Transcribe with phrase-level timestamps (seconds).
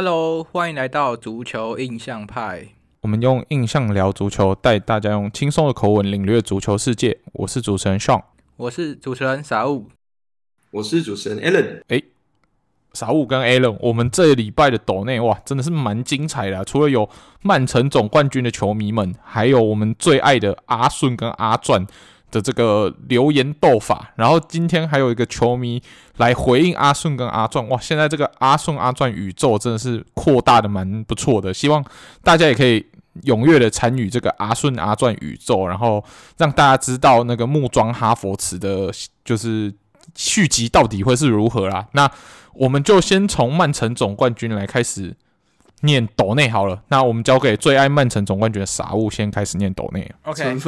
[0.00, 2.68] Hello，欢迎来到足球印象派。
[3.00, 7.18] 我们用印象聊足球，带大家用轻松的口吻领略足球世界。
[7.32, 8.22] 我是主持人 Sean，
[8.58, 9.86] 我是主持人 Saul，
[10.70, 11.82] 我是主持人 Allen。
[11.88, 12.00] 哎
[12.92, 16.62] ，Saul 跟 Alan，我们这礼拜的斗内哇，真的是蛮精彩的啊。
[16.62, 17.10] 除了有
[17.42, 21.84] 曼城总冠军的球迷们，还有我们最爱的阿顺跟阿传。
[22.30, 25.82] 的这个留言斗法，然后今天还有一个球迷
[26.18, 27.78] 来回应阿顺跟阿壮，哇！
[27.80, 31.84] 现在这个阿顺阿壮宇宙真的是扩大的蛮不错的，希望
[32.22, 32.84] 大家也可以
[33.22, 36.04] 踊跃的参与这个阿顺阿壮宇宙，然后
[36.36, 38.92] 让大家知道那个木桩哈佛池的，
[39.24, 39.72] 就是
[40.14, 41.86] 续集到底会是如何啦。
[41.92, 42.10] 那
[42.52, 45.16] 我们就先从曼城总冠军来开始
[45.80, 50.12] 念斗内好了，那我们交给最爱曼城总冠军的傻物先开始念斗内。
[50.24, 50.58] OK。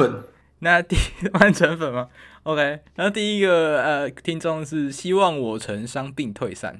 [0.63, 0.95] 那第
[1.33, 2.07] 曼城粉吗
[2.43, 6.79] ？OK，那第一个呃听众是希望我曾伤病退散，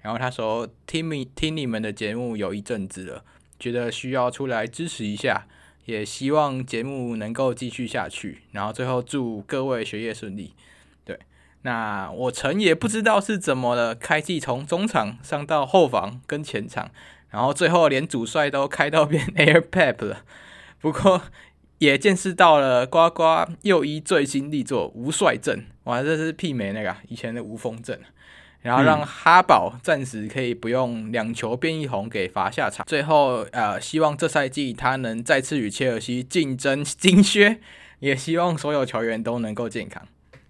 [0.00, 3.22] 然后他说听你听你们的节目有一阵子了，
[3.58, 5.46] 觉得需要出来支持一下，
[5.84, 10.54] 也希望节目能够继续下去，然后最后祝各位学业顺利。
[11.04, 11.18] 对，
[11.62, 16.90] 那我曾也不知道是怎么了，开季从中场上到后防跟前场，
[17.28, 20.22] 然后最后连主帅都开到变 Airpap 了，
[20.80, 21.24] 不过。
[21.78, 23.22] 也见识到了呱呱
[23.62, 28.00] 又一最新力作吴帅阵，哇，这是媲美那个以前的吴锋阵，
[28.62, 32.84] 然后让哈宝暂时可以不用两球变一红给罚下场。
[32.88, 37.60] 最后，呃，希望这赛季他能再次与切尔西竞争金靴，
[38.00, 40.02] 也希望所有球员都能够健康。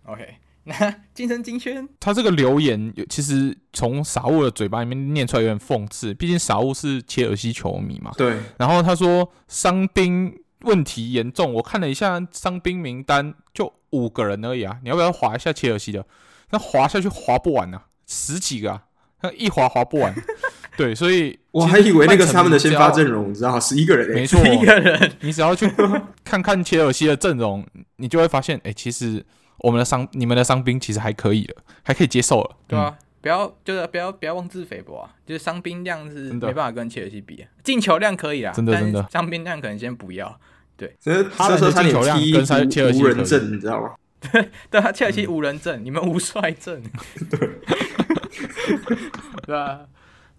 [0.05, 8.13] OK， 那竞争金靴，他这个留言有其实从傻物的嘴巴里面念出来有点讽刺，毕竟傻物是切尔西球迷嘛。
[8.17, 10.35] 对，然后他说伤兵。
[10.62, 14.78] 问题严重，我看了一下伤兵名单，就五个人而已啊！
[14.83, 16.05] 你要不要划一下切尔西的？
[16.51, 18.83] 那划下去划不完啊，十几个啊，
[19.23, 20.14] 那一划划不完。
[20.77, 25.13] 对，所以我还以为那个是他们的先发阵容，你知道，十一个人，没错，一个人。
[25.20, 25.69] 你只要去
[26.24, 29.25] 看看切尔西的阵容，你就会发现，哎、欸，其实
[29.58, 32.57] 我们的伤，你们的伤兵其实还可以了，还可以接受了。
[32.69, 40.40] 对啊，嗯、不要就是不要不要妄自菲薄啊，就是伤兵量是没办法跟切尔西比，进球量可以啦，真的真的，伤兵量可能先不要。
[40.78, 43.94] 对，只是他说他球量跟切尔西无人阵，你知道吗？
[44.33, 46.83] 对，对他切尔西无人阵，你们无帅阵。
[47.28, 47.50] 对，
[49.45, 49.80] 对啊。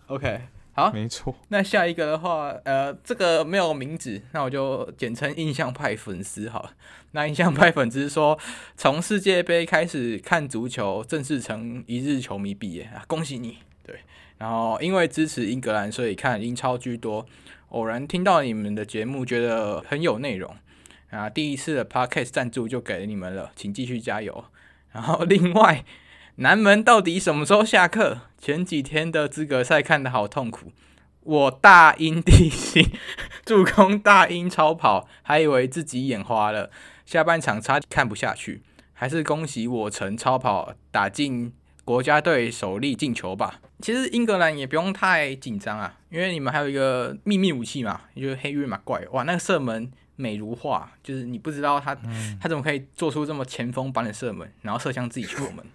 [0.08, 0.42] OK，
[0.80, 1.36] 好，没错。
[1.50, 6.72] 那下一个的话，呃，这个没有名字，那我就简称印象派粉丝好了。
[7.12, 8.38] 那印象派粉丝说，
[8.78, 13.58] 从世界杯开始看足球，正式成一日球迷毕业啊，恭喜你。
[13.84, 14.00] 对，
[14.38, 17.26] 然后因为支持英格兰，所以看英超居多。
[17.70, 20.56] 偶然听到你们的节目，觉得很有内容
[21.12, 21.30] 啊！
[21.30, 24.46] 第一次的 Podcast 赞助就给你们了，请继续加油。
[24.92, 25.86] 然后另外，
[26.38, 28.22] 南门到底什么时候下课？
[28.40, 30.72] 前几天的资格赛看得好痛苦，
[31.22, 32.90] 我大英帝星
[33.46, 36.72] 助攻大英超跑，还以为自己眼花了，
[37.06, 38.64] 下半场差点看不下去，
[38.94, 43.60] 还是恭喜我城超跑打进国家队首粒进球吧。
[43.82, 49.02] 其实英格兰也不用太紧张啊，因为你们还有一个秘密武器嘛，就是黑玉马怪。
[49.12, 55.66] 哇，那个射门美如画，就是你不知道他、嗯、他怎么可以做出这么前锋般的射门，然后射向自己球门，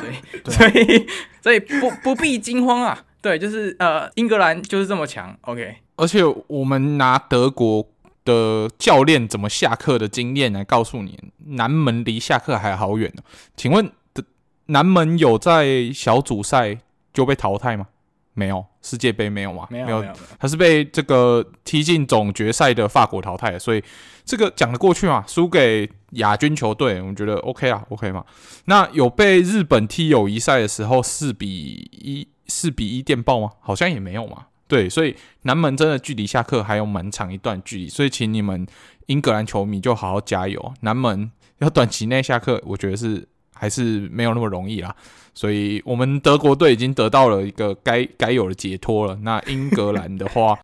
[0.00, 0.52] 对？
[0.52, 1.06] 所以 所以
[1.42, 3.04] 所以不不必惊慌啊。
[3.20, 5.34] 对，就是呃，英格兰就是这么强。
[5.42, 7.88] OK，而且我们拿德国
[8.24, 13.22] 的教练怎么下课的经验来告诉你，南门离下课还好远呢。
[13.56, 14.22] 请问的
[14.66, 16.78] 南门有在小组赛
[17.14, 17.86] 就被淘汰吗？
[18.34, 19.66] 没有，世界杯没有吗？
[19.70, 23.82] 没有，没有，没有，他是被这个踢进总决赛的法国淘汰，所以
[24.24, 25.24] 这个讲得过去嘛？
[25.26, 28.24] 输给亚军球队，我觉得 OK 啊，OK 嘛。
[28.66, 33.50] 那有被日本踢友谊赛的时候四比一，四比一电爆吗？
[33.60, 34.46] 好像也没有嘛。
[34.66, 38.66] 对，所以南门真的距离下课还有蛮长一段距离，所以请你们
[39.06, 43.28] 英格兰球迷就好好加油，南门要短期内下课，我觉得是。
[43.56, 44.94] 还是没有那么容易啦，
[45.32, 49.14] 所以我们德国队已经得到了一个该该有的解脱了。
[49.22, 50.58] 那英格兰的话，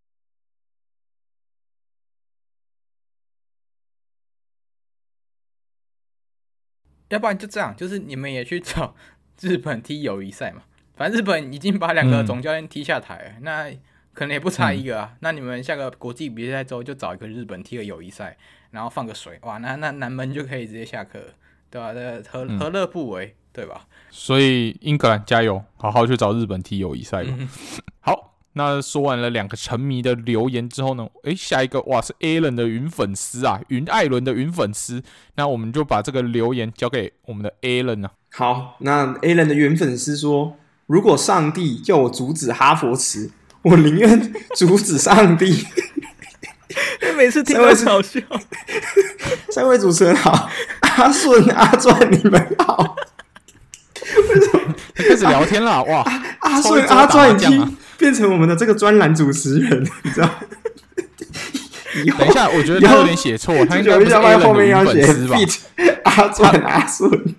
[7.11, 8.97] 要不然就这样，就是你们也去找
[9.41, 10.63] 日本踢友谊赛嘛。
[10.97, 13.71] 反正日本已经把两个总教练踢下台了，嗯，那
[14.15, 15.11] 可能也不差一个啊。
[15.13, 18.37] 嗯，那你们下个国际比赛之后就找一个日本踢个友谊赛，
[18.71, 21.21] 然后放个水，哇，那那南门就可以直接下课。
[21.73, 21.95] 对吧？
[21.95, 23.87] 这何何乐不为，对吧？
[24.11, 27.33] 所以英格兰加油，好好去找日本踢友谊赛吧。
[28.03, 31.09] 好，那说完了两个沉迷的留言之后呢？
[31.25, 35.03] 诶，下一个哇是 Alan 的云粉丝啊，云艾伦的云粉丝。
[35.37, 38.11] 那我们就把这个留言交给我们的 Alan 啊。
[38.33, 43.31] 好，那 Alan 的云粉丝说：“如果上帝叫我阻止哈佛池，
[43.65, 45.67] 我宁愿阻止上帝。
[47.17, 48.21] 每次听都好笑。
[49.51, 52.95] 三位主持人好，阿顺、阿转，你们好。
[54.29, 55.83] 为什么开始聊天了？
[55.85, 56.05] 哇！
[56.41, 60.29] 阿顺、阿转已经变成我们的这个专栏主持人， 你知道？
[62.19, 65.39] 等一下，我觉得他有点写错， 他应该不是 A 后面要写粉丝吧？
[66.05, 67.35] 阿壮、阿顺，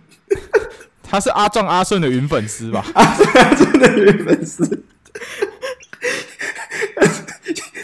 [1.03, 2.85] 他是阿壮、阿顺的云粉丝吧？
[2.93, 4.83] 阿壮、阿顺的云粉丝。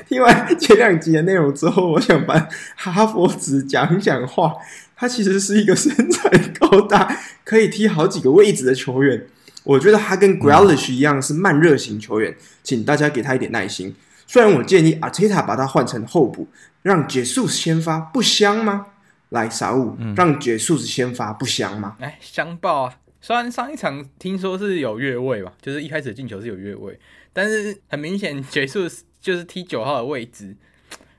[0.07, 4.53] 听完前两集的内容之后，我想把哈佛子讲讲话。
[5.00, 6.27] 他其实是一个身材
[6.59, 9.27] 高大、可以踢好几个位置的球员。
[9.68, 12.34] 我觉得他跟 Grealish 一样是慢热型球员，
[12.64, 13.94] 请大家给他一点耐心。
[14.25, 16.48] 虽然我建议阿特塔把他换成候补，
[16.84, 18.88] 让杰苏斯先发，不香吗？
[19.30, 21.98] 来，傻物，让杰苏斯先发不香吗？
[22.00, 22.98] 哎，香爆啊！
[23.19, 26.98] 虽然上一场听说是有越位吧，就是一开始进球是有越位，
[27.34, 30.56] 但是很明显杰苏斯就是踢九号的位置，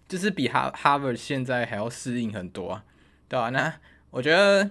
[0.08, 2.82] 就是比哈哈维现在还要适应很多啊。
[3.28, 3.74] 对啊，那
[4.10, 4.70] 我觉得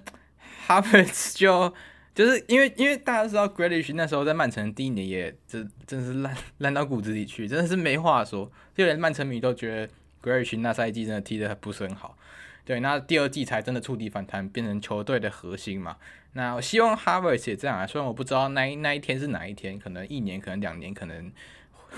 [0.66, 1.72] 哈弗茨就
[2.18, 9.94] 就是因为因为大家都知道 Grealish 那时候在曼城第一年也真真是烂烂到骨子里去，真的是没话说，就连曼城迷都觉得
[10.24, 12.18] Grealish 那赛季真的踢得不是很好。
[12.66, 15.98] 对，那第二季才真的触底反弹，变成球队的核心嘛。
[16.34, 21.32] 那我希望哈弗茨也这样啊，虽然我不知道那一那一天是哪一天，可能一年，可能两年，可能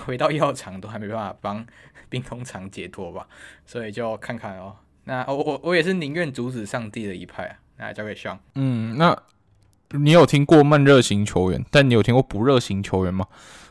[0.04, 1.66] 回到药厂都还没办法帮
[2.10, 3.26] 冰工厂解脱吧，
[3.64, 4.76] 所以就看看哦。
[5.04, 7.56] 那我我我也是宁愿阻止上帝的一派啊！
[7.78, 8.38] 那交给上。
[8.54, 9.16] 嗯，那
[9.98, 13.26] 你有听过慢热型球员，但你有听过不热型球员吗？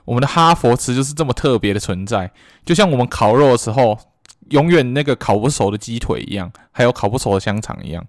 [0.06, 2.32] 我们的哈佛茨就是这么特别的存在，
[2.66, 3.98] 就像我们烤肉的时候，
[4.50, 8.06] 永远那个烤不熟的鸡腿一样，还有烤不熟的香肠一样。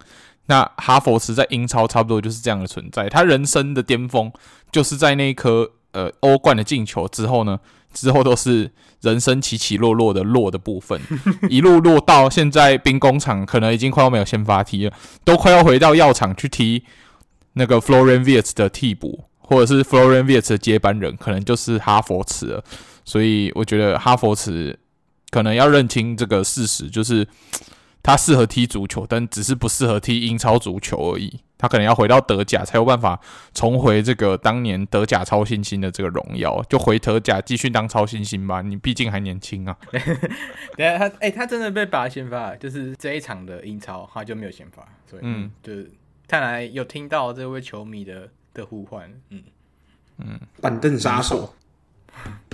[0.46, 4.32] 那哈佛茨在英超差不多就是这样的存在，他人生的巅峰
[4.72, 7.58] 就是在那一颗呃欧冠的进球之后呢。
[7.92, 8.70] 之后都是
[9.00, 11.00] 人生起起落落的落的部分，
[11.50, 16.84] 一路落到现在兵工厂可能已经快要没有先发踢了，都快要回到药厂去踢
[17.54, 22.64] 那个 Florian Wirtz 的替补，或者是 Florian Wirtz 的接班人，可能就是哈佛茨了。
[23.04, 24.78] 所以我觉得哈佛茨
[25.30, 27.26] 可能要认清这个事实，就是
[28.02, 31.40] 他适合踢足球，但只是不适合踢英超足球而已。
[31.58, 33.20] 他可能要回到德甲才有办法
[33.52, 38.62] 重回这个当年德甲超新星的这个荣耀，就回德甲继续当超新星吧。
[38.62, 39.76] 你毕竟还年轻啊。
[39.92, 40.00] 等
[40.78, 45.90] 下他，哎、欸，他真的被拔先发，就是这一场的英超他就没有先发，所以嗯，就是
[46.30, 49.42] 看来有听到这位球迷的的呼唤，嗯
[50.18, 51.52] 嗯，板凳杀手，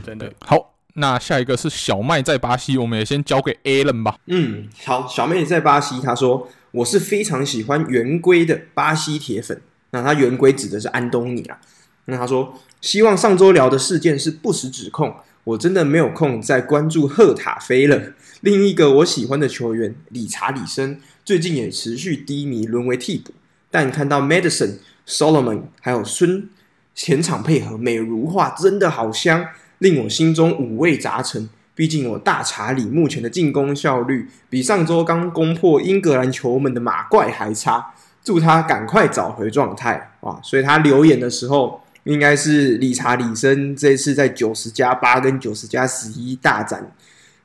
[0.03, 0.73] 真的好。
[0.95, 4.19] 那下一个是小麦在巴西，我们也先交给 Alan 吧。
[4.29, 6.49] 嗯，好，小麦在巴西，他说。
[6.73, 11.59] 我是非常喜欢圆规的巴西铁粉，那他圆规指的是安东尼啊。
[12.05, 15.15] 那他说，希望上周聊的事件是不实指控，
[15.45, 18.13] 我真的没有空再关注赫塔菲了。
[18.43, 23.33] 另一个我喜欢的球员理查里森最近也持续低迷，沦为替补。
[23.71, 26.49] 但看到 Madison、Solomon 还有孙
[26.95, 29.47] 前场配合美如画，真的好香，
[29.79, 31.49] 令我心中五味杂陈。
[31.75, 37.93] 毕竟我大查理目前的进攻效率比上周刚攻破英格兰球门的马怪还差，
[38.25, 40.41] 祝他赶快找回状态哇！
[40.43, 46.91] 所以他留言的时候，应该是理查理森这次在九十加八跟九十加十一大展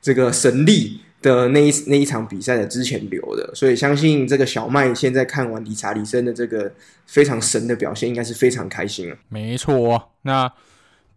[0.00, 6.70] 这个神力的那一那一场比赛的之前留的，所以相信这个小麦现在看完理查理森的这个
[7.06, 9.16] 非常神的表现，应该是非常开心了。
[9.28, 10.52] 没错，那。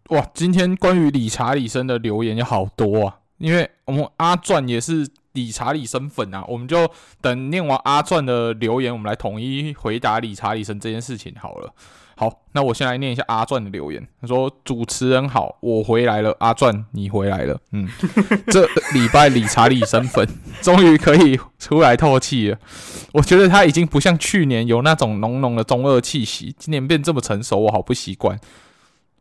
[0.10, 3.18] 哇，今天关于理查理森的留言有好多啊！
[3.40, 6.88] 因为我们阿钻也是理查理森粉啊，我们就
[7.22, 11.74] 等念完阿钻的留言，我们来统一回答理查理森这件事情好了。
[12.18, 14.08] 好，那我先来念一下阿钻的留言。
[14.22, 17.60] 他说：“主持人好，我回来了，阿钻你回来了。
[17.74, 17.90] 嗯，
[18.48, 20.26] 这礼拜理查里森粉
[20.62, 22.58] 终于可以出来透气了。
[23.12, 28.40] 我觉得他已经不像去年有那种浓浓的中二气息，今年变这么成熟，我好不习惯。”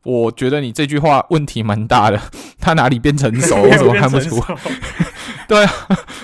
[0.04, 2.20] 我觉得你这句话问题蛮大的，
[2.60, 3.56] 他哪里变成熟？
[3.64, 4.38] 我怎么看不出？
[5.48, 5.72] 对啊，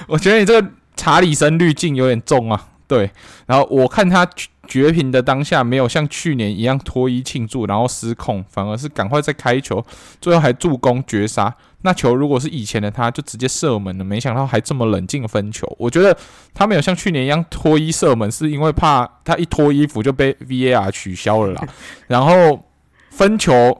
[0.07, 2.67] 我觉得你这个查理森滤镜有点重啊。
[2.87, 3.11] 对，
[3.47, 4.29] 然后我看他
[4.71, 9.85] 绝平的当下没有像去年一样脱衣庆祝，然后失控，反而是赶快再开球，
[10.21, 11.55] 最后还助攻绝杀。
[11.83, 14.05] 那球如果是以前的他，就直接射门了。
[14.05, 15.67] 没想到还这么冷静分球。
[15.79, 16.17] 我觉得
[16.55, 21.69] 他没有像去年一样脱衣射门，是因为怕他一脱衣服就被 VAR 取消了啦。
[22.07, 22.65] 然后。
[23.13, 23.77] 分球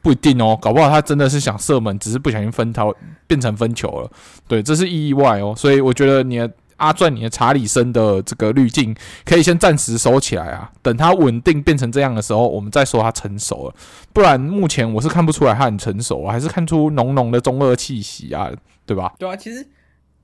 [0.00, 2.94] 不一定哦，搞不好他真的是想射门，只是不小心分到
[3.26, 4.10] 变成分球了。
[4.46, 5.52] 对，这是意外哦。
[5.56, 13.74] 所以我觉得你的阿钻你的查理森的这个滤镜可以先暂时收起来啊，等它稳定变成这样的时候，我们再说它成熟了。
[14.12, 18.50] 不然目前我是看不出来它很成熟，还是看出浓浓的中二气息啊，
[18.84, 19.14] 对吧？
[19.18, 19.64] 对啊，其实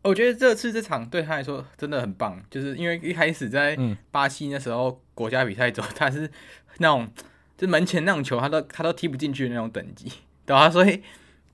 [0.02, 3.78] 我觉得这次这场对他来说真的很棒，就是因为一开始在
[4.10, 6.30] 巴西那时候国家比赛中，他是
[6.78, 7.08] 那种
[7.56, 10.10] 就门前那种球他都他都踢不进去的那种等级，
[10.46, 11.02] 对啊，所以。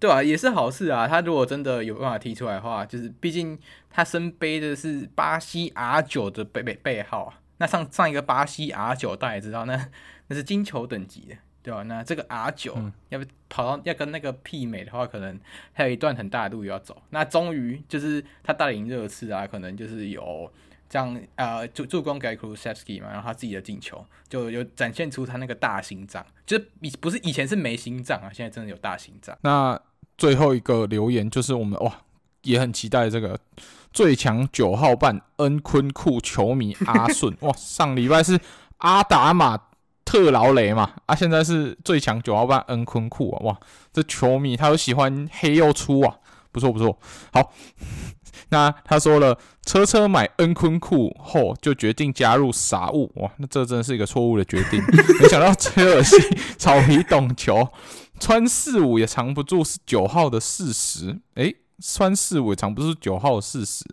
[0.00, 1.06] 对啊，也是好事啊。
[1.06, 3.56] 他如果真的有办法踢出来的话，就是毕竟
[3.90, 7.38] 他身背的是巴西 R 九的背背背号啊。
[7.58, 9.88] 那上上一个巴西 R 九大家也知道，那
[10.28, 11.82] 那是金球等级的，对吧？
[11.82, 15.38] 那这个 R 九、嗯、要不跑到要跟那个媲美的话，可能
[15.74, 17.02] 还有一段很大的路要走。
[17.10, 20.50] 那终于就是他带领热刺啊，可能就是有
[20.88, 29.36] 这样呃助助攻给 Kulusevski 嘛，然后他自己的进球就有展现出他那个大心脏，就是以不是以前是没心脏啊，现在真的有大心脏。
[29.42, 29.78] 那
[30.20, 31.90] 最后一个留言就是我们哇，
[32.42, 33.38] 也很期待这个
[33.90, 37.34] 最强九号半恩昆库球迷阿顺。
[37.40, 38.38] 哇，上礼拜是
[38.76, 39.58] 阿达马
[40.04, 43.58] 特劳雷嘛，啊，现在是最强九号半恩昆库啊，哇，
[43.94, 46.14] 这球迷他都喜欢黑又粗啊，
[46.52, 46.98] 不错不错，
[47.32, 47.54] 好，
[48.50, 53.10] 那他说了，车车买恩昆库后就决定加入傻物。
[53.14, 54.82] 哇，那这真的是一个错误的决定，
[55.18, 56.16] 没想到切尔西
[56.58, 57.66] 草皮懂球。
[58.20, 63.84] 穿四五也藏不住是九号的事实，诶，穿四五也藏不住九号的事实。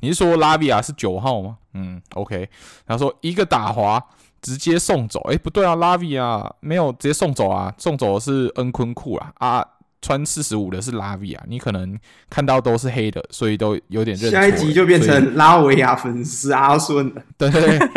[0.00, 1.58] 你是说拉比亚是九号吗？
[1.74, 2.48] 嗯，OK。
[2.86, 4.02] 他说一个打滑
[4.40, 9.66] 直接送走，诶，不对啊，拉比亚没有直接送走啊，送走的是恩昆库啊啊，
[10.02, 14.30] 穿四十五的是拉比亚，你可能看到都是黑的，所以都有点认。
[14.30, 17.88] 下一集就变成拉维亚粉丝阿顺了，对对对。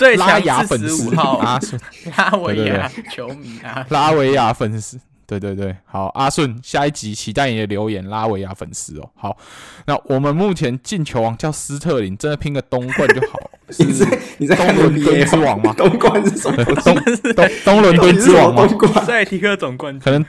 [0.00, 1.78] 最强四十五号阿 顺，
[2.16, 9.10] 拉维亚球迷啊， 拉维亚粉丝，对对对，好，阿顺，下一集期待你的留言，拉维亚粉丝哦。
[9.14, 9.36] 好，
[9.84, 13.38] 那我们目前进球王叫斯特林，真的拼个东冠就好。
[13.76, 15.74] 你在你在东伦敦之王吗？
[15.76, 16.64] 东冠是什么？
[16.64, 16.94] 东
[17.34, 18.66] 东东伦敦之王吗？
[19.04, 20.24] 赛提克总冠军，可能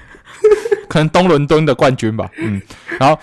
[0.90, 2.30] 可能东伦敦的冠军吧。
[2.40, 2.62] 嗯，
[3.00, 3.18] 然后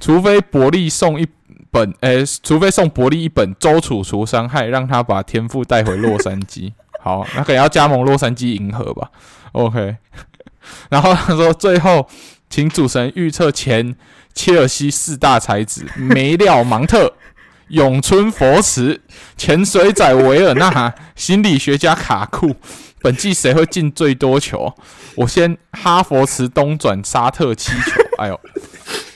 [0.00, 1.24] 除非伯利送一。
[1.72, 6.70] 本诶、除非送伯利一本周楚除伤害，让他把天赋带回洛杉矶。
[7.02, 9.10] 好，那可能要加盟洛杉矶银河吧。
[9.52, 9.96] OK，
[10.90, 12.06] 然后他说最后，
[12.50, 13.96] 请主持人预测前
[14.34, 17.14] 切尔西四大才子：梅廖芒特、
[17.68, 19.00] 永春佛慈、
[19.38, 22.54] 潜水仔维尔纳、心理学家卡库。
[23.00, 24.74] 本季谁会进最多球？
[25.16, 28.02] 我先哈佛茨东转沙特七球。
[28.18, 28.38] 哎呦，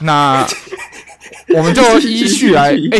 [0.01, 0.45] 那。
[1.57, 2.99] 我们就 依序来，哎、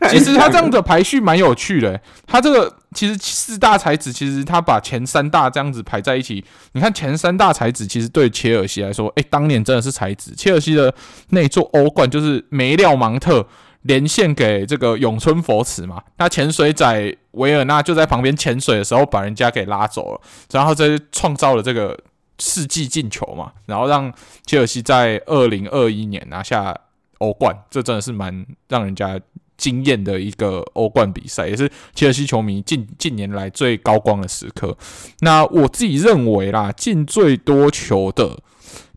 [0.00, 2.00] 欸，其实他这样的排序蛮有趣的、欸。
[2.24, 6.44] 他这个其实四大才子，其实他把前三大这样子排在一起。
[6.72, 10.32] 你看前三大才子，其实对切尔西来说，哎、欸，当年真的是才子。
[10.36, 10.94] 切尔西的
[11.30, 13.44] 那座欧冠就是梅廖芒特
[13.82, 20.20] 连线给这个永春佛慈嘛，那潜水仔维尔纳就在旁边潜水的时候把人家给拉走了，
[20.52, 21.98] 然后这创造了这个
[22.38, 24.12] 世纪进球嘛，然后让
[24.46, 26.76] 切尔西在二零二一年拿下。
[27.20, 29.18] 欧冠，这真的是蛮让人家
[29.56, 34.76] 惊艳的一个欧冠比赛，也是切尔西球迷近近年来最高光的时刻。
[35.20, 38.38] 那我自己认为啦，进最多球的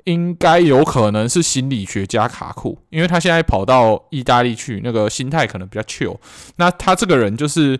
[0.06, 6.18] 应该有可能是心理学家卡库，因为他现在跑到意大利去，那个心态可能比较 chill。
[6.56, 7.78] 那他这个人就是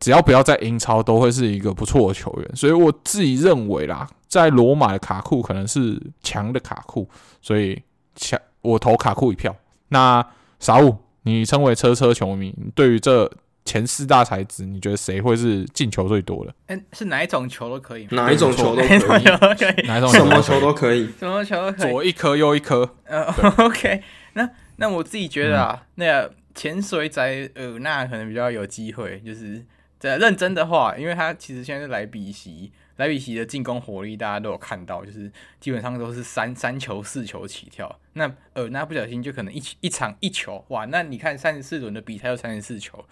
[0.00, 2.56] 只要不要在英超，都会是一个不错的球员。
[2.56, 7.06] 所以我自己认为啦，在罗马的卡库可能是强的卡库，
[7.42, 7.82] 所以
[8.14, 9.54] 强我投卡库一票。
[9.88, 10.26] 那
[10.58, 13.30] 傻物，你称为车车球迷，对于这
[13.64, 16.54] 前四大才子，你觉得谁会是进球最多的？
[16.66, 22.88] 嗯、欸，是 哪一种球都可以，哪一种球都可以，哪一种什么球都可以，什么球都可以，左一颗右一颗。
[23.04, 23.24] 呃，
[23.58, 24.02] OK，
[24.34, 29.64] 那那我自己觉得啊，嗯、那个潜水仔尔纳可能比较有机会，就是
[29.98, 32.72] 在认真的话，因为他其实现在是莱比锡。
[32.96, 37.98] 莱比锡的进攻火力大家都有看到，就是基本上都是三三球四球起跳。
[38.14, 40.86] 那呃，那不小心就可能一一场一球哇！
[40.86, 43.04] 那你看三十四轮的比赛有三十四球，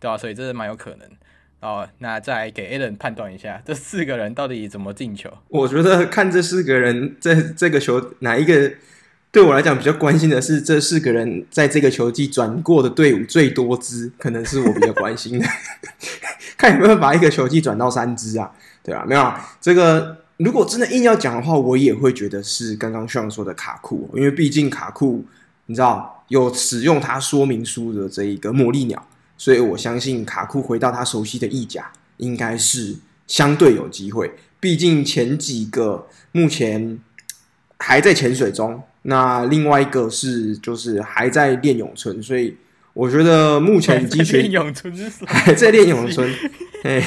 [0.00, 1.08] 对吧、所以这是蛮有可能。
[1.60, 5.30] 哦，那再给 Alan 判断一下，这四个人到底怎么进球？
[5.48, 8.72] 我觉得看这四个人在这个球哪一个
[9.32, 15.46] 对我来讲比较关心的是，这四个人在这个球季转过的队伍最多支，可能是我比较关心的。
[16.56, 18.50] 看有没有把一个球季转到三支啊？
[18.86, 19.56] 对啊，没有啊。
[19.60, 25.24] 这个如果真的硬要讲的话，我也会觉得是刚刚上说的卡库，因为毕竟卡库，
[25.66, 29.04] 你知道有使用它说明书的这一个魔力鸟，
[29.36, 32.94] 所以我相信卡库回到他熟悉的意甲，应该是
[33.26, 34.30] 相对有机会。
[34.60, 36.98] 毕竟前几个目前
[37.78, 42.56] 还在潜水中，那另外一个是就是还在练咏春，所以
[42.92, 46.28] 我觉得目前已经学练咏春是还在练咏春，
[46.86, 47.02] 哎，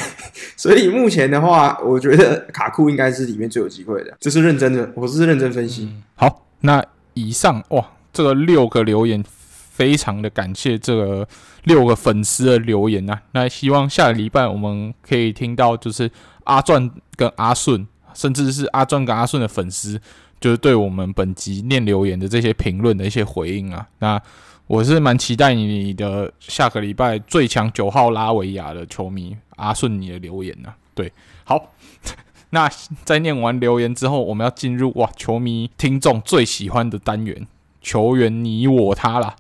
[0.58, 4.18] 所以目前的话，我觉得卡库应该是里面最有机会的。
[4.20, 5.90] 这是认真的，我是认真分析。
[6.16, 6.84] 好，那
[7.14, 9.24] 以上哇，这个六个留言，
[9.72, 11.28] 非常的感谢这个
[11.64, 13.22] 六个粉丝的留言、啊。
[13.32, 16.12] 那希望下个礼拜我们可以听到，就是
[16.44, 20.00] 阿钻跟阿顺，甚至是阿钻跟阿顺的粉丝，
[20.42, 23.88] 就是对我们本集念留言的这些评论的一些回应啊。
[24.00, 24.22] 那
[24.68, 30.78] 我是蛮期待你的下个礼拜最强九号拉维亚的球迷阿顺你的留言呢、啊？
[30.96, 31.12] 对，
[31.44, 31.74] 好，
[32.52, 32.70] 那
[33.06, 37.46] 在念完留言之后，我们要进入哇球迷听众最喜欢的单元——
[37.82, 39.36] 球员你我他啦。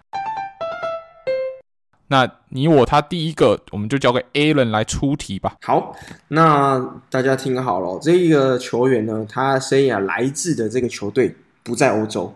[2.11, 5.55] 那你我他第一个，我们就交给 Alan 来出题吧。
[5.61, 5.95] 好，
[6.29, 12.35] 那大家听好了，这一个球员呢，他生涯来自的这个球队不在欧洲。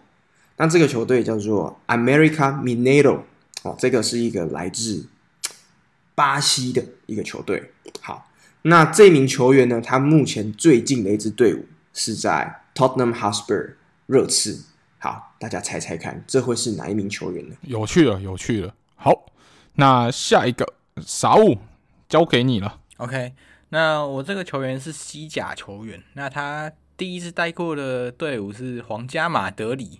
[0.58, 3.22] 那这个球队叫做 America Mineiro，
[3.64, 5.08] 哦，这个是一个来自
[6.14, 7.73] 巴西的一个球队。
[8.64, 13.74] 好，那这名球员呢，他目前最近的一支队伍是在 Tottenham Hotspur
[14.06, 14.66] 热刺。
[15.00, 17.56] 好，大家猜猜看，这会是哪一名球员呢？
[17.62, 18.74] 有趣了，有趣了。
[18.96, 19.26] 好，
[19.76, 21.58] 那下一个啥物
[22.08, 22.80] 交给你了。
[22.98, 23.34] OK，
[23.70, 30.00] 那我这个球员是西甲球员，那他第一次带过的队伍是皇家马德里。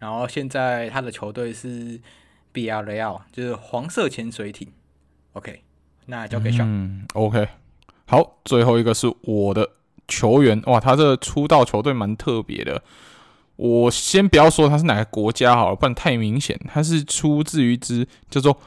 [0.00, 2.00] 然后现在他的球队是
[2.52, 4.72] Villarreal，就是黄色潜水艇。
[5.34, 5.62] OK，
[6.06, 6.64] 那交给小。
[6.64, 7.46] 嗯，OK，
[8.06, 9.68] 好，最后一个是我的
[10.08, 10.60] 球员。
[10.66, 12.82] 哇，他这出道球队蛮特别的。
[13.56, 16.58] 我先不要说他是哪个国家好了，不然太明显。
[16.72, 18.58] 他是出自于一支叫做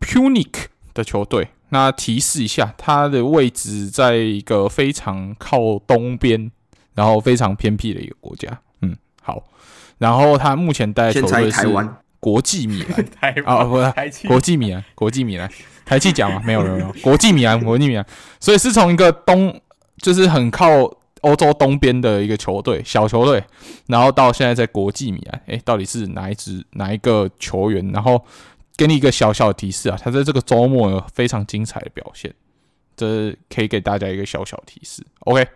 [0.00, 1.48] Punic 的球队。
[1.70, 6.52] 那提示一下，他的位置在一个非常靠东边，
[6.94, 8.60] 然后非常偏僻的一个国家。
[8.82, 9.42] 嗯，好。
[9.98, 11.66] 然后他目前带的球队是
[12.24, 12.82] 国际米
[13.20, 15.46] 兰 啊，不是国际米兰，国际米兰，
[15.84, 16.40] 台气讲吗？
[16.42, 18.06] 没有，没有，没有， 国际米兰，国际米兰。
[18.40, 19.60] 所以是从一个东，
[19.98, 20.66] 就是很靠
[21.20, 23.44] 欧洲东边的一个球队，小球队，
[23.88, 25.42] 然后到现在在国际米兰。
[25.48, 27.86] 诶，到底是哪一支哪一个球员？
[27.92, 28.24] 然后
[28.74, 32.34] 给你一个小小的提示啊，他在这个周末有非常精彩的表现，
[32.96, 35.04] 这可以给大家一个小小提示。
[35.18, 35.46] OK，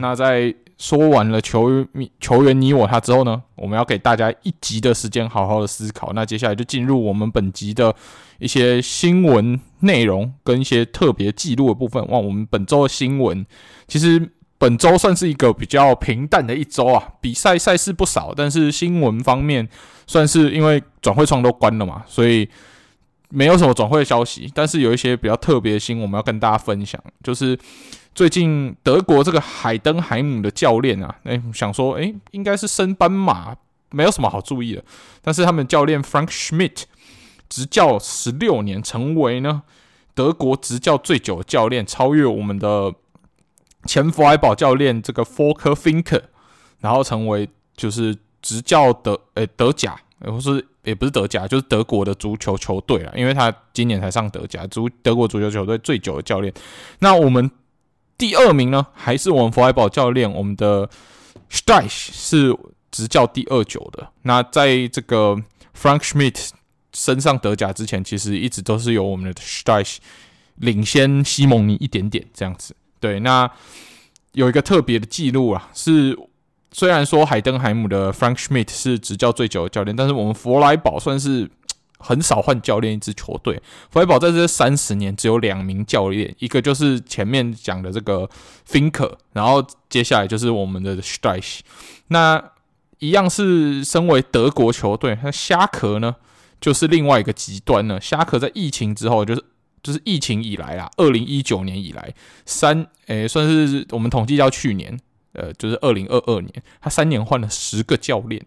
[0.00, 0.54] 那在。
[0.78, 6.12] 说完了球迷球员你我他之后呢，我们要给大家一集的时间好好的思考。
[6.14, 7.92] 那接下来就进入我们本集的
[8.38, 12.00] 一些新闻内容跟一些特别记录的部分。
[12.06, 13.44] 哇，我们本周的新闻
[13.88, 19.68] 其实本周算是一个比较平淡的一周啊，比赛赛事不少，但是新闻方面
[20.06, 22.48] 算是因为转会窗都关了嘛，所以
[23.30, 24.48] 没有什么转会消息。
[24.54, 27.58] 但是有一些比较特别的新闻，我们要跟大家分享，就是。
[28.18, 33.54] 最近德国这个海登海姆的教练啊，哎，想说，哎，应该是升班马，
[33.92, 34.82] 没有什么好注意的。
[35.22, 36.82] 但是他们教练 Frank Schmidt
[37.48, 39.62] 执教十六年，成为呢
[40.16, 42.92] 德国执教最久的教练，超越我们的
[43.84, 46.22] 前弗莱堡教练这个 Volker Finker，
[46.80, 56.52] 然后成为就是执教的，哎，德甲，或是也不是德甲，就是德国的足球球队了，因为他今年才上德甲，足德国足球球队最久的教练。
[56.98, 57.48] 那我们。
[58.18, 60.90] 第二名呢，还是我们弗莱堡教练，我们的
[61.50, 62.54] Streich 是
[62.90, 64.08] 执教第二久的。
[64.22, 65.36] 那在这个
[65.80, 66.50] Frank Schmidt
[66.92, 69.98] 身上德甲之前，其实一直都是由我们的 Streich
[70.56, 72.74] 领先西蒙尼一点点这样子。
[72.98, 73.48] 对，那
[74.32, 76.18] 有一个特别的记录啊，是
[76.72, 81.48] 虽然说海登海姆的 Frank Schmidt 是执教最久的教练，但是我们弗莱堡算是。
[81.98, 88.28] 很少换教练一支球队，弗莱堡在这三十年只有两名教练，一个就是前面讲的这个
[88.68, 91.60] Finke，然后接下来就是我们的 Streich。
[92.08, 92.52] 那
[93.00, 96.16] 一样是身为德国球队，那虾壳呢
[96.60, 98.00] 就是另外一个极端呢。
[98.00, 99.44] 虾壳在疫情之后，就是
[99.82, 102.14] 就是疫情以来啊，二零一九年以来
[102.46, 104.98] 三诶、欸、算是我们统计到去年，
[105.32, 108.44] 呃，就是二零二二年，他三年换了十个教练，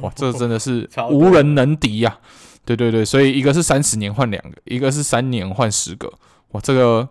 [0.00, 2.20] 哇，这真的是 无人能敌呀、啊。
[2.64, 6.12] 对对对，所以一个是三十年换两个，一个是三年换十个，
[6.52, 7.08] 哇，这个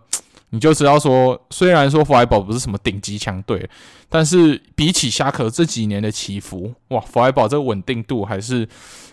[0.50, 3.68] 你就知道说，虽然说弗莱堡不是什么顶级强队，
[4.08, 8.68] 但是比起虾壳这几年的起伏，哇，弗莱堡这个稳定度还是。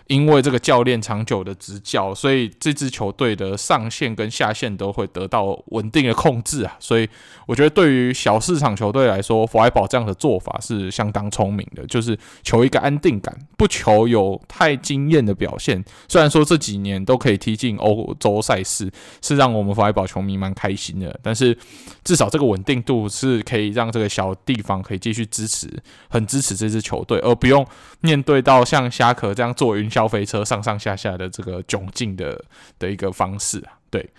[0.10, 6.76] 因为这个教练长久的执教，所以这支球队的上限跟下限都会得到稳定的控制啊。
[6.80, 7.08] 所以
[7.46, 15.86] 我觉得对于小市场球队来说，弗莱堡这样的做法是相当聪明的，就是求一个安定感，不求有太惊艳的表现。
[16.08, 18.92] 虽然说这几年都可以踢进欧洲赛事，
[19.22, 21.56] 是让我们弗莱堡球迷蛮开心的，但是
[22.04, 25.70] 至少这个稳定度是可以让这个小地方可以继续支持，
[26.10, 27.64] 很支持这支球队，而不用
[28.02, 32.44] 面对到像虾壳这样做云霄飞车上上下下的这个窘境的
[32.78, 33.74] 的一个方式啊。
[33.90, 34.10] 对，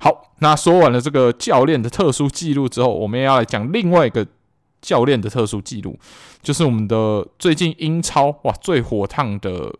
[0.00, 4.26] 好，那说完了这个教练的特殊记录之后，我们也要来讲另外一个
[4.80, 5.98] 教练的特殊记录，
[6.42, 9.74] 就是我们的最近英超哇最火烫的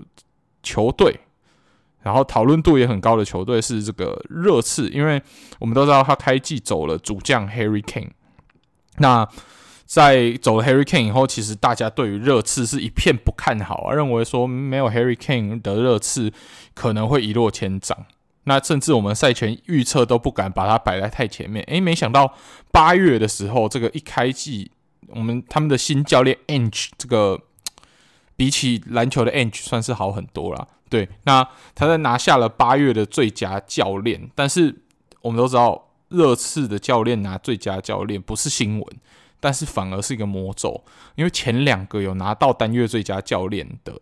[0.62, 1.20] 球队。
[2.00, 5.20] 然后讨论度也很高的球队是这个热刺，因为
[5.58, 8.11] 我们都知道他开季走了主将 Harry Kane。
[8.98, 9.28] 那
[9.88, 16.31] 在走了 Harry Kane 以后，其实大家对于热刺是一片不看好啊，认为说没有 Harry Kane 的热刺
[16.74, 18.05] 可能会一落千丈。
[18.44, 21.64] 那甚至我们赛前预测都不敢把它摆在太前面。
[21.68, 22.35] 诶，没想到
[22.70, 24.70] 八月的时候，这个一开季，
[25.09, 27.40] 我们他们的新教练 Ange 这个
[28.37, 30.68] 比起篮球的 Ange 算是好很多了。
[30.90, 34.83] 对，那他在拿下了八月的最佳教练，但是
[35.22, 38.87] 我们都知道热刺的教练拿最佳教练不是新闻，
[39.40, 40.83] 但是反而是一个魔咒，
[41.14, 44.01] 因为前两个有拿到单月最佳教练的，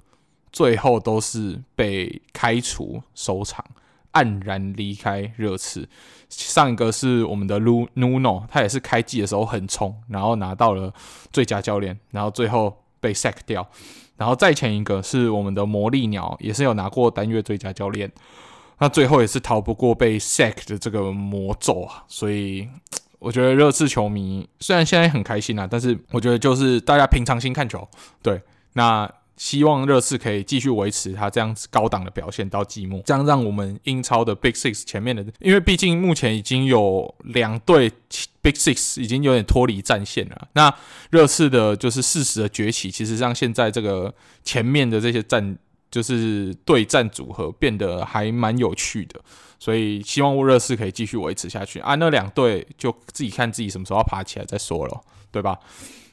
[0.53, 3.65] 最后都是被开除收场，
[4.13, 5.89] 黯然离开热刺。
[6.29, 10.93] 上一个是我们的 Nuno，他也是开季的时候很冲，然后拿到了
[11.33, 13.69] 最佳教练，然后最后被 sack 掉。
[14.17, 18.11] 然后再前一个是我们的魔力鸟，也是有拿过单月最佳教练，
[18.79, 22.03] 那最后也是逃不过被 sack 的这个魔咒啊。
[22.09, 22.67] 所以
[23.27, 27.89] 我觉得热刺球迷虽然现在很开心啊，但是我觉得就是大家平常心看球，
[28.23, 28.41] 对，
[28.75, 29.11] 那。
[29.39, 37.93] 希望热刺可以继续维持他这样子高档的表现到季末，这样让我们英超的 Big Six 前面的，因为毕竟目前已经有两队
[38.41, 40.49] Big Six 已经有点脱离战线了。
[40.55, 40.75] 那
[41.11, 45.59] 热刺的就是适时的崛起，其实让现在这个前面的这些战
[45.91, 49.21] 就是对战组合变得还蛮有趣的，
[49.59, 51.95] 所以希望热刺可以继续维持下去啊。
[51.95, 55.59] 那两队就自己看自己什么时候要爬起来再说了，对吧？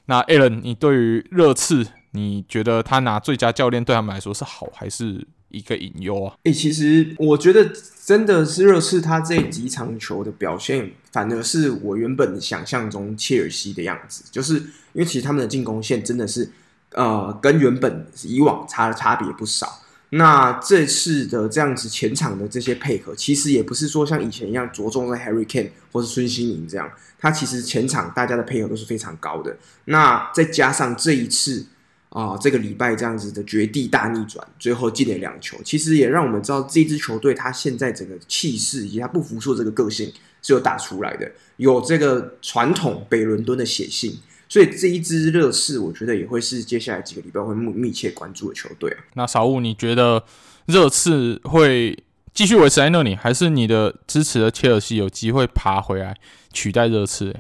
[0.06, 1.88] 那 Alan，你对于热刺？
[2.16, 6.36] 你觉得他拿最佳教练对他们来说是好还是一个隐忧啊？
[6.44, 7.72] 诶、其实我觉得
[8.06, 16.52] 真的是热刺他这几场球的表现，反而是我原本想象中切尔西的样子，就是因为其实他们的进攻线真的是
[16.94, 19.82] 呃跟原本以往差的差别不少。
[20.10, 29.58] 那这次的这样子前场的这些配合，其实也不是说像以前一样着重在 Harry Kane 或是孙兴慜这样，他其实前场大家的配合都是非常高的。
[29.86, 31.68] 那再加上这一次。
[32.14, 44.16] 啊，这个礼拜这样子的绝地大逆转，最后进了两球，其实也让我们知道这支球队他现在整个气势以及他不服输这个个性是有打出来的，有这个传统北伦敦的血性，
[44.54, 48.98] 所以这一支热刺，我觉得也会是接下来几个礼拜会密密切关注的球队啊。
[49.16, 50.24] 那小武，你觉得
[50.68, 51.98] 热刺会
[52.36, 56.16] 继续维持在那里，还是你的支持的切尔西有机会爬回来
[56.52, 57.36] 取代热刺？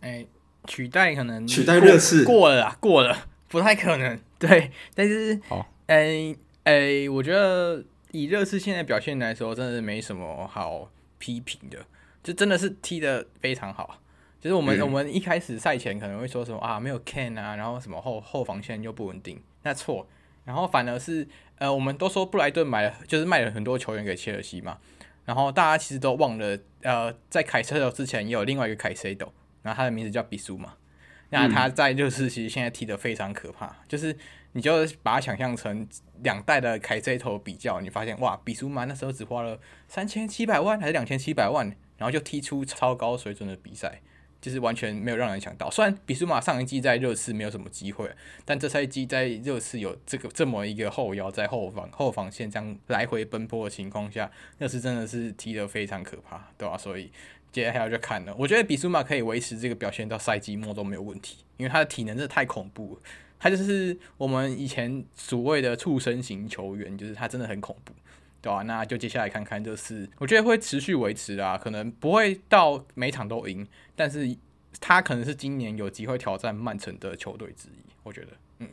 [0.00, 0.24] 哎，
[0.66, 3.26] 取代可能取代热刺过了啊，过了。
[3.48, 11.84] 不太可能， 对，但是，好，哎哎，我觉得以热刺现在表现来说，真的是没什么好批评的，
[12.24, 14.00] 就真的是踢的非常好。
[14.40, 20.06] 就是我们、嗯、我们一开始赛前可能会说什么啊，没有 Kane 啊，然后什么后后防线又不稳定，那错。
[20.44, 21.26] 然后反而是
[21.58, 24.78] 呃，我们都说布莱顿买了，就是卖了很多球员给切尔西嘛。
[25.24, 30.74] 然后大家其实都忘了，呃，在凯塞斗之前也有另外一个凯塞斗，然后他的名字叫比苏嘛。
[31.30, 34.16] 那他在热刺其实现在踢得非常可怕，嗯、就是
[34.52, 35.84] 你就把它想象成
[36.22, 44.00] 两代的凯塞头比较，你发现哇，比苏马那时候只花了三千七百万还是两千七百万，然后就踢出超高水准的比赛，
[44.46, 45.68] 就是完全没有让人想到。
[45.68, 48.08] 虽然比苏马上一季在热刺没有什么机会，
[48.44, 56.78] 但这赛季在热刺有这个这么一个后腰在后防后防线这样来回奔波的情况下，热刺真的是踢得非常可怕，对吧、啊？
[56.78, 57.10] 所以。
[57.52, 63.00] 接下来就看了，我觉得比苏马可以维持这个表现到赛季末都没有问题，因为他的体能真的太恐怖了，
[63.38, 67.94] 他就是我们以前所谓的畜生型球员，就是他真的很恐怖，
[68.46, 68.62] 对吧、啊？
[68.62, 74.36] 那就接下来看看这次，我觉得会持续维持啊，可能不会到每场都赢，但是
[74.80, 78.28] 他可能是今年有机会挑战曼城的球队之一，我觉得。
[78.60, 78.68] 嗯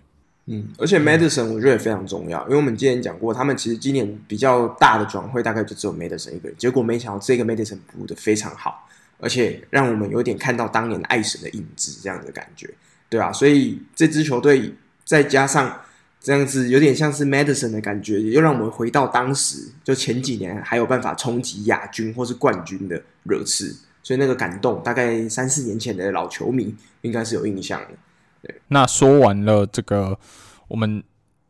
[0.46, 12.70] 嗯，而且 Madison 我觉得也非常重要，因为我们之前讲过，他们其实今年比较大的转会大概就只有 Madison 一个人，结果没想到这个 Madison 补的非常好，而且让我们有点看到当年爱神的影子这样的感觉，
[13.10, 14.72] 对啊，所以这支球队
[15.04, 15.82] 再加上
[16.24, 28.54] 这样子有点像是 Madison 的感觉，又让我们回到当时就前几年还有办法冲击亚军或是冠军的热刺，所以那个感动大概三四年前的老球迷应该是有印象的。
[28.70, 30.18] 那说完了这个
[30.70, 31.04] 我们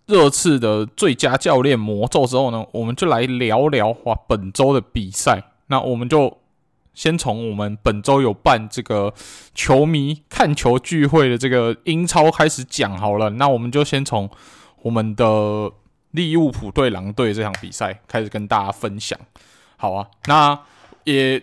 [0.08, 5.52] 热刺的最佳教练魔咒之后呢，我们就来聊聊哇本周的比赛。
[5.68, 6.40] 那我们就
[6.94, 9.14] 先从我们本周有办这个
[9.56, 13.30] 球迷看球聚会的这个英超开始讲好了。
[13.32, 14.30] 那我们就先从
[14.84, 15.72] 我们的
[16.12, 19.20] 利物浦对狼队这场比赛开始跟大家分享。
[19.78, 20.60] 好啊，那
[21.06, 21.42] 也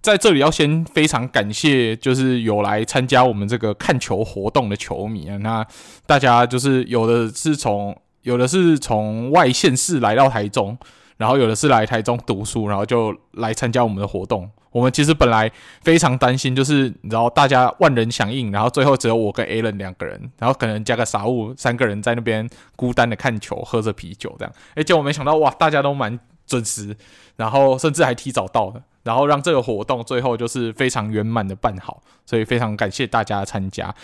[0.00, 5.36] 在这里要先非常感谢，就是有来参加我们这个看球活动的球迷啊。
[5.38, 5.66] 那
[6.06, 10.78] 大家就是有的是从有的是从外县市来到台中。
[11.18, 14.50] 然后有的是来台中读书，然后就来参加我们的活动。
[14.72, 15.50] 我们其实本来
[15.82, 24.52] 非常担心，就是你知道大家万人响应，然后最后只有我跟 Alan 两个人，然后可能加个傻物三个人在那边孤单的看球，喝着啤酒这样。
[24.74, 26.96] 诶，结果没想到哇，大家都蛮准时，
[27.36, 32.02] 然后甚至还提早到的，然后让这个活动最后就是非常圆满的办好。
[32.24, 33.94] 所以非常感谢大家的参加。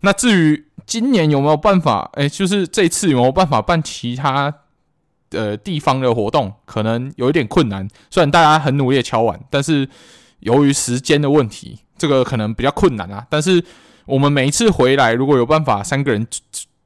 [0.00, 4.54] 那至于今年有没有办法，诶，就是这次有没有办法办其他？
[5.34, 9.88] 呃，地方的活动可能有一点困难，虽然大家很努力敲碗，但是
[10.40, 13.26] 由于时间的问题，这个可能比较困难啊。
[13.28, 13.62] 但是
[14.06, 16.26] 我们每一次回来，如果有办法三个人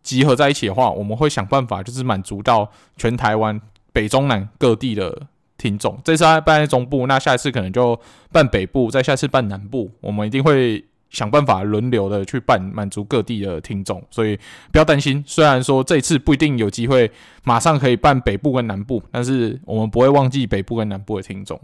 [0.03, 3.61] 集合在一起的话，我们会想办法，就是满足到全台湾
[3.93, 5.99] 北中南各地的听众。
[6.05, 8.01] 这次办在中部，那下一次可能就
[8.33, 10.85] 办北部，再下次办南部，我们一定会。
[11.11, 14.38] 想办法轮流的去办，满足各地的听众，所以
[14.71, 15.25] 不要担心。
[15.27, 17.11] 虽然说这次不一定有机会
[17.44, 21.59] 马上可以办北部跟南部，但是我们不会忘记北部跟南部的听众。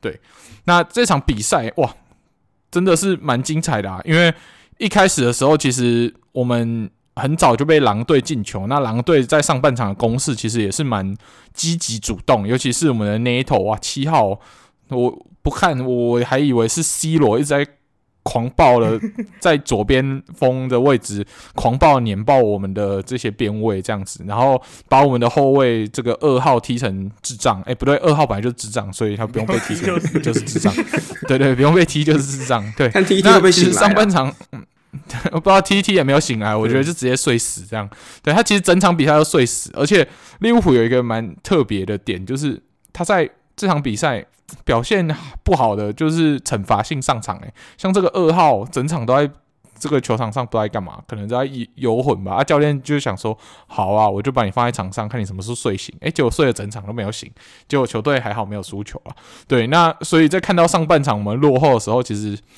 [0.00, 0.20] 对，
[0.64, 1.92] 那这场比赛哇，
[2.70, 4.00] 真的是蛮精彩的啊！
[4.04, 4.32] 因为
[4.78, 11.16] 一开始的时候，其实我们很早就被狼队进球，那狼队在上半场的攻势其实也是蛮
[11.52, 14.38] 积极主动，尤其是我们的 NATO 哇，七号，
[14.90, 17.66] 我不看我还以为是 C 罗一直在。
[18.24, 18.98] 狂暴了，
[19.38, 27.60] 在左边锋的位置狂暴碾爆我们的这些边位，这样子，然后把我们的后卫这个二号踢成智障。
[27.60, 30.74] 哎、欸，不对，二号本来就是智障，所以他不用被踢成 就是智障。
[31.28, 32.64] 对，对对，不用被踢就是智障。
[32.76, 33.70] 对，看踢踢会不会醒？
[33.70, 34.64] 上半场，嗯，
[35.32, 37.88] 我不知道踢踢也没有醒来，我觉得就直接睡死这样。
[38.22, 40.08] 对，他其实整场比赛都睡死，而且
[40.40, 44.24] 利物浦有一个蛮特别的点，就是他在这场比赛。
[44.64, 45.06] 表现
[45.42, 49.30] 不好的就是惩罚性上场，诶，像这个二号整场都在
[49.78, 52.34] 这个球场上不知道在干嘛，可能在游魂吧。
[52.34, 55.94] 啊，教练就想说，好啊，我就把你放在场上，看你什么时候睡醒。
[56.00, 57.30] 诶，结果睡了整场都没有醒，
[57.68, 59.14] 结果球队还好没有输球啊。
[59.48, 62.38] 对，那所以在看到上半场我们落后的时候，其实。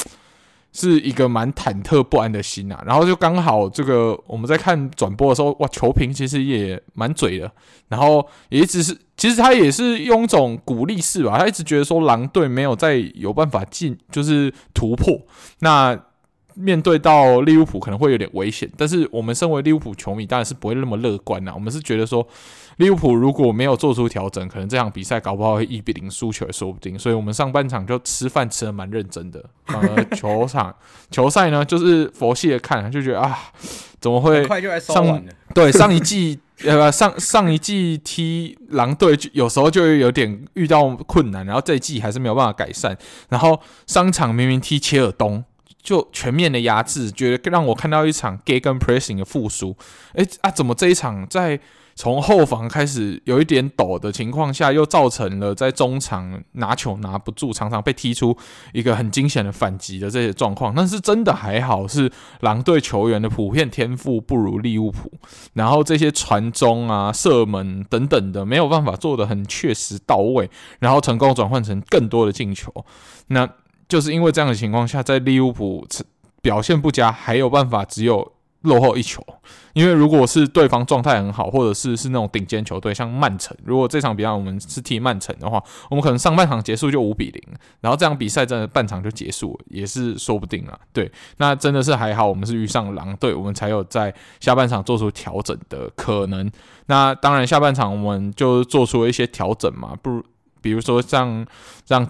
[0.72, 7.50] 是一个蛮忐忑不安的心啊，然后就刚好这个我们在看转播的时候，哇，球评其实也蛮嘴的，
[7.88, 15.20] 然后也一直是，其实他也是用一种鼓励式吧，他一直觉得说狼队没有再有办法进，就是突破，
[15.60, 15.98] 那。
[16.58, 21.52] 面对到利物浦可能会有点危险，但是我们身为利物浦球迷当然是不会那么乐观呐。
[21.54, 22.26] 我们是觉得说，
[22.78, 26.98] 利物浦如果没有做出调整，可能这场比赛搞不好会一比零输球也说不定。
[26.98, 30.74] 所以我们上半场就吃饭吃得蛮认真的，反而球场
[31.10, 33.38] 球赛呢就是佛系的看，就觉得啊，
[34.00, 34.46] 怎么会
[34.80, 42.96] 上对上一季 呃上上一季踢狼队有时候就有点遇到困难，然后这一季还是没有办法改善。
[43.28, 45.44] 然后上场明明踢切尔东。
[45.82, 49.76] 就全面的压制，觉得让我看到一场 gay 跟 pressing 的复苏。
[50.14, 51.60] 诶啊，怎么这一场在
[51.96, 58.36] 从后防开始有一点抖的情况下，又造成了在中场拿球拿不住，常常被踢出
[58.72, 60.72] 一个很惊险的反击的这些状况？
[60.76, 65.10] 但是真的还好，是狼队球员的普遍天赋不如利物浦，
[65.54, 72.72] 然后这些传中啊、射门等等的没有办法做得很确实到位，然后成功转换成更多的进球。
[73.26, 73.48] 那。
[73.88, 75.86] 就是因为这样的情况下，在利物浦
[76.42, 78.32] 表现不佳，还有办法只有
[78.66, 79.24] 落后一球。
[79.72, 87.42] 因为如果是对方状态很好，或者是是那种顶尖球队，像曼城，如果这场比赛我们是踢曼城的话，我们可能上半场结束就五比零，
[87.82, 90.78] 然后这场比赛真的半场就结束，也是说不定啊。
[90.94, 96.50] 对，那真的是还好，我们是遇上狼队，我们才有在下半场做出调整的可能。
[96.86, 100.24] 那当然，下半场我们就做出了一些调整嘛，不如
[100.62, 101.46] 比如说像
[101.86, 102.08] 让。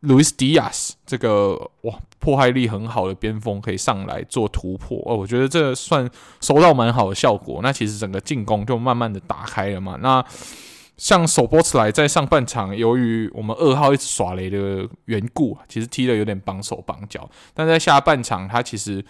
[0.00, 6.08] 路易斯·迪亚斯这个哇，破坏力很好的边锋可以上来做突破哦，我觉得这算
[6.40, 7.60] 收到蛮好的效果。
[7.62, 9.98] 那其实整个进攻就慢慢的打开了嘛。
[10.00, 10.24] 那
[10.96, 17.28] 像首波茨莱在上半场，由于我们二号一直耍雷的缘故，其实踢的有点绑手绑脚。
[17.54, 19.02] 但在下半场，他其实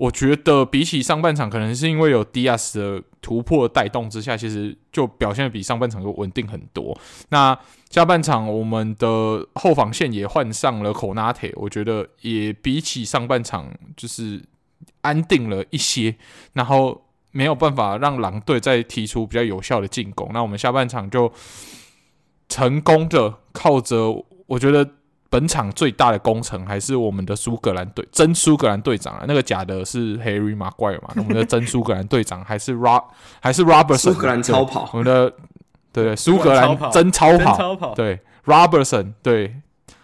[0.00, 6.98] 我觉得比起上半场，可能是因为有迪亚斯的突破带动之下，其实就表现得比上半场就稳定很多。
[7.28, 7.56] 那
[7.90, 14.42] 下半场，我们的后防线也换上了科纳特，我觉得也比起上半场就是
[15.02, 16.16] 安定了一些，
[16.54, 20.30] 然后没有办法让狼队再提出比较有效的进攻。
[20.32, 21.30] 那我们下半场就
[22.48, 24.88] 成功的靠着，我觉得
[25.30, 33.04] 本场最大的功臣还是我们的苏格兰队，真苏格兰队长啊，那个假的是 Harry Maguire 嘛，我们的真苏格兰队长 还是 Rob
[33.40, 35.30] 还是 Robertson 苏格兰超跑，我们的
[35.92, 39.54] 对对苏格兰真超跑，对 Robertson 对。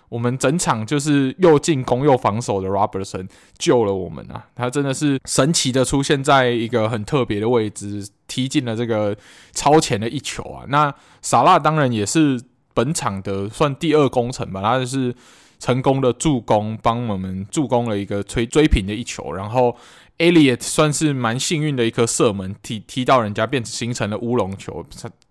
[0.09, 4.47] 我们整场就是又进攻又防守的 Robertson 救了我们啊！
[4.55, 9.15] 他真的是神奇的出现在一个很特别的位置，踢进了这个
[9.53, 10.65] 超前的一球啊！
[10.69, 12.41] 那萨拉当然也是
[12.77, 15.13] 本场的算第二功臣吧，他就是
[15.59, 19.77] 成功的助攻，帮我们助攻了一个追追平的一球，然后。
[20.19, 24.83] Elliot 算是蛮幸运的一颗射门，踢踢到人家变形成了乌龙球，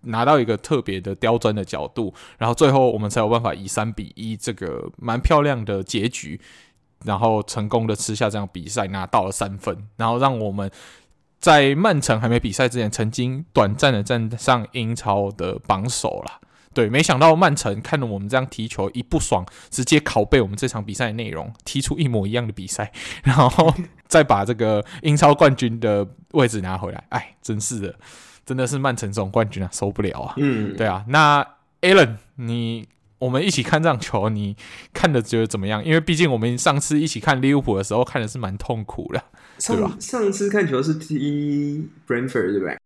[0.02, 6.40] 拿到一个特别的刁钻的角度，然后最后我们才有办法以三比一这个蛮漂亮的结局，
[7.04, 10.70] 然后成功的吃下这场比赛，拿到了三分，然后让我们
[11.40, 16.45] 在曼城还没比赛之前，曾经短暂的站上英超的榜首了。
[16.76, 23.74] 对，没想到曼城看了我们这样踢球，一不爽，直接拷贝我们这场比赛的内容，踢出一模一样的比赛，然后
[24.06, 27.02] 再把这个英超冠军的位置拿回来。
[27.08, 27.94] 哎，真是的，
[28.44, 30.34] 真的是曼城总冠军啊，受不了啊！
[30.36, 31.02] 嗯，对啊。
[31.08, 31.42] 那
[31.80, 32.86] Alan，你
[33.20, 34.54] 我们一起看这场球，你
[34.92, 35.82] 看的觉得怎么样？
[35.82, 39.24] 因为毕竟我们上次一起看利物浦的时候，看的是蛮痛苦的，
[39.66, 39.96] 对吧？
[39.98, 42.76] 上，上次看球是踢 Brentford，对不对？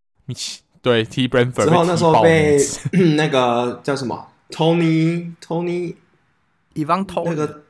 [0.82, 2.58] 对，T Brentford 之后那时候被
[3.16, 5.94] 那个叫什么 Tony Tony
[6.74, 7.62] Ivan Tony 那个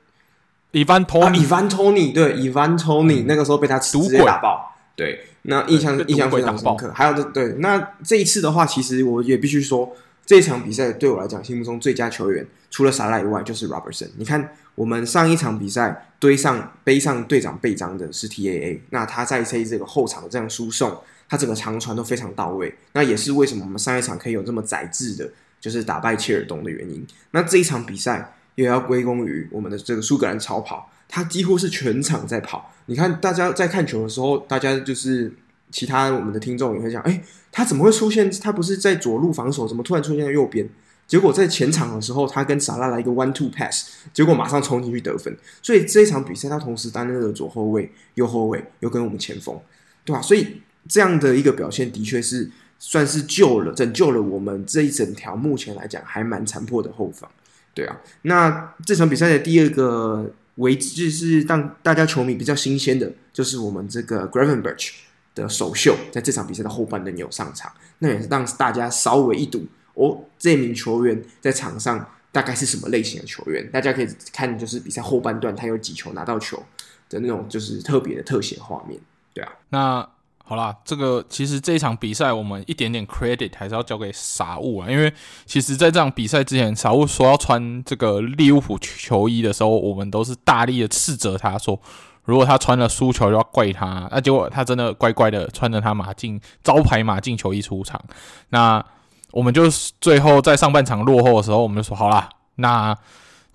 [0.73, 6.93] Ivan Tony Ivan Tony 对 Ivan Tony 那个时候被他直接打爆，对，那印象印象非常深刻。
[6.95, 9.91] 还有这对，那这一次的话，其实我也必须说，
[10.25, 14.11] 这场比赛对我来讲，心目中最佳球员除了萨拉以外，就是 Robertson。
[14.17, 20.97] 你看，我们上一场比赛堆上背上队长背章的是 TAA，那他在这这个后场的这样输送。
[21.31, 27.07] 他整个长传都非常到位，那也是为什么我们上一场可以有这么宰制的，就是打败切尔东的原因。
[27.31, 32.75] 那这一场比赛也要归功于我们的这个苏格兰超跑，他几乎是全场在跑。
[32.87, 35.33] 你看，大家在看球的时候，大家就是
[35.71, 38.29] 其他我们的听众也会讲，哎，他怎么会出现？
[38.41, 40.69] 他不是在左路防守，怎么突然出现在右边？
[41.07, 45.33] 结果在前场的时候，他跟萨拉来一个 one two pass，结果马上冲进去得分。
[45.63, 49.57] 所以这一场比赛，他同时担任了左后卫、右后卫，又跟我们前锋，
[50.05, 50.21] 对吧？
[50.21, 50.61] 所以。
[50.89, 57.31] 这样的一个表现，的确是算是救了、拯救了我们这一整条目前来讲还蛮残破的后防，
[57.75, 58.01] 对啊。
[58.23, 64.93] 那这场比赛的第二个位置是让大家球迷比较新鲜的，就是我们这个 Gravenberch
[65.35, 69.65] 的首秀，在这场比赛的后半段有上场，那也是让大家稍微一睹
[69.95, 73.71] 哦，这名球员在场上大概是什么类型的球员。
[73.71, 76.63] 大家可以看，就是比赛后半段他有几球拿到球
[77.09, 78.99] 的那种，就是特别的特写画面，
[79.33, 79.53] 对啊。
[79.69, 80.09] 那
[80.51, 85.15] 好啦，这个其实这一场比赛我们一点点 credit 还是要交给傻物啊，因为
[85.47, 91.81] 其实在这场比赛之前，傻物说要穿这个利物浦球衣的时候，我们都是大力的斥责他说，
[92.25, 98.03] 如果他穿了输球就要怪他，那结果他真的乖乖的穿着他马竞招牌马竞球衣出场，
[98.49, 98.85] 那
[99.31, 102.99] 我们就最后在上半场落后的时候，我们就说好啦，那。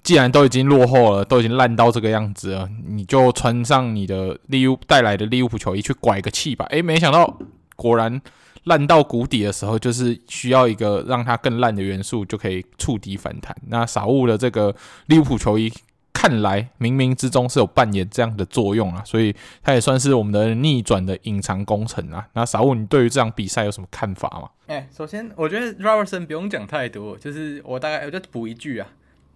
[0.05, 6.63] 既然都已经落后了，都已经烂到这个样子了，你就穿上你的利物带来的利物浦球衣去拐个气吧。
[6.69, 7.39] 诶，没想到
[7.75, 8.21] 果然
[8.65, 13.55] 烂到谷底的时候，就是需要一个让它更烂的元素，就可以触底反弹。
[13.69, 14.75] 那傻物的这个
[15.07, 15.73] 利物浦球衣，
[16.13, 22.27] 看来冥冥之中是有扮演这样的作用啊，所以它也算是我们的逆转的隐藏工程啊。
[22.33, 24.49] 那傻物，你对于这场比赛有什么看法吗？
[24.67, 28.87] 诶，首先我觉得 Robertson 不用讲太多，就是我大概我就补一句啊。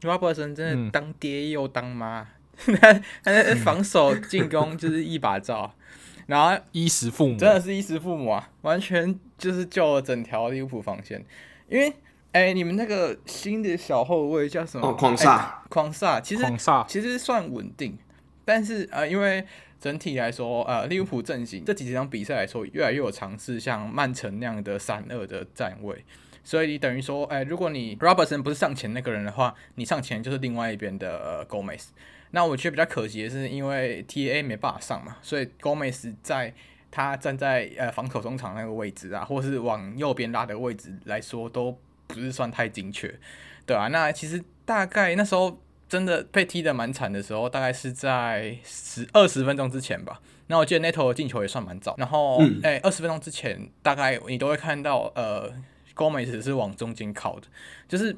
[0.02, 5.74] Robertson 真的当爹又当妈，他 他在防守进攻就是一把罩，
[6.28, 7.38] 然后衣食父母。
[7.38, 11.24] 真的是衣食父母啊，完全就是救了整条利物浦防线。
[11.68, 11.90] 因为
[12.32, 14.88] 哎、欸，你们那个新的小后卫叫什么？
[14.88, 17.98] 哦，狂萨，狂萨，其实狂煞其实算稳定，
[18.46, 19.46] 但是呃，因为
[19.80, 26.06] 整体来说，呃，利物浦阵型这几几场比赛来说，越来越有尝试像曼城那样的三二的站位。
[26.50, 31.90] 所以你等于说，哎，如果你 Robertson 不是上前那个人的话，你上前就是另外一边的、呃、Gomez。
[32.32, 36.52] 那我觉得比较可惜的是，因为 TAA 没办法上嘛，所以 Gomez 在
[36.90, 43.14] 他站在呃防守中场那个位置啊，或是往右边拉的位置来说，都不是算太精确，
[43.68, 50.20] 对啊，那其实大概那时候真的被踢得蛮惨的时候，大概是在十二十分钟之前吧。
[50.48, 55.54] 那我记得 Neto 的进球也算蛮早，然后哎，二十分钟之前大概你都会看到呃。
[56.00, 57.48] 高美只是往中间靠的，
[57.86, 58.14] 就是，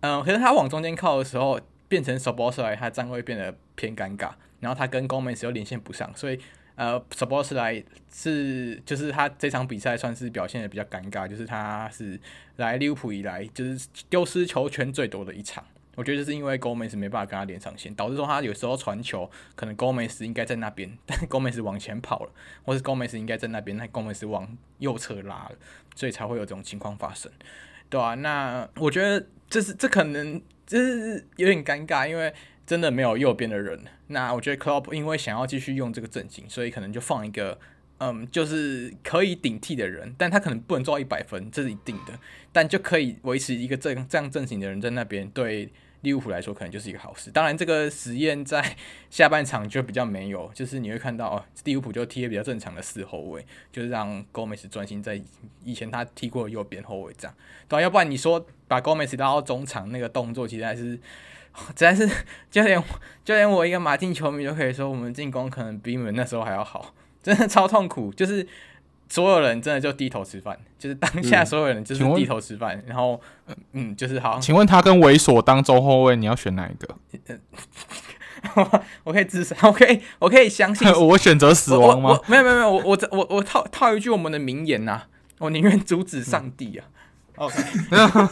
[0.00, 6.40] 嗯、呃，可是他往中间靠的时候，变成 Saboss 来他站位变得偏尴尬，然后他跟高美只又连线不上，所以，
[6.74, 12.18] 呃 Saboss 来是就是他这场比赛算是表现的比较尴尬，就是他是
[12.56, 15.64] 来利物浦以来就是丢失球权最多的一场，
[15.96, 22.32] 我觉得就是因为 Gomez 没办法跟他连上线，导致说他有时候传球可能 Gomez 应该在那边，但 Gomez 往前跑了，
[22.64, 25.52] 或是 Gomez 应该在那边，那 Gomez 往右侧拉了，
[25.94, 27.30] 所以才会有这种情况发生，
[27.88, 32.32] 对啊，那我觉得这是这可能就是有点尴尬，因为
[32.66, 33.80] 真的没有右边的人。
[34.06, 37.58] 那我觉得 Club 因为想要继续用这个阵型，所以可能就放一个。
[38.02, 42.18] 嗯，就是可以顶替的人，但他可能不能做到一百分，这是一定的。
[42.50, 45.70] 但就可以维持一个这这样阵型的人在那边，对
[46.00, 47.30] 利物浦来说可能就是一个好事。
[47.30, 48.74] 当然，这个实验在
[49.10, 55.22] 下半场就比较没有，就是你会看到哦，利物浦就踢的比较正常的四后卫，就是让 Gomez 专心在
[55.62, 57.36] 以前他踢过右边后卫这样。
[57.68, 60.98] 对啊，要不然你说把 Gomez 拉到中场那个动作，其实还是，
[61.54, 62.08] 实在是
[62.50, 62.82] 就连
[63.22, 66.94] 就连我一个马竞球迷都可以说，我们进攻可能比你们那时候还要好。
[67.22, 68.46] 真的超痛苦，就是
[69.08, 73.20] 所有人真的就低头吃饭，就是当下所有人就是低头吃饭，嗯、然后
[73.72, 74.38] 嗯，就是好。
[74.38, 76.96] 请问他跟猥琐当中后卫，你要选哪一个？
[79.04, 80.88] 我可以自杀，我可以，我可以相信。
[80.94, 82.18] 我选择死亡吗？
[82.26, 85.08] 没有没有没有，我我我我套套一句我们的名言呐、啊，
[85.38, 86.86] 我宁愿阻止上帝啊。
[86.88, 86.99] 嗯
[87.40, 87.56] OK，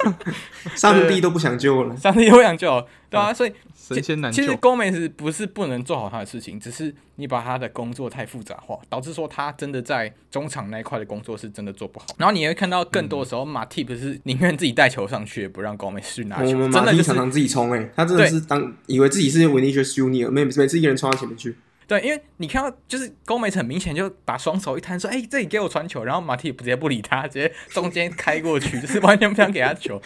[0.77, 4.43] 上帝都不想救了，上帝都不想救，对啊，所以神仙难救。
[4.43, 12.05] 其实 Gomez 不是不能做好他的事情，只是你把他的工作太复杂化，导致说他真的在中场那一块的工作是真的做不好。
[12.19, 16.69] 然后你会看到更多的时候，马蒂不是宁愿自己带球上去，也不让 Gomez 去拿球。
[16.71, 21.57] 真的就是常常自己冲，哎，他真的是当以为自己是 Vinicius Junior，每每次一个人冲到前面去。
[21.89, 29.99] 对，因为你看到就是 Gomez 很明显就把双手一摊，说：“哎、这里给我传球。”然后马蒂直接不理他，直接中间开过去， 就是完全不想给他球。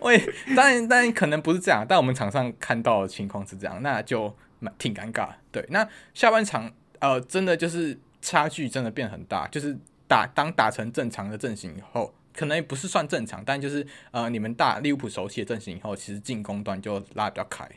[0.00, 0.16] 喂，
[0.54, 5.28] 当然，当然可能不是这样，但我们场上看到的情况是这样，那就蛮挺尴尬。
[5.50, 5.84] 对，那
[6.14, 9.76] 下半场呃，真的就是差距真的变很大，就是
[10.06, 17.68] 打当打成正常的阵型以后，可能也不是算正常，但就是呃，你们大利物浦熟悉的阵型以后，其实进攻端就拉比较开，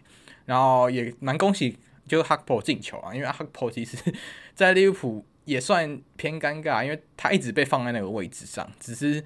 [0.45, 1.76] 然后也蛮恭喜。
[2.08, 3.97] 就是哈克波进球啊，因为 h a k p o 其实，
[4.53, 9.24] 在利物浦也算偏尴尬，因为他一直被放在那个位置上，只是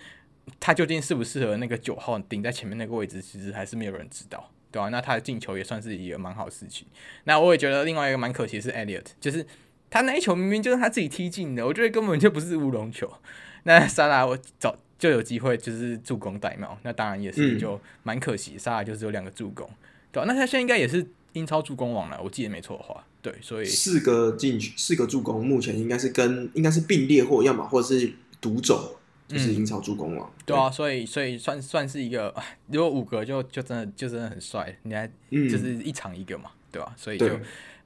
[0.60, 4.90] 他究竟适不适合那个九号顶在前面那个位置，其实还是没有人知道，对吧、啊？
[4.90, 6.88] 那他的进球也算是一个蛮好的事情。
[7.26, 9.46] 那我也觉得另外一个蛮可惜是 Elliot，就是
[9.90, 13.12] 他那一球明明就是他自己踢进的，我觉得根本就不是乌龙球。
[13.64, 19.70] 那萨拉我早就有机会就是助攻戴帽，那当然也是就蛮可惜，萨、嗯、拉就是有两个助攻，
[20.12, 20.26] 对吧、啊？
[20.28, 21.06] 那他现在应该也是。
[21.34, 28.12] 英超助攻王了，我记得没错的话，对，所以四个进四个助攻，目前应该是跟应该是并列或要么或者是
[28.42, 30.44] 独走，就是英超助攻王、嗯。
[30.46, 32.34] 对啊，所以所以算算是一个，
[32.72, 36.98] 如果五个就就真的就真的很帅，你还就是一场一个嘛，嗯、对吧、啊？
[36.98, 37.28] 所以就。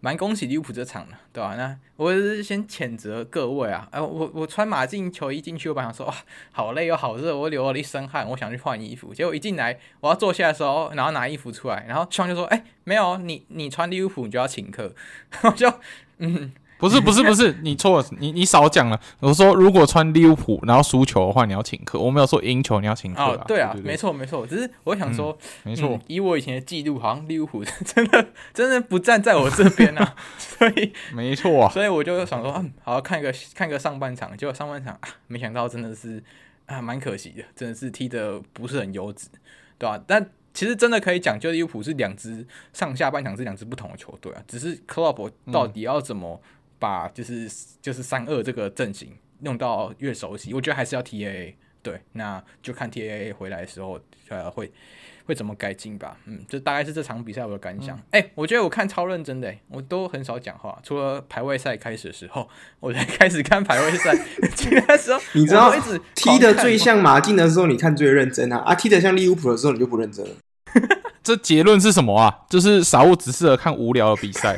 [0.04, 1.56] 蛮恭喜利物浦这场的，对吧、啊？
[1.56, 3.88] 那我是先谴责各位啊！
[3.89, 6.14] 哎，我我穿马竞球衣进去，我本想说哇，
[6.51, 9.14] 好累又好热，我流了一身汗，我想去换衣服。
[9.14, 14.93] 结果一进来，我要坐下的时候，然后拿衣服出来，然后双就说：“哎，没有，你你穿利物浦，你就要请客。
[15.43, 15.74] ”我就
[16.18, 16.51] 嗯。
[16.78, 18.99] 不是不是不是， 你错了，你你少讲了。
[19.19, 21.97] 我说如果穿利物浦然后输球的话，你要请客。
[21.97, 23.32] 我没有说赢球你要请客啊。
[23.32, 24.45] 哦，对啊，没错没错。
[24.45, 30.15] 只是我想说，嗯、没错、嗯，以我以前的记录，好像利物浦 真的真的不站在我这边啊。
[30.38, 36.21] 所以没错啊，所以我就想说，嗯，好看个看个上半场，结果上半场啊，没想到真的是
[36.65, 39.30] 啊，蛮可惜的，真的是踢的不是很优质，
[39.78, 40.03] 对吧、啊？
[40.05, 46.41] 但其实真的可以讲，就利物浦是两支上下半场是两支不同的球队啊，只是 Klopp 到底要怎么。
[46.43, 46.49] 嗯
[46.84, 47.50] 把就是
[47.82, 49.08] 就是三二这个阵型
[49.40, 54.70] 弄到越熟悉，我觉得还是要 TAA 对，那就看 TAA 回来的时候呃会
[55.26, 56.18] 会怎么改进吧。
[56.26, 57.96] 嗯，就大概是这场比赛我的感想。
[58.12, 62.50] 哎、嗯欸，我觉得我看超认真的、欸，我都很少讲话，除了排位赛开始的时候，
[62.82, 64.14] 我才 开始看排位赛。
[64.56, 70.36] 其他时候你知道，一直踢的最像马竞的时候，你看最认真啊；啊，踢的像利物浦的时候，你就不认真了。
[71.24, 72.40] 这结论是什么啊？
[72.50, 74.58] 就是傻物只适合看无聊的比赛。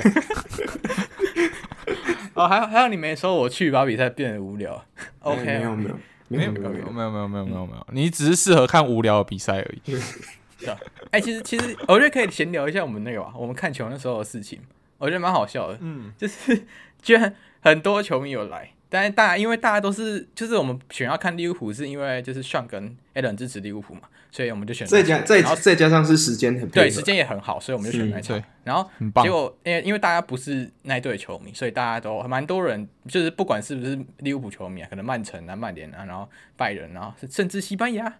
[2.35, 4.85] 哦，还有还有，你没说我去把比赛变得无聊。
[5.21, 5.95] OK，没有没有
[6.27, 9.91] 没有没有没有没有没有没有没有没有，你只是适合看无聊的比赛而已。
[10.59, 10.77] 对啊，
[11.11, 14.59] 哎，其实其实我觉得可以闲聊一下我们那个吧，我们看球那时候的事情，
[14.97, 15.77] 我觉得蛮好笑的。
[15.81, 16.65] 嗯，就是
[17.01, 18.69] 居然很多球迷有来。
[18.87, 24.01] 但是大家因为大家都是，就是我们选要看利物浦，是因为就是 Sean 跟 Alan 支持利物浦嘛，
[24.35, 24.85] 所以我们就选。
[24.85, 28.43] 再加再再加上是时间很对，时间也很好，所以我们就选那场。
[28.65, 28.89] 然后
[29.23, 36.27] 结果因为因为大家不是那队球迷，所以大家都蛮多人，就是不管是不是利物浦球迷啊，可能曼城啊、曼联啊，然后
[36.57, 38.13] 拜仁啊，甚至西班牙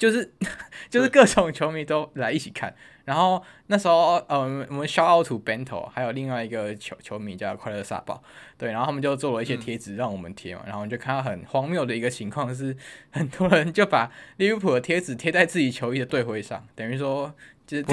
[0.00, 0.32] 就是
[0.88, 2.74] 就是各种球迷都来一起看。
[3.04, 8.22] 然后那时候，呃，我们 shout out to Bento，还有另外一个球球迷叫快乐沙宝，
[8.56, 12.76] 对，然后他们就做了一些贴纸让我们贴嘛，嗯、然后就看到很荒谬的一个情况是，
[13.10, 17.34] 很多人就把利物浦的贴纸贴在自己球衣的队徽上，等于说
[17.66, 17.84] 就是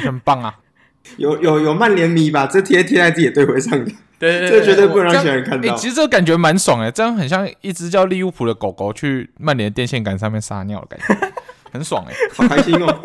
[0.00, 0.58] 很棒啊，
[1.16, 5.76] 有有有曼联迷把这贴贴在自己的队徽上的，对对对，这绝对不能让其他人看到。
[5.76, 11.32] 其实这个感觉蛮爽哎，这样很像一只叫利物浦的狗狗去曼联电线杆上面撒尿的感觉，
[11.76, 13.00] 很爽哎，好开心哦。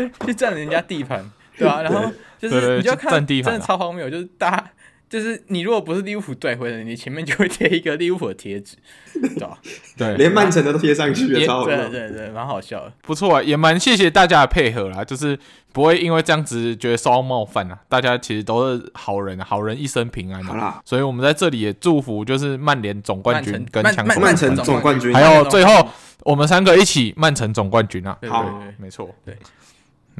[0.26, 1.24] 去占人家地盘，
[1.58, 1.82] 对吧、啊？
[1.82, 4.70] 然后就是你就看，真的超荒谬，就是大家
[5.10, 8.76] 就是你如果不是利物浦队徽的，你前面就会贴一个利物浦的贴纸，
[9.12, 9.58] 对吧、啊？
[9.98, 15.36] 对，连曼城的都贴上去了，超好笑，对对对，蛮好笑的，不错啊，也蛮谢谢大家的配合啦，就是
[15.72, 20.40] 不会因为这样子觉得受到冒犯啊，大家其实都是好人，好人一生平安。
[20.44, 25.88] 好啦，所以我们在这里也祝福，就是曼联总冠军跟强曼曼城总冠军，还有最后
[26.20, 28.16] 我们三个一起曼城总冠军啊！
[28.28, 29.36] 好，没错，对。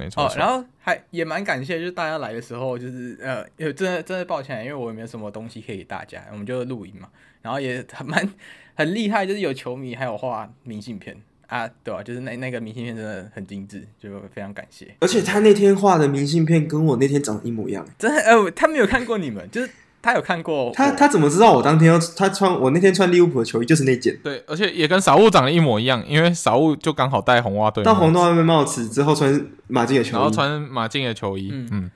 [0.00, 7.08] 没错，哦，然后还也蛮感谢，就是大家来的时候，就是呃，有真的真的抱歉，因为我也没有什么东西可以给大家，我们就录音嘛。
[7.42, 8.28] 然后也很蛮
[8.74, 11.14] 很厉害，就是有球迷还有画明信片
[11.46, 12.02] 啊，对吧、啊？
[12.02, 14.94] 就是那那个明信片真的很精致，就非常感谢。
[15.00, 19.70] 而且他那天画的明信片跟我那天长得一模一样，真的，呃，他没有看过你们，就是。
[20.02, 24.18] 他有看过他，他怎么知道我当天要他穿我那天穿利物浦的球衣就是那件？
[24.24, 31.90] 对，而且也跟傻物长得一模一样，因为傻物就刚好戴红袜队，戴红袜队帽子之后穿马竞的球衣，然后穿马竞的球衣，嗯，嗯，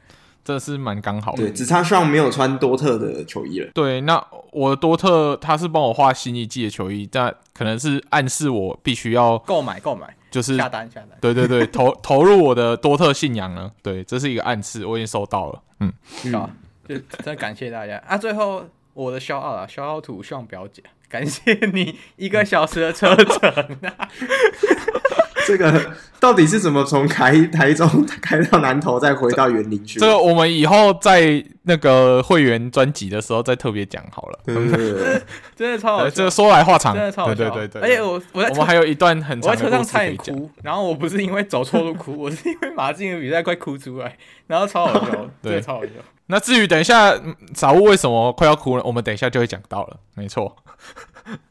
[0.45, 1.45] 这是蛮刚好的。
[1.45, 3.71] 对，只差上没有穿多特的球衣了。
[3.73, 11.19] 对，那我多特他是帮我画新一季的球衣，但可能是暗示我必须要购买购买，就是下单下单。
[11.23, 13.71] 对对对，投投入我的多特信仰了。
[13.83, 15.63] 对，这是一个暗示，我已经收到了。
[15.81, 15.91] 嗯，
[16.31, 16.51] 好。
[16.89, 18.17] 就真的感谢大家啊！
[18.17, 23.51] 最后我的 shout out 啊，shout out to 炫表姐，感谢你一个小时的车程
[23.83, 24.09] 啊！
[25.47, 27.87] 这个到底是怎么从台台中
[28.23, 30.01] 开到南投，再回到园林去？
[30.01, 34.39] 这个我们以后在那个会员专辑的时候再特别讲好了。
[34.47, 35.23] 对对对，
[35.55, 37.35] 真的超好笑，这个说来话长，真的超好笑。
[37.35, 44.17] 对对对对，而且我我在我们还有一段很长的我在车上差点哭，然后我不是因为走错路哭，我是因为马竞的比赛快哭出来，
[44.47, 45.91] 然后超好笑， 对，超好笑。
[46.27, 47.15] 那至于等一下
[47.55, 50.01] 傻物为什么快要哭了，我们等一下就会讲到了。
[50.15, 50.57] 没错，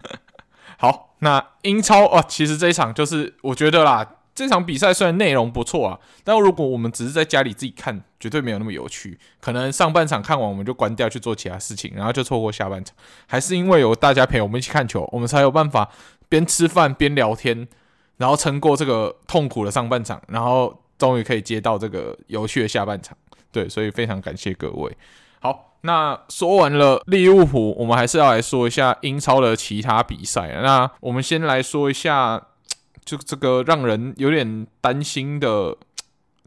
[0.77, 9.19] 好，那英超啊，其实这一场就是我觉得啦，这场比赛虽然内容不错啊，但如果我们只是在家里自己看，绝对没有那么有趣。
[9.39, 12.95] 可能上半场看完我们就关掉去做其他事情，然后就错过下半场。
[13.27, 15.89] 还是因为有大家陪我们一起看球，我们才有办法
[16.27, 17.67] 边吃饭边聊天，
[18.17, 23.15] 然后撑过这个痛苦的上半场，然后终于可以接到这个有趣的下半场。
[23.53, 24.97] 对，所以非常感谢各位。
[25.39, 30.59] 好，那说完了利物浦，我们还是要来说一下英超的其他比赛。
[30.63, 32.47] 那我们先来说一下，
[33.05, 35.77] 就这个让人有点担心的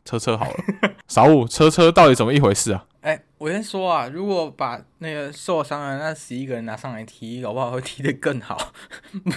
[0.04, 0.54] 车车好了。
[1.06, 2.85] 少五，车车到底怎么一回事啊？
[3.06, 8.72] 哎、欸，我先说啊，如果把那个受伤的那十一个人拿上来踢，搞不好会踢得更好。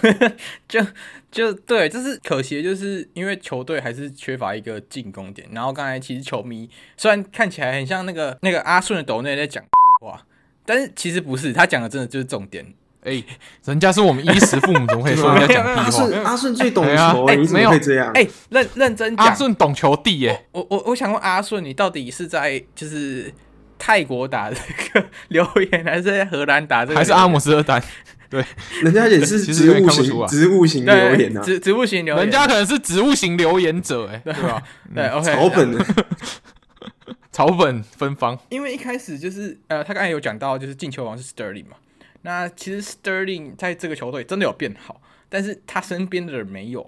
[0.68, 0.84] 就
[1.30, 5.48] 就对，就是可惜，就是因为球队还是缺乏一个进攻点。
[5.52, 6.68] 然后刚才其实球迷
[6.98, 9.70] 虽然看起来很像那个那个阿顺的抖内在讲屁
[10.02, 10.26] 话，
[10.66, 12.66] 但是其实不是，他讲的真的就是重点。
[13.04, 13.26] 哎、欸，
[13.66, 15.84] 人家是我们衣食父母，怎么可以说人家讲屁话？
[15.84, 18.12] 阿顺阿顺最懂球，哎、欸，你怎么会这样？
[18.18, 20.48] 哎、欸，认认真讲，阿顺懂球帝耶。
[20.54, 23.32] 我我我想问阿顺，你到底是在就是？
[23.80, 24.58] 泰国打这
[24.92, 27.00] 个留言，还是在荷兰打这个？
[27.00, 27.82] 还是阿姆斯特丹？
[28.30, 28.46] 对，
[28.84, 34.62] 人家也是植物型，植物型留言啊，植植物型留言，人家可能是植物型留言者，哎，对吧？
[34.94, 35.86] 对，OK，草本的，
[37.32, 38.38] 草本芬芳。
[38.50, 41.78] 因为一开始就是呃，他刚才有讲到，就是进球王是 Sterling 嘛。
[42.22, 46.88] 那其实 Sterling 在这个球队真的有变好，但是他身边的人没有，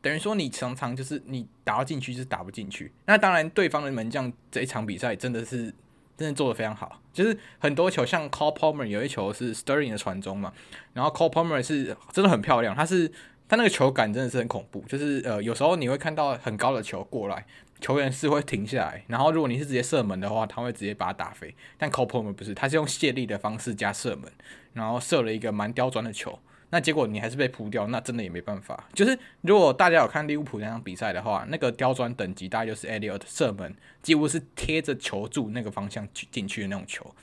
[0.00, 2.90] 等于说你常常就是你打到禁区就是打不进去。
[3.06, 5.72] 那当然，对方的门将这一场比赛真的是。
[6.16, 10.52] 真的做得非常好，就是很多球像 Call Palmer 有一球是 Sterling 的传中嘛，
[10.92, 13.10] 然后 Call Palmer 是真的很漂亮，他是
[13.48, 17.44] 他那个球感真的是很恐怖，就是呃有时候你会看到很高的球过来，
[17.80, 24.30] 球员是会停下来，然后如果你是直接射门的话，他会直接把它打飞，但 Call Palmer 不是，他是用卸力的方式加射门，
[24.74, 26.38] 然后射了一个蛮刁钻的球。
[26.74, 28.88] 那结果你还是被扑掉，那真的也没办法。
[28.94, 37.14] 就是如果大家有看利物浦那场比赛的话，那个刁钻等级大概就是 Elliot 射门，几乎是贴着球柱那个方向进去的那种球，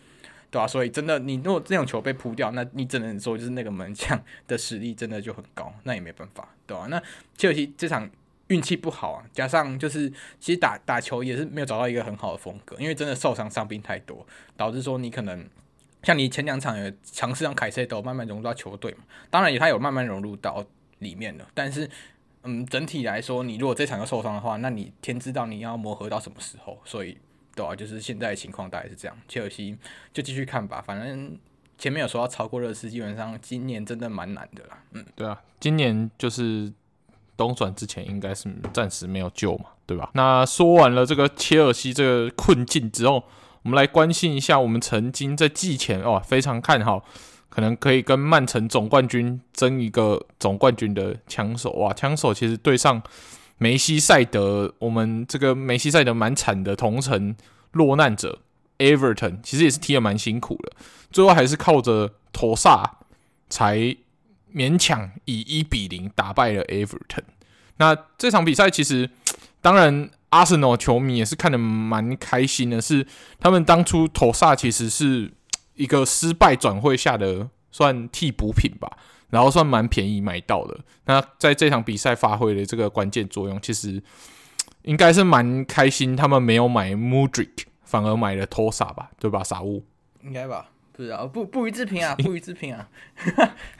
[0.51, 0.67] 对吧、啊？
[0.67, 6.87] 所以真的，你如果这种球被扑掉，那你只能说就是那个门将的实力真的就很高，那也没办法，对吧、啊？
[6.87, 7.01] 那
[7.35, 8.07] 切尔西这场
[8.49, 10.07] 运气不好啊，加上就是
[10.39, 14.23] 其实打打球也是没有找到一个很好的风格，因为真的受伤伤病太多，
[14.55, 15.43] 导致说你可能。
[16.03, 18.99] 像你前两场有尝试让凯塞都慢慢融入到球队嘛？
[19.29, 20.63] 当然也他有慢慢融入到，
[20.99, 21.47] 里面了。
[21.53, 21.89] 但是，
[22.43, 26.79] 嗯，整体来说，你如果这场又受伤的话，那你天知道你要磨合到什么时候？
[26.85, 27.17] 所以，
[27.53, 29.17] 对啊，就是现在情况大概是这样。
[29.27, 29.77] 切尔西
[30.13, 31.37] 就继续看吧，反正
[31.77, 34.81] 前面有说要超过热刺，基本上今年真的蛮难的啦。
[34.91, 36.71] 嗯，对啊，今年就是
[37.35, 40.09] 冬转之前应该是暂时没有救嘛，对吧？
[40.13, 43.23] 那说完了这个切尔西这个困境之后，
[43.63, 47.05] 我们来关心一下我们曾经在季前哦非常看好。
[47.51, 51.91] 可能可以跟曼城总冠军争一个总冠军的枪手哇！
[51.91, 53.01] 枪手其实对上
[53.57, 57.35] 梅西赛德，我们这个梅西赛德蛮惨的同城
[57.71, 58.41] 落难者
[58.77, 60.73] Everton，其实也是踢得蛮辛苦的，
[61.09, 62.99] 最后还是靠着托萨
[63.49, 63.95] 才
[64.53, 67.23] 勉强以一比零打败了 Everton。
[67.77, 69.09] 那这场比赛其实，
[69.59, 73.05] 当然阿森纳球迷也是看得蛮开心的，是
[73.39, 75.33] 他们当初托萨其实是。
[75.75, 78.97] 一个失败转会下的算替补品吧，
[79.29, 80.77] 然后算蛮便宜买到的。
[81.05, 84.03] 那在这场比赛发挥的这个关键作用，其实
[84.81, 86.17] 应该是蛮开心。
[86.17, 89.41] 他们没有买 Mudryk，反而买了托萨吧，对吧？
[89.41, 89.85] 傻物
[90.21, 90.69] 应该吧？
[90.99, 92.85] 不知道，不不予置评啊，不予置评啊。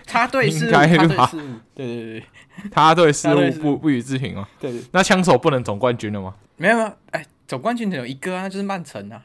[0.06, 0.98] 插队失误，插队
[1.28, 2.24] 失误，对对对，
[2.72, 4.48] 插队失误不不予置评啊。
[4.58, 6.34] 对对，那枪手不能总冠军了吗？
[6.56, 9.22] 没有啊，哎，总冠军只有一个啊，就是曼城啊，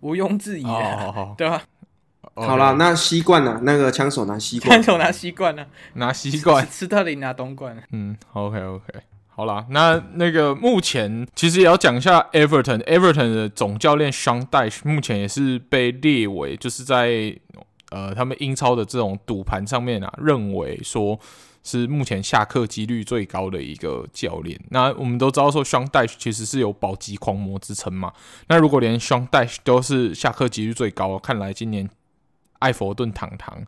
[0.00, 1.62] 毋庸置疑的，好好好，对吧？
[2.34, 3.58] 好了，那西冠呢？
[3.62, 5.64] 那个枪手拿西冠， 枪手拿西冠呢？
[5.94, 7.82] 拿西冠，斯特林拿东冠。
[7.92, 8.84] 嗯，OK OK，
[9.38, 17.32] 好啦，那那个目前其实也要讲一下 Everton，Everton 的总教练 Sean d y c h 目前也是被列为就是在
[17.90, 21.16] 呃他们英超的这种赌盘上面啊，认为说
[21.62, 24.60] 是目前下课几率最高的一个教练。
[24.70, 28.12] 那我们都知道说 Sean d y c h 其实是有保级狂魔之称嘛。
[28.48, 31.88] 那如果连 Sean d y c h 都是下课几率最高，看来今年。
[32.58, 33.64] 艾佛顿堂堂，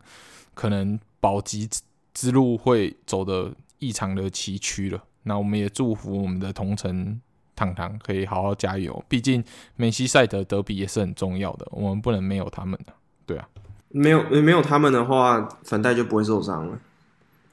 [0.53, 1.69] 可能保级
[2.13, 5.01] 之路会走得异常的崎岖了。
[5.23, 7.19] 那我们也祝福我们的同城
[7.55, 9.03] 堂堂可以好好加油。
[9.07, 9.43] 毕竟
[9.75, 12.93] 梅西赛德德比也是很重要的，我们不能没有他们的。
[13.25, 13.47] 对啊，
[13.89, 16.77] 没有没有他们的话，反戴就不会受伤了。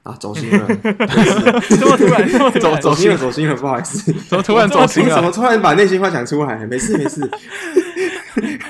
[0.03, 0.65] 啊，走心了，
[1.67, 2.27] 怎么突然，
[2.59, 5.15] 走走心了，走心了，不好意思，怎么突然走心了？
[5.15, 6.65] 怎么突然把内心话讲出来？
[6.65, 7.21] 没事没事。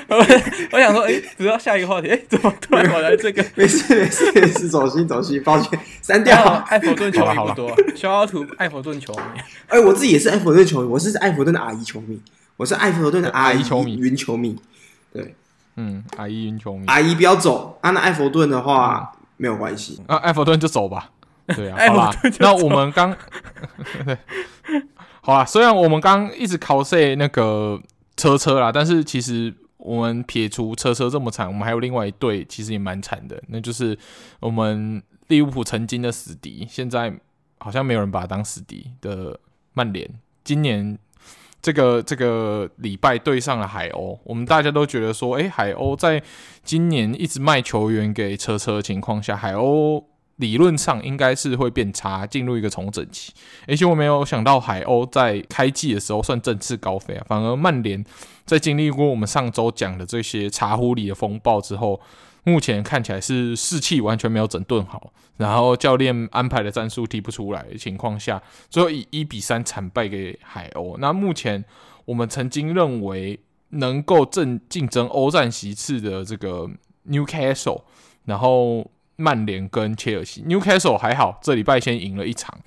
[0.08, 0.16] 我
[0.72, 3.44] 我想说，哎、欸，不要下一个话题，哎、欸，怎么突然跑来这个？
[3.54, 6.36] 没事没事没事，走心走心，抱歉，删掉。
[6.68, 9.40] 艾弗顿球迷不多，小奥图艾弗顿球迷。
[9.68, 12.20] 哎、欸，我自己也是艾弗顿球迷，我是艾弗顿的阿姨球迷，
[12.56, 14.56] 我是艾弗顿的阿姨球迷，云球迷。
[15.12, 15.34] 对，
[15.76, 17.78] 嗯，阿姨云球迷，阿姨不要走。
[17.80, 21.10] 啊、那艾弗顿的话、嗯、没有关系，啊，艾弗顿就走吧。
[21.56, 22.14] 对啊， 好吧。
[22.38, 23.16] 那我们刚，
[25.20, 27.80] 好啊，虽然我们刚一直考 C 那个。
[28.20, 33.98] 车车啦，但是其实我们撇除车车这么惨，我们还有另外一队，其实也蛮惨的，那就是
[34.40, 37.18] 我们利物浦曾经的死敌，现在
[37.58, 39.40] 好像没有人把它当死敌的
[39.72, 40.06] 曼联。
[40.44, 40.98] 今年
[41.62, 46.22] 这个这个礼拜对上了海鸥，我们大家都觉得说，诶，海鸥在
[46.62, 50.04] 今年一直卖球员给车车的情况下，海鸥。
[50.40, 53.32] 理论上应该是会变差，进入一个重整期。
[53.68, 58.02] 而且我没有想到海鸥在开季的时候算振翅高飞啊，反而曼联
[58.46, 62.00] 在经历过我们上周讲的这些茶壶里的风暴之后，
[62.44, 70.96] 目前看起来是士气完全没有整顿好，然后教练安排的战术踢不出来的情况下，最后以一比三惨败给海鸥。
[70.98, 71.62] 那目前
[72.06, 73.38] 我们曾经认为
[73.68, 76.68] 能够正竞争欧战席次的这个
[77.06, 77.82] Newcastle，
[78.24, 78.90] 然后。
[79.20, 82.58] 曼联跟切尔西，Newcastle 还好，这礼拜先赢了一场。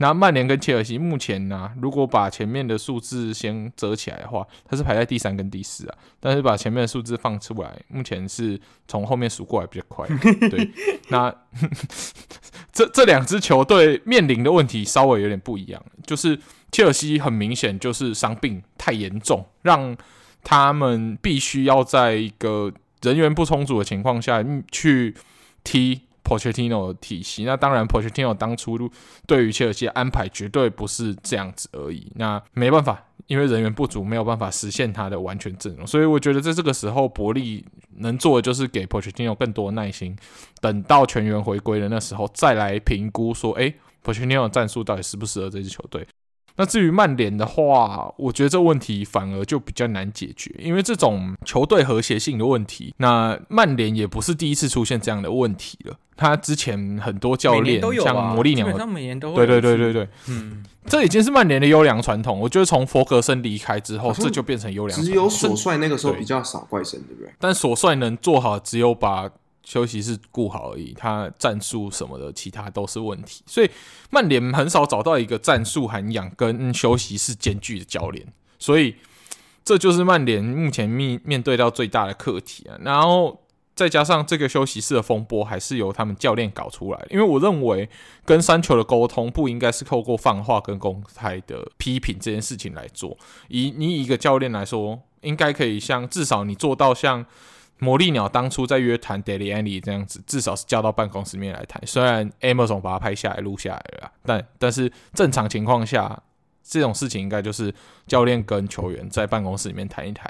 [0.00, 5.98] 那曼联跟切尔西目前呢、啊，如果把前面的数字先折起来的话，它是排在第三跟第四啊。
[6.20, 10.06] 但是把前面的数字放出来，目前是从后面数过来比较快。
[10.48, 10.70] 对，
[11.08, 11.34] 那
[12.72, 16.38] 这这两支球队面临的问题稍微有点不一样，就是
[16.70, 19.96] 切尔西很明显就是伤病太严重，让
[20.44, 25.12] 他们必须要在一个人员不充足的情况下去。
[25.64, 28.78] 踢 Pochettino 的体系，那当然 Pochettino 当初
[29.26, 32.12] 对于切尔西的安排绝对不是这样子而已。
[32.16, 35.86] 那没办法，因为人员不足，没有办法实现他的完全阵容。
[35.86, 37.64] 所以我觉得在这个时候，伯利
[37.96, 40.14] 能做的就是给 Pochettino 更多耐心，
[40.60, 46.06] 等到全员回归的那时候再来评估说，诶，Pochettino 的战术到底适不适合这支球队。
[46.58, 55.96] 那至于曼联的话，我觉得这问题反而就比较难解决，因为这种球队和谐性的问题，那曼联也不是第一次出现这样的问题了。
[56.16, 62.40] 他之前很多教练，啊、像魔力鸟，每年都对对对对对，嗯，这已经是曼联的优良传统。
[62.40, 65.14] 我觉得从弗格森离开之后，这就变成优良传统。
[65.14, 67.32] 只有索帅那个时候比较少怪声，对不对？
[67.38, 69.30] 但索帅能做好，只有把
[69.68, 73.42] 休息室顾好而已，他战术什么的，其他都是问题。
[73.46, 73.70] 所以
[74.08, 78.26] 曼联很少找到一个战术涵养跟休息室兼具的教练，
[78.58, 78.96] 所以
[79.62, 82.78] 这就是曼联目前面面对到最大的课题啊。
[82.80, 83.42] 然后
[83.74, 87.06] 再加上这个休息室的风波，还是由他们教练搞出来。
[87.10, 87.90] 因为我认为
[88.24, 93.18] 跟三球的沟通不应该是透过放话跟公开的批评这件事情来做。
[93.48, 97.26] 以你以一个教练来说，应该可以像至少你做到像。
[97.80, 101.80] 魔力鸟当初在约谈 Daily Andy 这样子，至少是叫到办公室面来谈。
[101.86, 106.20] 虽然 Amazon 把它拍下来录下来了，但但是正常情况下，
[106.64, 107.72] 这种事情应该就是
[108.06, 110.28] 教练跟球员在办公室里面谈一谈，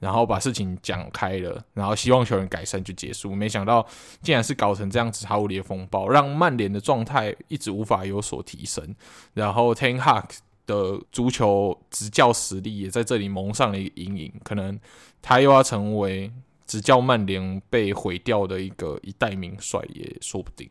[0.00, 3.32] 然后把事情讲开了，然后希望球员改善就结束。
[3.32, 3.86] 没想到
[4.20, 8.94] 竟然是搞成这样子毫无理的风暴，让曼联的状态一直无法有所提升，
[9.34, 10.24] 然后 Ten Hag
[10.66, 14.76] 的足球执教实力也在这里蒙上了一个阴影，可能
[15.22, 16.32] 他又要成为。
[16.68, 20.70] 执教曼联被毁掉的一个一代名帅也说不定，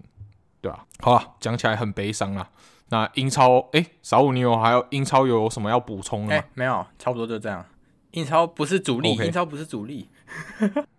[0.61, 0.85] 对吧？
[1.01, 2.47] 好了，讲起来很悲伤啊。
[2.89, 6.41] 那英超，诶，小五，你有还有英超有什么要补充的吗？
[6.41, 7.65] 诶，没有，差不多就这样。
[8.11, 9.25] 英超不是主力，okay.
[9.25, 10.07] 英超不是主力。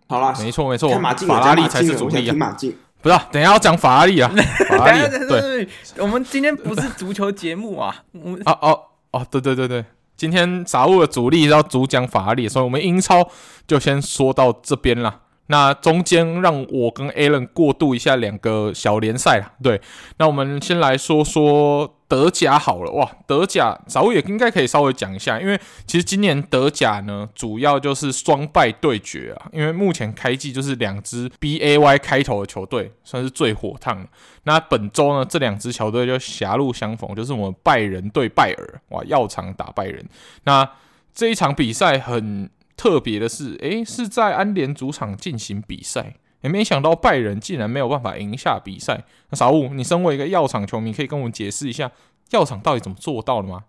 [0.06, 0.90] 好了，没错没错，
[1.26, 2.56] 法拉利才是主力啊。
[3.00, 4.28] 不是，等一下要讲法拉利啊。
[4.68, 5.68] 法拉利，对，
[5.98, 8.04] 我们今天不是足球节目啊。
[8.44, 8.82] 哦哦
[9.12, 9.84] 哦，对对对对。
[10.18, 13.30] 今天杂物的主力要主讲法拉利，所以我们英超
[13.68, 15.20] 就先说到这边了。
[15.48, 19.52] 那中间让我跟 Alan 过渡一下两个小联赛啦。
[19.62, 19.80] 对，
[20.16, 21.94] 那我们先来说说。
[22.08, 29.50] 德甲好了哇，德甲早也应该可以稍微讲一下，因为其实今年德甲呢，主要就是双败对决啊。
[29.52, 34.08] 因为目前开季就是两支 B A Y 开头的球队算是最火烫。
[34.44, 40.02] 那本周呢，这两支球队就狭路相逢，就是我们拜仁对拜耳哇，药厂打拜仁。
[40.44, 40.66] 那
[41.12, 42.48] 这一场比赛很
[42.78, 46.14] 特别的是，诶、欸，是在安联主场进行比赛。
[46.40, 49.04] 也没想到拜仁竟然没有办法赢下比赛。
[49.30, 51.90] 那傻物，你身为一个药厂球迷，可以跟我们解释一下
[52.30, 53.64] 药厂到底怎么做到的吗？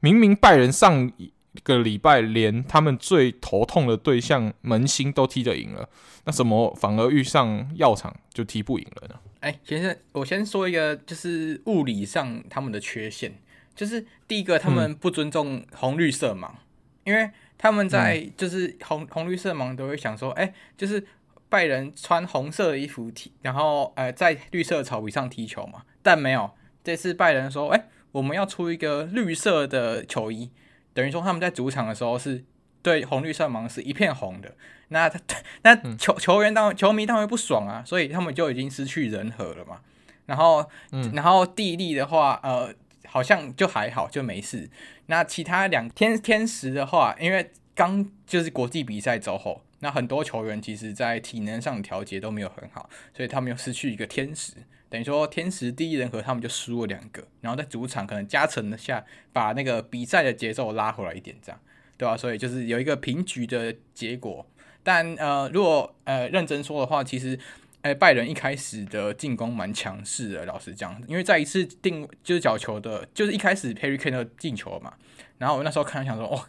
[0.00, 1.30] 明明拜仁上一
[1.62, 5.86] 个礼拜连他们最头痛的对象门兴都踢得赢了，
[6.24, 9.14] 那怎么反而遇上药厂就踢不赢了呢？
[9.40, 13.38] 哎，先生，我先说一个，就是物理上他们的缺陷，
[13.76, 16.56] 就是第一个，他们不尊重红绿色盲，嗯、
[17.04, 21.06] 因为他们在就是红红绿色盲都会想说，哎，就是。
[21.50, 26.50] 拜仁穿红色的衣服踢，然后呃在绿色草皮上踢球嘛，但没有
[26.82, 30.50] 这次拜仁说，哎，我们要出一个绿色的球衣，
[30.92, 32.44] 等于说他们在主场的时候是
[32.82, 34.52] 对红绿色盲是一片红的，
[34.88, 35.08] 那
[35.62, 39.78] 那球球员当球迷当然不爽啊，所以他们就已经失去人和了嘛。
[40.26, 40.68] 然后
[41.12, 42.74] 然后地利的话，呃
[43.14, 44.68] 好像就还好就没事。
[45.06, 49.62] 那其他两天天时的话，因为刚就是国际比赛走后。
[49.78, 54.54] 那很多球员其实，在体能上调节都没有很好，所以他们又失去一个天时，
[54.88, 57.22] 等于说天时第一人和，他们就输了两个。
[57.40, 61.60] 然后在主场可能加成下，把那个比赛的节奏拉回来一点，这样，
[61.96, 62.16] 对吧？
[62.16, 64.44] 所以就是有一个平局的结果。
[64.82, 67.38] 但呃，如果呃认真说的话，其实，
[67.84, 74.94] 哎，拜仁一开始的进攻蛮强势的，老实讲，因为在一次定就是角球的，就是一开始 Harry Kane 进球嘛，
[75.36, 76.44] 然后我那时候看想说，哦。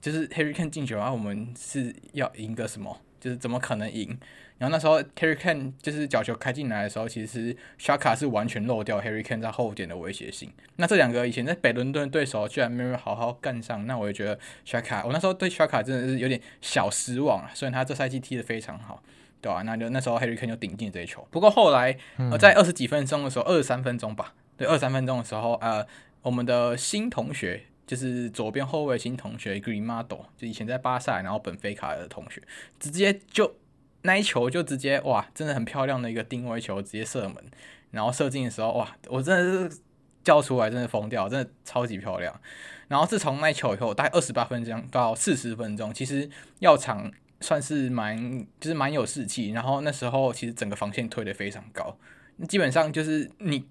[0.00, 3.00] 就是 Harry Kane 进球然啊，我们是要赢个什么？
[3.20, 4.18] 就是怎么可能赢？
[4.58, 10.50] 然后那时候 Harry Kane 就是角球开进来的时候，其实 Xhaka 是完全漏掉 Harry Kane 在后点的威胁性。
[10.74, 17.52] 那这两个以前在北伦敦对手居然没有好好干上，那我也觉得 Xhaka，我那时候对 Xhaka 真的是有点小失望啊。
[17.54, 19.00] 虽然他这赛季踢得非常好，
[19.42, 19.62] 对吧、啊？
[19.62, 21.26] 那就那时候 Harry Kane 就顶进这一球。
[21.30, 25.86] 不过后来呃在二十几分钟的时候，二十三分钟吧，对，二十三分钟的时候，呃，
[26.22, 27.64] 我们的新同学。
[27.84, 32.40] 就是左边后卫新同学 Grimado，就以前在巴萨，然后本菲卡的同学，
[32.78, 33.56] 直接就
[34.02, 37.36] 那一球就直接哇，真的很漂亮的一个定位球，直接射门，
[37.90, 39.80] 然后射进的时候哇，我真的是
[40.24, 42.40] 叫出来，真的疯掉，真的超级漂亮。
[42.88, 46.30] 然后自从那一球以后，大概二十八分钟到四十分钟，其实
[46.60, 47.12] 药厂
[47.42, 51.98] 算是蛮就是蛮有士气，然后那时候其实整个防线推得非常高，
[52.48, 53.66] 基本上就是你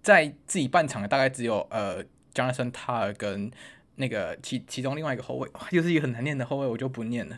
[0.00, 2.02] 在自己半场的大概只有呃。
[2.32, 3.50] Jonathan Tah 跟
[3.96, 7.36] 那个其其中另外一个后卫，又是一个很难念的后卫，我就不念了。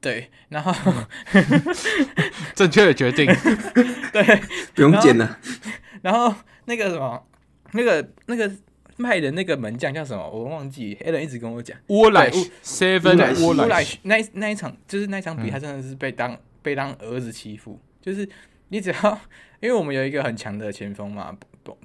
[0.00, 0.72] 对，然后
[2.54, 3.26] 正确的决定，
[4.12, 4.40] 对，
[4.76, 5.40] 不用剪了。
[6.02, 6.32] 然后
[6.66, 7.26] 那个什么，
[7.72, 8.48] 那个那个
[8.98, 10.28] 卖的那个门将叫什么？
[10.28, 10.94] 我忘记。
[10.96, 13.98] Alan 一直跟我讲，乌莱什，Seven 乌莱什。
[14.02, 17.80] 那那一场就是那一场比赛，真的是被当、嗯、被当儿子欺负。
[18.02, 18.28] 就是
[18.68, 19.20] 你只要，
[19.60, 21.34] 因为我们有一个很强的前锋嘛。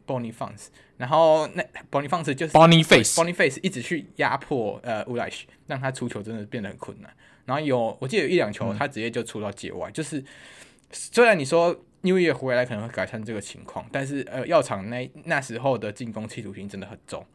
[0.08, 7.12] Boniface，然后那 Boniface 就是 Boniface，Boniface 一直去压迫呃乌莱什，让他出球真的变得很困难。
[7.44, 10.24] 然后有我记得有一两球他直接就出到界外，就是
[10.90, 17.26] 虽然你说 New Year 回来可能会改善这个情况，但是呃，药厂那那时候的进攻企图心真的很重。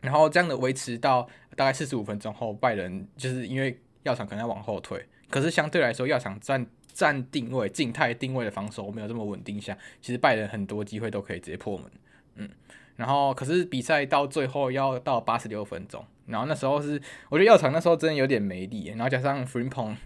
[0.00, 11.90] 然后这样的维持到大概四十五分钟后，拜仁就是因为药厂可能要往后退，可是相对来说，药厂站站定位、静态定位的防守没有这么稳定下，其实拜仁很多机会都可以直接破门。
[12.36, 12.48] 嗯，
[12.96, 19.96] 然后可是比赛到最后要到八十六分钟，然后那时候是我觉得药厂那时候真的有点没力，然后加上 Frimpong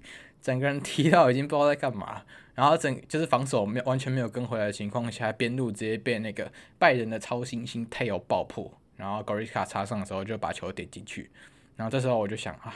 [0.43, 2.23] 整个人踢到已经不知道在干嘛，
[2.55, 8.71] 然后整就是防守没有完全没有跟回来的情况下，边路直接被那个拜仁的超新星 Theo 爆破。
[8.95, 11.29] 然后 Gorica 插上的时候就把球点进去，
[11.75, 12.73] 然后这时候我就想啊，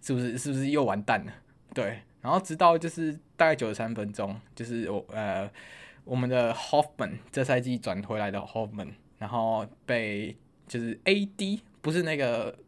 [0.00, 1.32] 是不是是不是又完蛋了？
[1.72, 5.48] 对，然后直到就是大概九十三分钟，就是我呃
[6.02, 8.88] 我们的 Hoffman 这赛季转回来的 Hoffman，
[9.18, 10.36] 然后被
[10.66, 12.58] 就是 AD 不是那个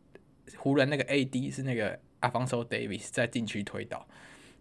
[0.58, 4.06] 湖人那个 AD 是那个阿方索 Davis 在禁区推倒，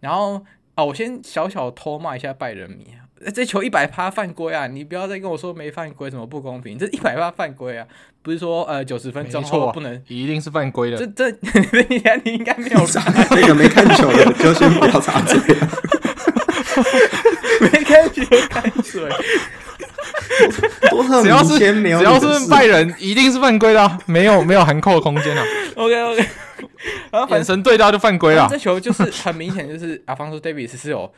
[0.01, 0.45] 然后。
[0.73, 3.03] 哦，我先小小偷骂一下拜仁迷啊！
[3.35, 4.67] 这球一百趴犯规啊！
[4.67, 6.77] 你不要再跟我说没犯规，什么不公平？
[6.77, 7.85] 这一百趴犯规啊！
[8.21, 10.97] 不是说呃九十分钟后不能，啊、一定是犯规的。
[10.97, 11.29] 这这
[11.89, 13.03] 你你应该没有查，
[13.35, 15.37] 那个没看球的就先不要插嘴。
[17.59, 19.09] 没看球看水。
[21.21, 25.43] 只要是只要是拜仁，一定是犯规的，没有没有含扣的空间啊。
[25.75, 26.25] OK OK。
[27.11, 28.47] 然后眼神对到就犯规了。
[28.49, 31.11] 这球就是很明显，就是 Alphonso Davies 是有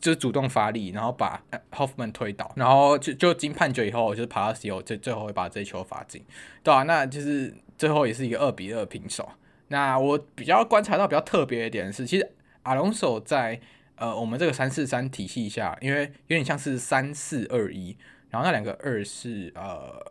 [0.00, 1.42] 就是主动发力，然后把
[1.72, 6.24] Hofmann 推倒，然后就就经判决以后，就是 Palacio 最最后会把这一球罚进，
[6.62, 9.28] 对啊，那就是最后也是一个二比二平手。
[9.68, 12.30] 那我比较观察到比较特别一点是，其实
[12.64, 13.60] Alonso 在
[13.96, 17.96] 呃我们这个三四三体系下，因为有点像是三四二一，
[18.28, 20.04] 然后那两个二是呃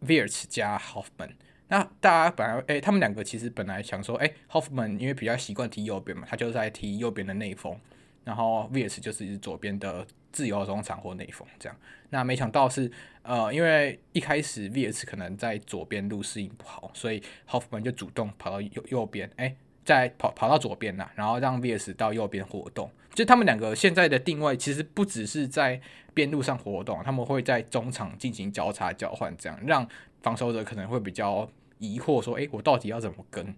[0.00, 1.32] v i r t z 加 Hofmann。
[1.68, 7.74] 那大家本来诶、欸，他们两个其实本来想说，诶、欸、Hoffman 因为比较习惯踢右边嘛，他就在踢右边的内锋，
[8.22, 11.76] 然后 VS 就是左边的自由中场或内锋这样。
[12.10, 12.90] 那没想到是，
[13.22, 19.56] 呃，因为一开始 VS 可能在左边路适应不好，所以 Hoffman 就主动跑到右右边，诶、欸，
[19.86, 22.90] 再跑跑到左边啦，然后让 VS 到右边活动。
[23.14, 25.80] 就他们两个现在的定位其实不只是在
[26.12, 29.88] 边路上活动，他们会在中场进行交叉交换，这样让。
[30.24, 31.48] 防守者可能会比较
[31.78, 33.54] 疑惑，说：“诶，我到底要怎么跟？”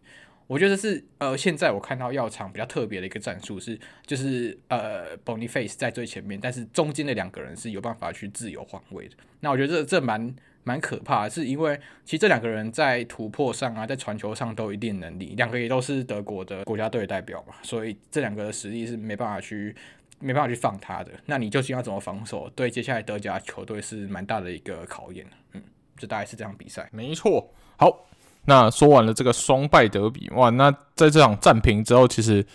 [0.49, 9.17] 我觉得是呃，现在我看到药厂比较特别的一个战术是，就是呃，Boniface 在最前面，但是中间的两个人是有办法去自由换位的。
[9.41, 19.75] 那我觉得这这蛮蛮可怕，是因为其实这两个人在突破上啊，在传球上都有一定能力，两个也都是德国的国家队代表嘛，所以这两个的实力是没办法去
[20.21, 21.11] 没办法去放他的。
[21.27, 22.49] 那你究竟要怎么防守？
[22.51, 25.63] 对接下来德甲球队是蛮大的一个考验，嗯。
[25.99, 27.51] 就大概是这场比赛，没错。
[27.79, 28.07] 好，
[28.47, 32.47] 那说完了这个双败德比，哇，那在这场战平之后，其实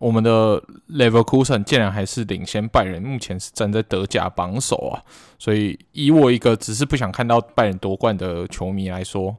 [0.00, 0.60] 我们的
[0.90, 5.02] Leverkusen 竟然还是领先拜仁，目前是站在德甲榜首啊。
[5.38, 9.36] 所以以我一个只是不想看到拜仁夺冠的球迷来说，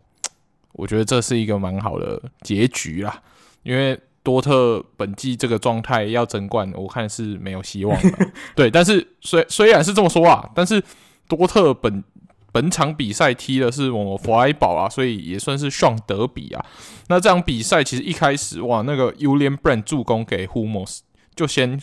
[0.74, 3.22] 我觉得这是一个蛮好的结局啦。
[3.64, 8.32] 因为多特本季这个状态要争冠，我看是没有希望的。
[8.56, 10.82] 对，但是虽虽然是这么说啊，但是
[11.28, 12.04] 多特本。
[12.52, 16.66] 本场比赛踢的是我们弗莱堡啊，所以也算是双德比啊。
[17.08, 21.00] 那这场比赛其实一开始哇，那个 Ulian Brand 助攻给 Hummels
[21.36, 21.80] 就先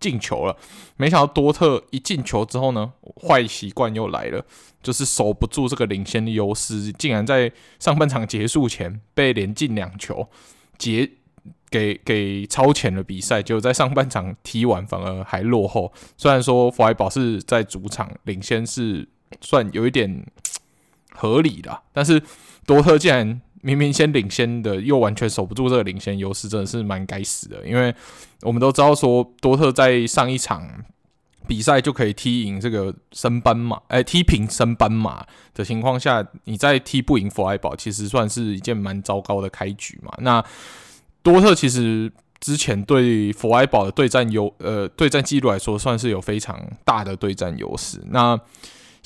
[0.00, 0.56] 进球了，
[0.96, 2.92] 没想到多特一进球之后呢，
[3.22, 4.44] 坏习惯又来了，
[4.82, 10.28] 就是守不住这个领先的优势，竟然在上半场结束前被连进两球
[10.76, 11.08] 结
[11.70, 15.92] 给给超前了比赛，就在上半场踢完反而还落后。
[16.16, 19.08] 虽然说弗莱堡是在主场领先是。
[19.40, 20.24] 算有一点
[21.10, 22.22] 合理的，但是
[22.66, 27.66] 多特竟然明明先领先的，又完全守不住这个领先优势，真的是蛮该死的。
[27.66, 27.94] 因为
[28.42, 30.84] 我们都知道说，多特在上一场
[31.48, 40.12] 比赛就可以踢赢这个升班马，哎，踢平升班马的情况下，你再踢不赢弗莱堡，其实算是一件蛮糟糕的开局嘛。
[40.18, 40.44] 那
[41.22, 48.00] 多特其实之前对弗莱堡的对战优，呃，对战记录来说，算是有非常大的对战优势。
[48.10, 48.38] 那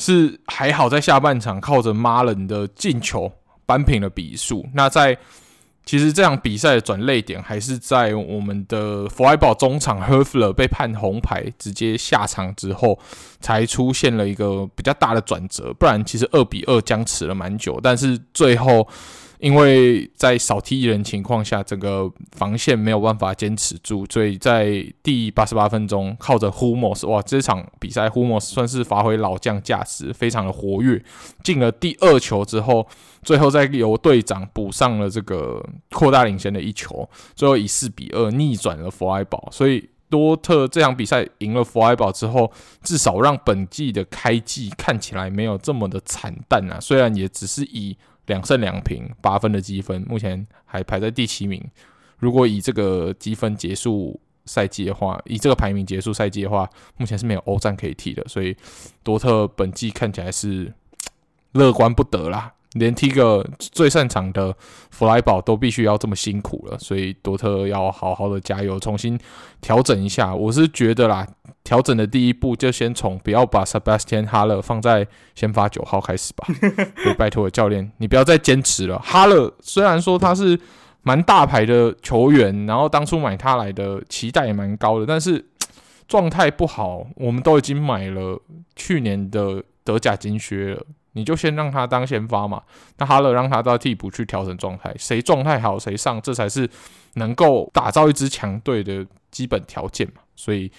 [0.03, 3.31] 是还好，在下半场靠着马伦的进球
[3.65, 4.67] 扳平了比数。
[4.75, 5.17] 那在
[5.85, 12.99] 其实这场比赛的转捩点还是在我们的弗莱堡中场 Höfler 被判红牌直接下场之后，
[13.41, 15.73] 才出现了一个比较大的转折。
[15.79, 18.89] 不然其实二比二僵持了蛮久，但是最后。
[19.43, 31.05] 因为在少踢一人情况下，整个防线没有办法坚持住，所以在第八十八分钟，靠着 Humos，哇，这场比赛 Humos 算是发挥老将价值，非常的活跃，
[31.43, 32.87] 进了第二球之后，
[33.25, 42.53] 最后再由队长补上了这个扩大领先的一球，最后以四比二逆转了弗莱堡，所以多特这场比赛赢了弗莱堡之后，
[42.85, 46.79] 至少让本季的开季看起来没有这么的惨淡啊。
[46.79, 47.97] 虽然也只是以
[48.27, 51.63] 两胜两平八分的积分，目前还排在第七名。
[52.19, 58.23] 如果以这个积分结束赛季的话，以这个排名结束赛季的话，目前是没有欧战可以踢的。
[58.29, 58.57] 所以
[59.03, 60.73] 多特本季看起来是
[61.53, 62.55] 乐观不得啦。
[62.75, 64.55] 连踢个最擅长的
[64.91, 69.19] 弗莱堡都必须要这么辛苦了，所以多特要好好的加油，重新
[69.61, 70.35] 调整一下。
[70.35, 71.27] 我是觉得啦，
[71.65, 76.47] 调整的第一步就先从不要把 Sebastian Haller 放在先发九号开始吧。
[77.19, 78.99] 拜托教练，你不要再坚持了。
[79.05, 80.59] Haller 虽然说他是
[81.03, 85.45] 蛮大牌的球员，然后当初买他来的期待也蛮高的，但是
[86.09, 88.41] 状态不好，我们都已经买了
[88.77, 90.83] 去年的德甲金靴了。
[91.13, 92.63] 你就先让他当先发嘛，
[92.99, 96.69] 那哈勒让他到替补去调整状态，谁状态好谁上，这才是
[97.15, 100.23] 能够打造一支强队的基本条件嘛。
[100.35, 100.71] 所以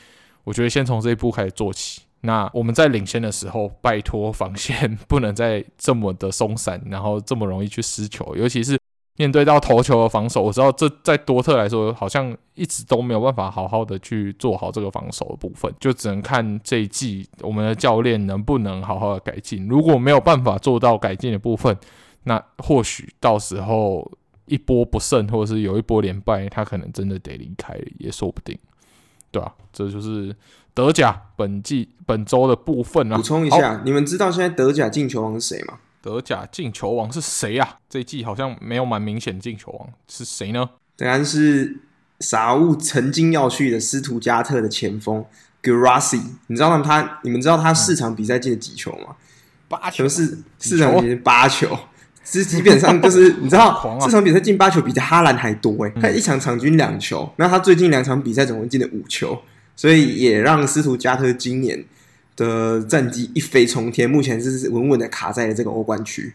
[0.43, 2.01] 我觉得先从这一步开始做起。
[2.21, 8.79] 那我们在领先的时候，拜托防线 不能再这么的松散，然后这么容易去失球，尤其是。
[9.15, 19.67] 面对到头球的防守，我知道这在多特来说好像一直都没有办法好好的去做好这个防守的部分，就只能看这一季我们的教练能不能好好的改进。
[19.67, 21.77] 如果没有办法做到改进的部分，
[22.23, 24.11] 那或许到时候
[24.47, 28.57] 一波不胜，或者是有一波连败，他可能真的得离开也说不定，
[29.29, 29.53] 对吧、啊？
[29.71, 30.35] 这就是
[30.73, 33.17] 德甲本季本周的部分啊。
[33.17, 35.77] 补充一下，你们知道现在德甲进球王是谁吗？
[36.03, 37.77] 德甲进球王是谁啊？
[37.89, 40.69] 这一季好像没有蛮明显进球王，是谁呢？
[40.97, 41.77] 当然是
[42.19, 45.23] 傻物曾经要去的斯图加特的前锋
[45.63, 46.21] Guirassy。
[46.47, 47.21] 你知道他？
[47.23, 49.15] 你们知道他四场比赛进了几球吗？
[49.69, 51.79] 八球，是四场比赛八球，
[52.25, 56.01] 是基本上就是 你知道，四场比赛进八球比哈兰还多诶、欸。
[56.01, 59.41] 他一场场均两球，那他最近两场比赛总共进了五球，
[59.73, 61.85] 所以也让斯图加特今年。
[62.35, 66.33] 的战绩一飞冲天，目前是稳稳的卡在了这个欧冠区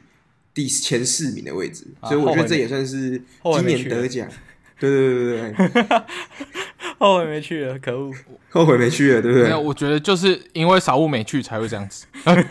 [0.55, 4.29] 第前四名的位置，啊、所以我觉得这也算是今年得奖。
[4.81, 6.03] 对对对对对，
[7.01, 8.13] 后悔没去了，可恶，
[8.51, 9.53] 后悔没去了，对不对？
[9.53, 12.07] 我觉得就是因为少物没去才会这样子。
[12.25, 12.43] 对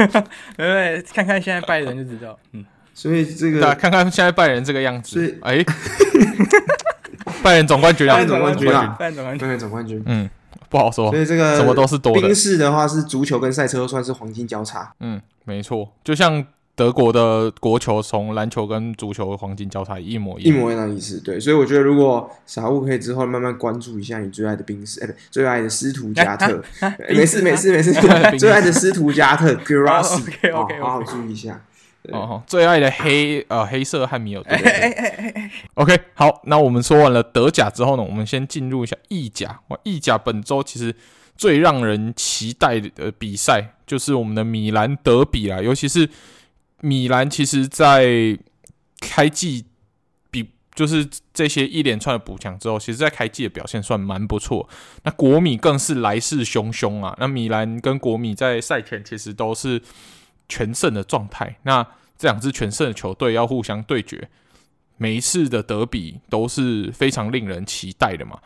[0.58, 5.64] 对，看看现在拜仁就知道，嗯，所以这个看看现在拜仁这个样子，哎，
[7.42, 10.30] 拜仁总冠军，拜仁总冠军啊，拜仁总冠军，拜仁总冠军，嗯。
[10.70, 12.22] 不好说，所以这个什么都是多的。
[12.22, 14.94] 冰室的话是足球跟赛车都算是黄金交叉。
[15.00, 16.46] 嗯，没错，就像
[16.76, 21.20] 德国的国球从篮球跟足球黄金交叉一模一样，一模一样的意思。
[21.20, 26.62] 对，所以我觉得如果傻物可以之后慢慢关注一下你最爱的冰室，哎，不，最爱的斯图加特。
[27.10, 27.92] 没事没事没事，
[28.38, 31.60] 最爱的斯图加特 Guirassy，好好注意一下。
[32.12, 34.60] 哦，最爱的黑呃黑色汉密尔顿。
[35.76, 39.60] OK，好，那我们说完了德甲之后呢，我们先进入一下意甲。
[39.68, 40.96] 哇，意甲本周其实
[41.36, 46.10] 最让人期待的比赛就是我们的米兰德比啦，尤其是
[46.82, 48.38] 米兰，其实在
[49.00, 49.66] 开季
[50.32, 54.70] 比就是这些一连串的补强之后，其实在开季的表现算蛮不错。
[55.04, 57.16] 那国米更是来势汹汹啊。
[57.20, 59.82] 那米兰跟国米在赛前其实都是。
[60.50, 61.86] 全胜的状态，那
[62.18, 64.30] 这两支全胜的球队要互相对决，
[64.98, 68.40] 每一次的德比都是非常令人期待的嘛。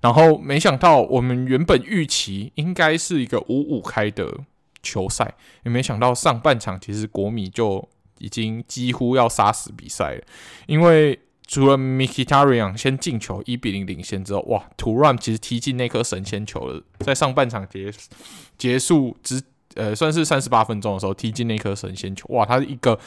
[0.00, 4.32] 然后没想到我们原本预期应该是一个五五开的
[4.82, 5.34] 球赛，
[5.64, 7.86] 也没想到上半场其实国米就
[8.18, 10.22] 已经几乎要杀死比赛了，
[10.66, 17.92] 因为除了 Mkhitaryan 先进球一比零领先之后，哇，Thuram 其实踢进那颗神仙球了，在上半场结
[18.56, 19.42] 结束之。
[19.74, 22.44] 呃，算是三十八分钟的时候踢进那颗神仙球，哇！
[22.44, 22.98] 他一个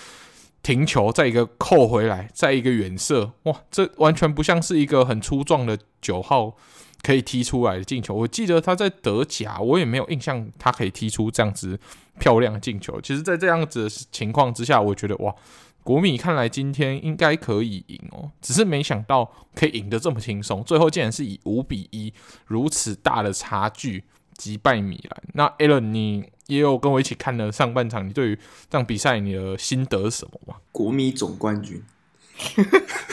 [0.64, 3.62] 停球，再一个扣回来，再一个远射，哇！
[3.72, 6.56] 这完全不像是一个很粗壮的九号
[7.02, 8.14] 可以踢出来的进球。
[8.14, 11.78] 我记得他在德甲，我也没有印象他可以踢出这样子
[12.20, 13.02] 漂亮的进球。
[13.02, 15.34] 其实，在这样子的情况之下，我觉得哇，
[15.84, 22.14] 国米看来今天应该可以赢哦，只是没想到可以赢得这么轻松，最后竟然是以五比一
[22.46, 24.04] 如此大的差距
[24.38, 25.24] 击败米兰。
[25.34, 26.30] 那 Alan 你？
[26.52, 28.36] 也有跟我一起看了上半场，你对于
[28.70, 30.56] 这场比赛你的心得是什么吗？
[30.74, 31.82] 国米总冠军，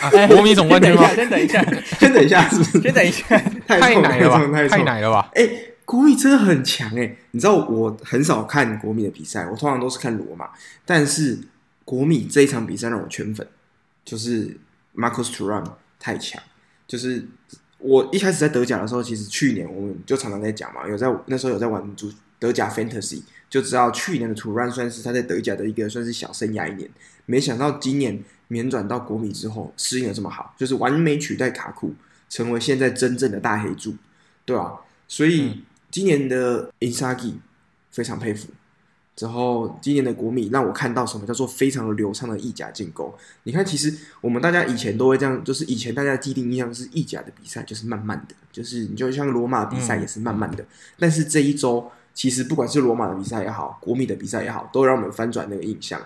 [0.00, 1.08] 啊、国米总冠军吗？
[1.14, 1.64] 先等一下，
[2.00, 2.80] 先等一下，是不是？
[2.80, 4.68] 先等一下， 太奶了吧？
[4.68, 5.30] 太奶了吧？
[5.34, 7.18] 哎、欸，国米真的很强哎、欸！
[7.30, 10.50] 你知道我很少看国米的比赛，我通常都是看罗马，
[10.84, 11.38] 但是
[11.84, 13.46] 国米这一场比赛让我圈粉，
[14.04, 14.58] 就是
[14.96, 15.64] Marcus Thuram
[16.00, 16.42] 太强，
[16.88, 17.24] 就是
[17.78, 22.10] 我一开始在德甲的时候，其实去年我们就常常在讲嘛，有在那时候有在玩足。
[22.38, 26.90] 德甲 Fantasy 就知道去年的 Thuram 算是他在德甲的一个算是小生涯一年，
[27.26, 31.94] 没想到今年免转到国米之后适应的这么好，就是完美取代卡库，
[32.28, 33.94] 成为现在真正的大黑柱，
[34.44, 34.72] 对吧、啊？
[35.06, 37.34] 所以今年的 Inzaghi
[37.90, 38.48] 非常佩服。
[39.16, 43.12] 之后，今年的国米让我看到什么叫做非常流畅的意甲进攻。
[43.42, 50.64] 你看，其实我们大家以前都会这样，就是以前大家的既定印象是意甲的比赛就是慢慢的，就是你就像罗马比赛也是慢慢的。
[51.00, 56.00] 但是这一周，其实不管是罗马的比赛也好，国米的比赛也好，都让我们翻转那个印象，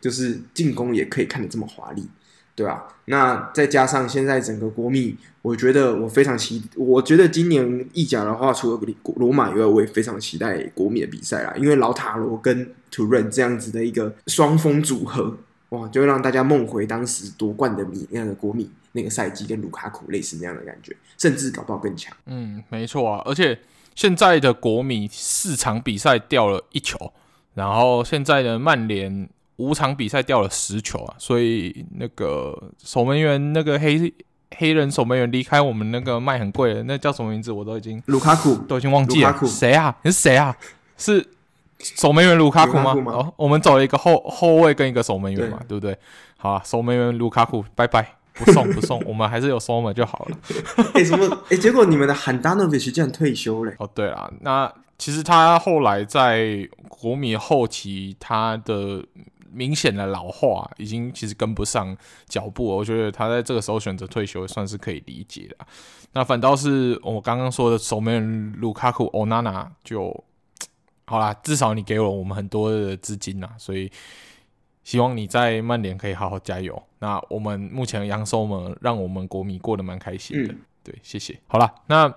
[0.00, 2.08] 就是进攻也可以看得这么华丽。
[2.56, 2.88] 对吧？
[3.04, 8.80] 那再加上现在整个国米，我觉得我非常期，我觉得今年意甲的话，除了
[9.14, 11.54] 罗马以外，我也非常期待国米的比赛啦。
[11.56, 15.38] 因为老塔罗跟图伦这样子的一个双峰组合，
[15.68, 22.12] 哇，就会让大家梦回当时夺冠的米那样的国米那个赛季，跟卢卡库类似那样的感觉，甚至搞不好更强。
[22.26, 23.22] 嗯，没错啊。
[23.24, 23.56] 而且
[23.98, 27.12] 现在的国米四场比赛掉了一球，
[27.54, 29.28] 然后现在的曼联。
[29.56, 34.14] 五场比赛掉了十球啊，所以那个守门员那个黑
[34.56, 37.50] 黑人守门员离开我们那个卖很贵的，那叫什么名字？
[37.50, 39.36] 我都已经卢卡库都已经忘记了。
[39.48, 39.92] 谁啊？
[40.02, 40.56] 你是谁啊？
[40.96, 41.26] 是
[41.80, 42.94] 守门员卢卡库吗？
[43.06, 45.98] 哦，我们走了一个后后卫跟一个守门员嘛，对，对不对？
[46.36, 50.38] 好啊，守门员卢卡库，拜拜，不送不送，我们还是有 Sommer 就好了。
[50.94, 51.26] 哎、欸，什么？
[51.44, 53.74] 哎、欸，结果你们的汉达诺维奇竟然退休嘞。
[53.78, 59.04] 哦，对啊，那其实他后来在国米后期，他的。
[59.50, 61.96] 明显的老化，已经其实跟不上
[62.28, 62.66] 脚步。
[62.66, 65.56] 我觉得他在这个时候选择退休，算是可以理解的。
[66.12, 70.14] 那反倒是我刚刚说的守门员卢卡库、欧纳纳就
[71.06, 73.90] 好啦，至少你给了我们很多的资金呐，所以
[74.88, 76.82] 希望你在曼联可以好好加油。
[77.00, 81.38] 那我们目前杨收们让我们国米过得蛮开心的，对，谢谢。
[81.46, 82.10] 好了，那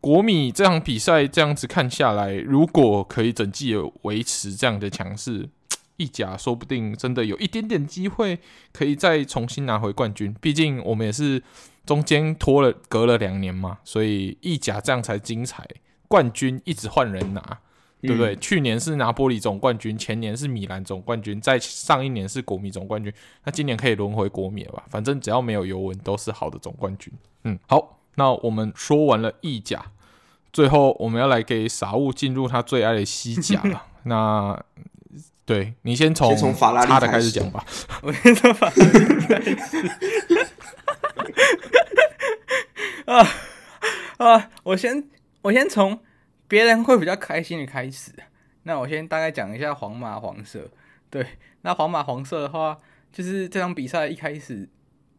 [0.00, 5.48] 国米这场比赛这样子看下来，如果可以整季维持这样的强势。
[5.96, 8.38] 意甲说不定真的有一点点机会
[8.72, 11.40] 可以再重新拿回冠军，毕竟我们也是
[11.86, 15.64] 中间拖了隔了两年嘛，所以意甲这样才精彩。
[16.08, 17.60] 冠军一直换人拿，
[18.00, 18.34] 对不对？
[18.34, 23.12] 嗯、去年是拿玻璃总冠军，前年是米兰总冠军，在上一年是国米总冠军，
[23.44, 24.84] 那今年可以轮回国米了吧？
[24.88, 27.12] 反正只要没有尤文，都是好的总冠军。
[27.44, 29.84] 嗯，好，那我们说完了意甲，
[30.52, 33.84] 最后我们要来给傻物进入他最爱的西甲了。
[34.04, 34.62] 那
[35.44, 37.64] 对，你先从差的开始讲吧。
[38.02, 39.88] 我先从法拉利开始。
[43.06, 43.26] 啊
[44.18, 44.50] 啊！
[44.64, 45.08] 我先
[45.40, 45.98] 我先从
[46.48, 48.10] 别人会比较开心的开始。
[48.64, 50.68] 那我先大概讲一下皇马黄色。
[51.08, 51.24] 对，
[51.62, 52.78] 那皇马黄色的话，
[53.12, 54.68] 就是这场比赛一开始，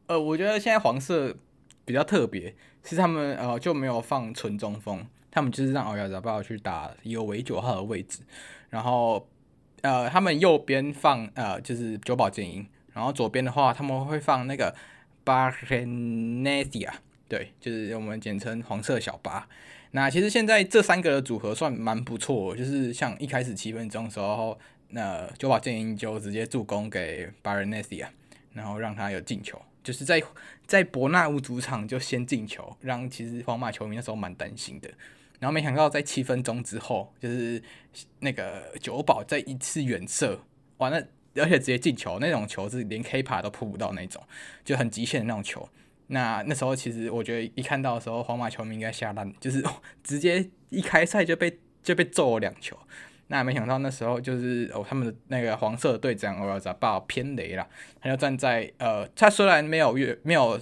[0.07, 1.33] 呃，我觉得现在黄色
[1.85, 2.53] 比较特别，
[2.83, 8.19] 是他们呃就没有放纯中锋，他们就是让奥亚扎巴去打一个伪九号的位置，
[8.69, 9.25] 然后。
[9.81, 14.75] 呃，他们右边放呃，就是久保建英，然后左边的话，他们会放那个
[15.23, 16.93] 巴伦西亚，
[17.29, 19.47] 对，就是我们简称黄色小巴。
[19.91, 24.57] 那其实现在这三个组合算蛮不错，就是像一开始七分钟的时候，
[24.89, 28.11] 那久保建英就直接助攻给巴伦西亚，
[28.53, 30.21] 然后让他有进球，就是在
[30.67, 34.89] 在伯纳乌主场就先进球，让其实皇马球迷那时候蛮担心的。
[35.39, 37.61] 然后没想到在七分钟之后，就是
[38.19, 40.39] 那个久保再一次远射，
[40.77, 41.01] 完了，
[41.35, 44.21] 而且直接进球，那种球是连 Kepa 都扑不到那种，
[44.63, 45.67] 就很极限的那种球。
[46.09, 49.63] 那那时候其实我觉得一看到的时候，皇马球迷应该吓烂，就是
[50.03, 52.77] 直接一开赛就被就被揍了两球。
[53.27, 57.67] 那没想到那时候就是哦，他们的那个黄色队长奥亚扎巴偏雷了，
[58.01, 60.59] 他就站在呃，他虽然没有越没有。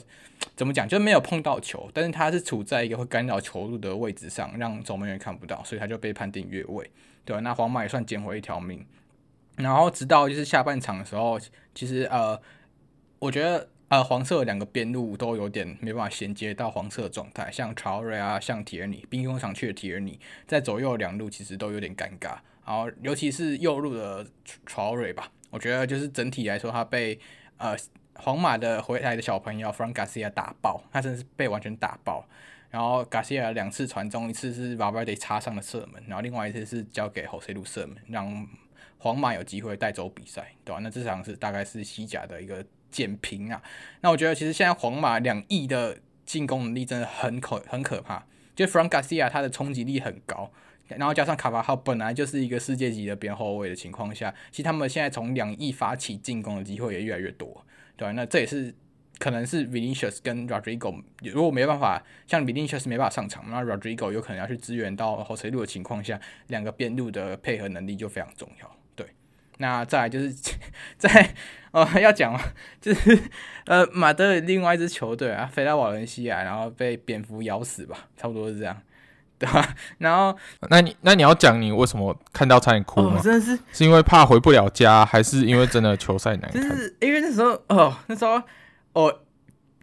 [0.55, 0.87] 怎么讲？
[0.87, 6.89] 就没有碰到球，但是他是处在一个会干扰球路的位置上，让守门员看不到，所以他就被判定越位。
[7.25, 8.85] 对，那皇马也算捡回一条命。
[9.55, 11.39] 然后直到就是下半场的时候，
[11.73, 12.39] 其实呃，
[13.17, 22.37] 我觉得呃黄色两个边路都有点没办法衔接到黄色状态，像查瑞啊，像提尔尼，兵工厂去的提尔尼，在左右两路其实都有点尴尬。
[22.65, 24.25] 然后尤其是右路的
[24.65, 27.19] 查瑞吧，我觉得就是整体来说他被
[27.57, 27.75] 呃。
[28.19, 32.27] 皇马的回来的小朋友 Fran Garcia 打爆，他真的是被完全打爆。
[32.71, 38.47] 然后 Garcia 两次传中，一次是瓦尔德插上的射门，然后另外一次是交给 José Lu 射门，让
[38.97, 40.79] 皇马有机会带走比赛，对吧？
[40.81, 43.61] 那这场是大概是西甲的一个减平啊。
[44.01, 50.51] 那我觉得其实现在皇马两翼的进攻能力真的很可很可怕，就 Fran Garcia 他的冲击力很高，
[50.87, 57.65] 然后加上卡巴哈本来就是一个世界级的边后卫的情况下，其实他们现在从两翼发起进攻的机会也越来越多。
[57.95, 58.73] 对，那这也是
[59.17, 68.76] 可能是 Vinicius 跟 Rodrigo 如果没办法像 Vinicius 没办法上场，那 Rodrigo 有可能要去支援到 José Lu 的情况下，两个边路的配合能力就非常重要。
[69.57, 70.33] 对，那再来就是
[70.97, 71.33] 在
[71.71, 72.39] 呃要讲
[72.79, 73.19] 就是
[73.65, 78.77] 呃马德里另外一支球队啊，飞到瓦伦西亚，然后被蝙蝠咬死吧，差不多是这样。
[79.39, 79.75] 对吧？
[79.99, 80.35] 然后，
[80.67, 83.19] 那你那你要讲你为什么看到差点哭吗？
[83.19, 86.53] 哦、真的是是因为怕回不了家，还是因为真的球赛难看？
[86.53, 88.41] 就是因为那时候哦，那时候
[88.93, 89.19] 哦，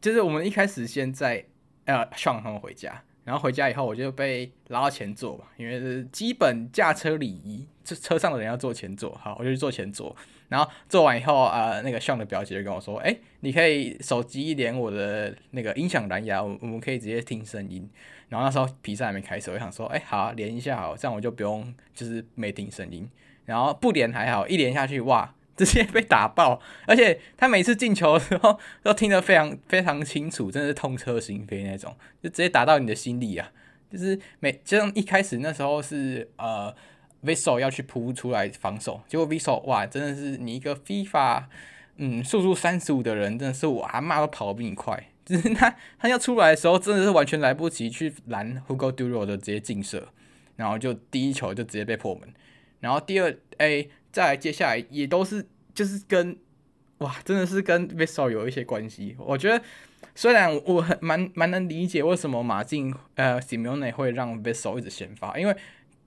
[0.00, 1.44] 就是我们一开始先在
[1.84, 10.14] 呃上他们回家，然后回家以后我就被拉到前座嘛，因为是基本驾车礼仪，这车上的人要坐前座，好，我就去坐前座。
[10.50, 17.88] 然后做完以后，呃，那个炫的表姐就跟我说：“哎，你可以手机连我的那个音响蓝牙，我我们可以直接听声音。”
[18.28, 23.08] 然后那时候比赛还没开始，我想说：“哎，好，连一下好，这样我就不用就是没听声音。”
[23.46, 26.60] 然后不连还好，一连下去，哇， 直接被打爆！
[26.86, 33.50] 而且他每次进球的时候 都听得非常非常清楚，真的是痛彻心扉那种，就直接打到你的心里啊！
[33.90, 36.74] 就是每就像一开始那时候是呃。
[37.26, 41.44] v i s o 要去扑出来防守，结果 v i s o 哇，真的是你一个 FIFA
[41.96, 45.02] 嗯速度三十五的人，真的是我阿妈都跑得比你快。
[45.24, 50.06] 就是他他要出来的时候，真的是完全来不及去拦 Hugo Duro 的直接劲射，
[50.56, 52.28] 然后就第一球就直接被破门。
[52.80, 56.34] 然后第二 A 再接下来也都是就是跟
[56.98, 59.14] 哇，真的是跟 Vessel 有一些关系。
[59.18, 59.62] 我觉得
[60.14, 65.56] 虽然我很蛮蛮能理解为什么马竞呃 Simone 会让 Vessel 一直先发，因为。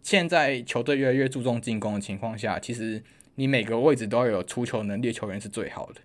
[0.03, 3.03] 现在球队越来越注重进攻的情况下，其实
[3.35, 5.99] 你每个位置都要有出球能力的球员是最好的。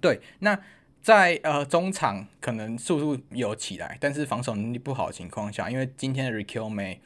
[0.00, 0.58] 对，那
[1.00, 6.98] 在呃中场可能速度有起来，但是防守能力不好的情况下，因为今天的 Riquelme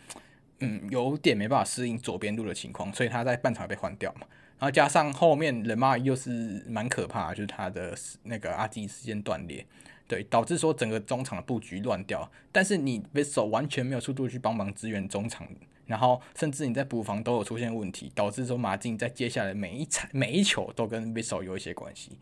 [0.60, 4.26] 嗯有点没办法适应左边路的情况，所以他在半场被换掉嘛。
[4.58, 9.66] 然后加上后面人马又是蛮可怕，就是他的那个阿基时间断裂，
[10.08, 12.30] 对，导致说整个中场的布局乱掉。
[12.50, 15.46] 但是你 Vissel 完全没有速度去帮忙支援中场。
[15.86, 22.18] 然后甚至你在补防都有出现问题，导致说马竞在接下来每一场每一球都跟 Vissel 有一些关系，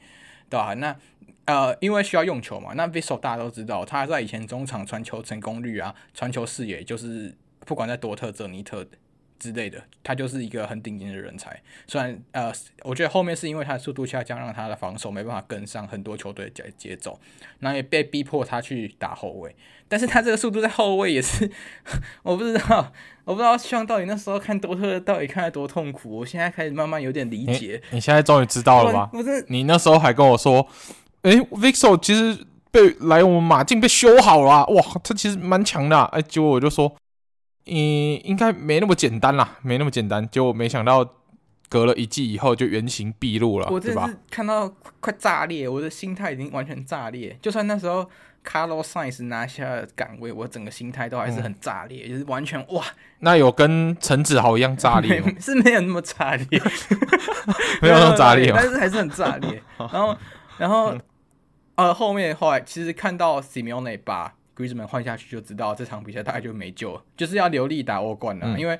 [0.51, 0.75] 对吧？
[0.75, 0.95] 那
[1.47, 7.35] 呃，因为需要用球嘛，那 Vissel 大家都知道，他在以前中场传球成功率啊，传球视野就是
[7.65, 8.87] 不管在多特、泽尼特
[9.39, 11.61] 之类的，他就是一个很顶尖的人才。
[11.87, 17.19] 虽然呃，我觉得后面是因为他的速度下降，让他的防守没办法跟上很多球队的节奏，
[17.61, 19.55] 那也被逼迫他去打后卫。
[19.87, 21.51] 但是他这个速度在后卫也是，
[22.23, 22.93] 我不知道。
[23.27, 27.81] 我不知道希望到底那时候看多特到底看得多痛苦，我现在开始慢慢有点理解。
[27.91, 29.11] 你，你现在终于知道了吧？
[29.49, 30.67] 你那时候还跟我说，
[31.23, 36.05] 哎、欸、，Vissel 其实被来我们马竞被修好了、啊，哇，他其实蛮强的、啊。
[36.13, 36.95] 哎、欸，结果我就说，
[37.67, 40.29] 嗯，应该没那么简单啦，没那么简单。
[40.31, 41.09] 结果没想到
[41.69, 47.39] 隔了一季以后就原形毕露了，我真的是看到快炸裂，我的心态已经完全炸裂。
[47.41, 48.09] 就算那时候。
[48.47, 52.85] Carlos Sainz 拿下岗位，我整个心态都还是很炸裂，嗯、就是完全哇！
[53.21, 55.33] 那有跟陈子豪一样炸裂吗？
[55.41, 56.47] 是没有那么炸裂，
[57.81, 59.63] 没有那么炸裂，但是还是很炸裂。
[59.79, 60.19] 然后，
[60.59, 61.01] 然后，嗯、
[61.77, 68.55] 呃，后面后来其实看到 Simeone 把 Griezmann 换下去，就知道这场比赛大概就没救了，就是要留力打欧冠了。
[68.55, 68.79] 嗯、因为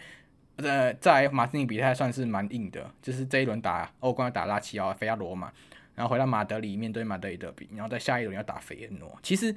[0.57, 5.53] 呃，在马竞比赛算是蛮硬的，就是这一轮打欧冠要打拉齐奥，飞亚罗马。
[5.97, 9.17] 然后回到马德里面对马德里德比，然后在下一轮要打费耶诺。
[9.23, 9.55] 其实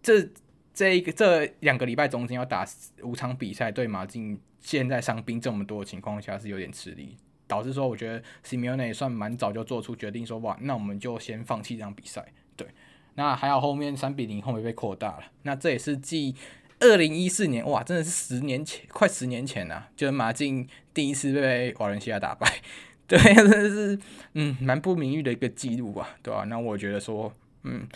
[0.00, 0.24] 这
[0.72, 2.64] 这一个这两个礼拜中间要打
[3.02, 7.16] 五场比赛，对马竞现在伤兵这么多的情况下是有点吃力，
[7.48, 12.24] 导致说我觉得 Simeone 也算蛮早就做出决定说，哇，那我们就先放弃这场比赛。
[12.56, 12.68] 对，
[13.14, 16.34] 那还好后面三比零后面被扩大了，那这也是继
[16.80, 22.52] 二零一四年哇，真的是十年前，快十年前啊，就是马竞第一次被瓦伦西亚打败。
[23.06, 23.98] 对，真的是，
[24.32, 26.44] 嗯，蛮不名誉的一个记录吧，对吧、啊？
[26.44, 27.30] 那我觉得说，
[27.62, 27.86] 嗯，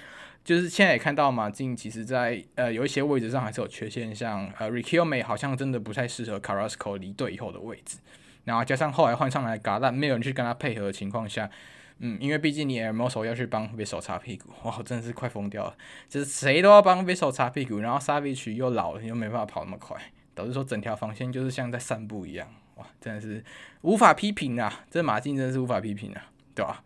[0.45, 7.97] 就是现在也看到马竞其实在呃有一些位置上还是有缺陷，像呃 Riquelme 好像真的不太适合 Carrasco 离队以后的位置，
[8.45, 11.51] 然后加上后来换上来嘎烂没有人去跟他配合的情况下，
[12.01, 15.75] 嗯，因为毕竟你 Hermoso 要去帮 Vissel 擦屁股，哇，真的是快疯掉了，
[16.09, 19.97] 就是谁都要帮 Vissel 擦屁股，然后 Savage 又老了，又没办法跑那么快，
[20.35, 22.47] 导致说整条防线就是像在散步一样。
[22.77, 23.45] 哇，真的是
[23.81, 24.85] 无法批评啊！
[24.89, 26.23] 这马竞真的是无法批评啊，
[26.55, 26.83] 对吧？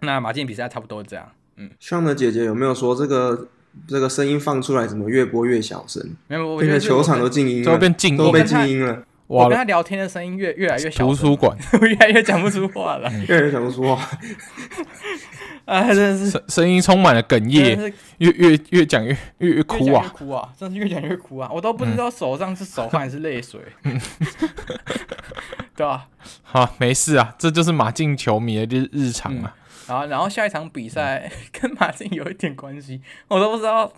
[0.00, 1.30] 那马竞比赛差不多这样。
[1.54, 3.46] 嗯，上的姐姐有没有说这个
[3.86, 6.16] 这个声音放出来怎么越播越小声？
[6.26, 9.06] 没有，我觉得球场都静音了，都变静，都被静音了。
[9.32, 14.02] 我跟他聊天的声音越越来越小，图书馆 越来越讲不出话了，越来越讲不出话。
[15.64, 21.48] 啊， 真的是声声音充满了哽咽，越越越讲越越越哭啊，越哭啊，真是越讲越哭啊！
[21.52, 23.60] 我都不知道手上是手汗还是泪水，
[25.76, 26.08] 对吧？
[26.42, 29.54] 好，没事啊，这就是马竞球迷的日日常啊。
[29.88, 33.92] 然后，然后下一场比赛跟马竞有一点关系，我都不知道。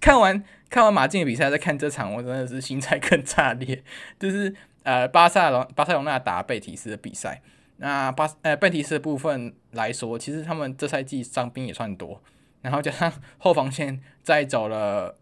[0.00, 0.42] 看完
[0.74, 3.80] 看完马竞的比赛再看这场，我真的是心态更炸裂。
[4.18, 4.52] 就是
[4.82, 7.40] 呃，巴塞罗巴塞罗那打贝蒂斯的比赛。
[7.76, 12.20] 那巴呃贝蒂斯的部分来说，其实他们这赛季伤兵也算多，
[12.60, 15.16] 然后加上后防线再走了，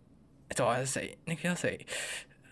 [0.57, 1.19] 走的是谁？
[1.27, 1.79] 那个谁？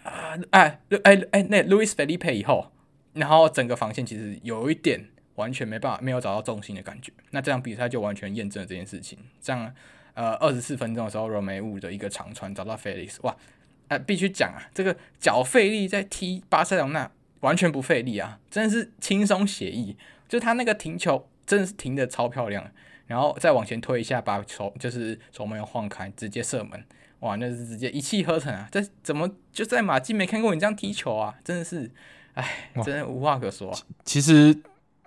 [0.03, 2.71] 啊，哎，哎哎，那 Luis Felipe 以后，
[3.15, 7.11] 然后整个防线其实有一点完全没办法，没有找到重心的感觉。
[7.31, 9.19] 那这场比赛就完全验证了这件事情。
[9.41, 9.75] 这样，
[10.21, 13.35] 呃，二十四分钟的时候，罗梅乌的一个长传找到 Felix，哇，
[13.89, 17.11] 哎、呃，必须讲啊，这个脚费力在踢巴塞隆那
[17.41, 19.97] 完全不费力啊，真的是轻松写意。
[20.29, 22.71] 就他那个停球真的是停的超漂亮，
[23.07, 26.85] 然后再往前推一下，把球就是球门晃开，直接射门。
[27.21, 28.69] 哇，那是直接一气呵成啊！
[28.71, 31.35] 这怎么就在马竞没看过你这样踢球啊？
[31.43, 31.91] 真的是，
[32.35, 33.79] 哎，真的无话可说啊。
[34.05, 34.55] 其实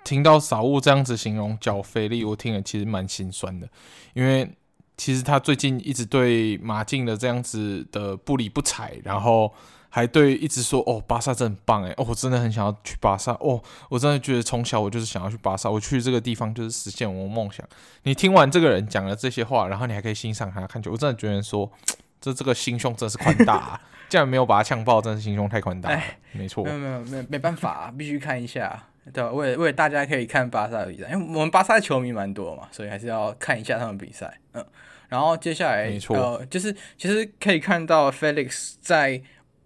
[0.04, 3.70] 听到傻物这样子形容脚费力，我听了其实蛮心酸的，
[4.16, 4.50] 因为
[4.98, 9.54] 其实他最近一直对马竞的这样子的不理不睬，然后
[9.90, 17.66] 还对一直说哦，巴萨真很棒诶，哦，我真的很想要去巴萨哦，我真的觉得从小我就是想要去巴萨，我去这个地方就是实现我的梦想。
[18.04, 21.72] 你听完这个人讲了这些话，然后你还可以欣赏他看球，我真的觉得说。
[22.24, 23.82] 这这个心胸真是宽大啊！
[24.08, 25.90] 竟然没有把他呛爆，真是心胸太宽大。
[25.90, 26.02] 了，
[26.32, 28.82] 没错，没有没有没没办法啊，必须看一下。
[29.12, 34.40] 对，为了为了大家可以看巴萨的比赛，因为我们巴萨的球迷蛮多嘛，所以还是要看一下他们比赛。
[34.54, 34.66] 嗯，
[35.10, 39.22] 然后接下来，没错，呃，就是其实可以看到 Felix 在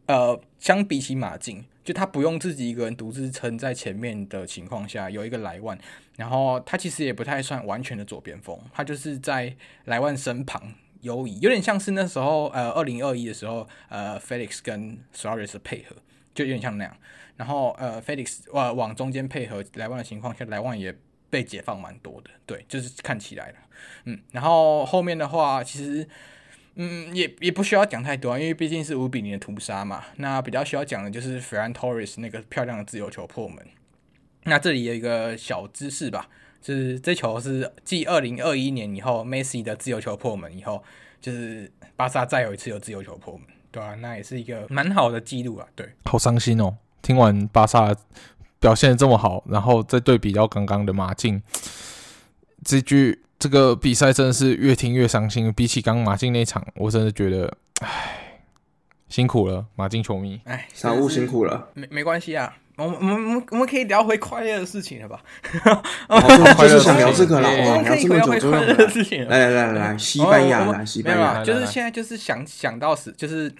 [0.07, 5.77] 呃，相比起马竞，就他不用自己一个人独自撑在前面的情况下，有一个莱万，
[6.15, 9.55] 然后他其实也不太算完全的左边锋，他就是在
[9.85, 10.73] 莱万身旁。
[11.01, 15.95] 游移，有点像是那时候，呃，二零二一的时候，呃，Felix 跟 Suarez 的配合，
[16.33, 16.97] 就有点像那样。
[17.37, 20.93] 然后，呃，Felix 往往中间配合莱万的情况下，莱万也
[21.29, 22.29] 被解放蛮多的。
[22.45, 23.55] 对，就是看起来了，
[24.05, 24.19] 嗯。
[24.31, 26.07] 然后后面的话，其实，
[26.75, 30.03] 嗯，也也不需要讲太多，因为毕竟是五比零的屠杀嘛。
[30.17, 33.65] 那比较需要讲的就是 Ferran Torres 那个漂亮的自由球破门。
[34.43, 36.29] 那这里有一个小知识吧。
[36.59, 40.83] 就是这球是继二零二一年以后，Messi 的自由球破门以后，
[41.21, 45.67] 就是巴萨再有一次有自由球破门，对啊，那也是一个蛮好的记录啊。
[45.75, 46.75] 对，好伤心哦！
[47.01, 47.95] 听完巴萨
[48.59, 51.41] 表现的这么好，然后再对比到刚刚的马竞，
[52.63, 55.51] 这句这个比赛真的是越听越伤心。
[55.53, 58.41] 比起刚马竞那场，我真的觉得，唉，
[59.09, 62.57] 辛苦了马竞球迷，唉，小物辛苦了，没没关系啊。
[62.77, 65.19] 我们我们我们我们可以聊回快乐的事情了吧？
[66.09, 67.49] 我就是想聊这个了。
[67.49, 69.27] 我们可以聊回快乐的事情。
[69.27, 73.51] 来来来来，西班牙来西班牙，就是现在就是想想到是就是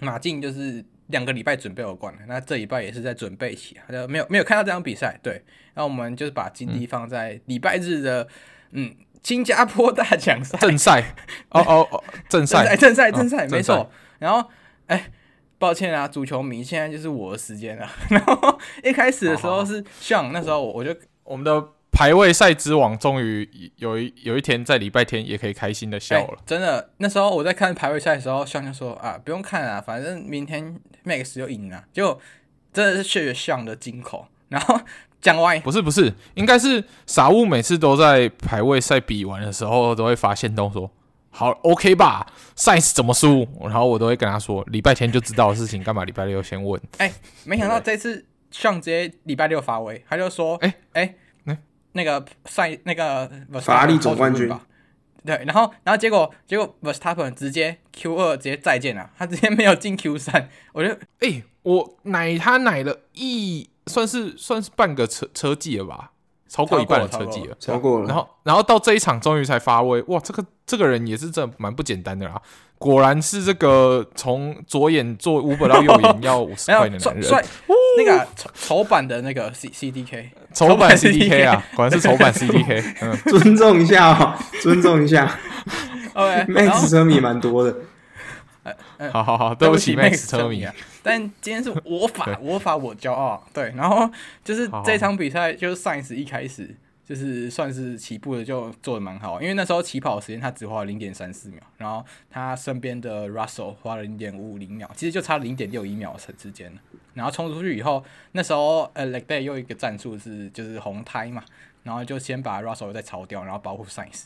[0.00, 5.18] 马竞就是两个礼拜准备有关了，那这礼拜也是在准备期，就没有没有看到这场比赛。
[5.22, 5.44] 对，
[5.74, 8.26] 那我们就是把精力放在礼拜日的
[8.70, 11.14] 嗯新加坡大奖赛正赛。
[11.50, 13.90] 哦哦 哦，正赛正赛正赛没错。
[14.18, 14.48] 然后
[14.86, 15.10] 哎。
[15.60, 17.90] 抱歉啊，足球迷，现在就是我的时间了。
[18.10, 20.94] 然后一开始的时候是像那时候，我就
[21.24, 21.68] 我们的
[21.98, 26.38] 排位赛之王终于有一有一天在礼拜天也可以开心的笑了。
[26.46, 31.82] 真的，那时候我在看排位赛的时候，向就说啊，不用看啊，反正明天 Max 就赢了。
[31.92, 32.20] 结果
[32.72, 34.28] 真的是血向的金口。
[34.48, 34.80] 然后
[35.20, 40.88] 讲完，不是不是，应该是傻物每次都在排位赛比完的时候都会发现动说。
[41.30, 42.24] 好，OK 吧
[42.56, 43.44] ？Sainz 怎么输？
[43.60, 46.80] 然后我都会跟他说，礼拜天就知道的事情，干嘛礼拜六先问？
[46.98, 51.14] 哎、欸，没想到这次上直接礼拜六发威，他就说，哎哎、
[51.92, 54.60] 那个赛那个法拉利总冠军吧，
[55.24, 66.12] 对，然后然后结果结果 Verstappen 直接 Q 二直接再见了，他直接没有进 Q 三，我觉得哎、欸，我奶他奶了一算是算是半个车车技了吧。
[66.50, 68.06] 超过一半的车技了，超过了。
[68.06, 72.40] 然后，然后到这一场终于才发威，哇，这个这个人也是真的蛮不简单的啦。
[72.78, 77.22] 果然是这个从左眼做 Uber 到右眼 要五十块的男人。
[77.22, 77.44] 帅，
[77.98, 82.82] 那个丑版的那个 C C D K，丑版 C D K 啊，果然是丑版 C D K。
[83.00, 85.38] 嗯，尊重一下哦，尊重一下。
[86.14, 87.76] OK，Max 车迷蛮多的。
[89.12, 90.74] 好好好，对不起，Max 车迷啊。
[91.00, 93.46] 但今天是我法，我法我骄傲。
[93.54, 94.10] 对，然后
[94.44, 96.74] 就是这场比赛，就是上一次一开始
[97.06, 106.70] 就是算是起步的就做的蛮好，因为那时候起跑时间他只花了零点三四秒，然后他身边的 Russell 花了零点五五零秒，其实就差零点六一秒的时间。
[107.18, 111.44] 然后冲出去以后，那时候呃 l e g d a y 又一个战术是就是红胎嘛，
[111.82, 114.24] 然后就先把 Russell 再超掉，然后保护 Sainz。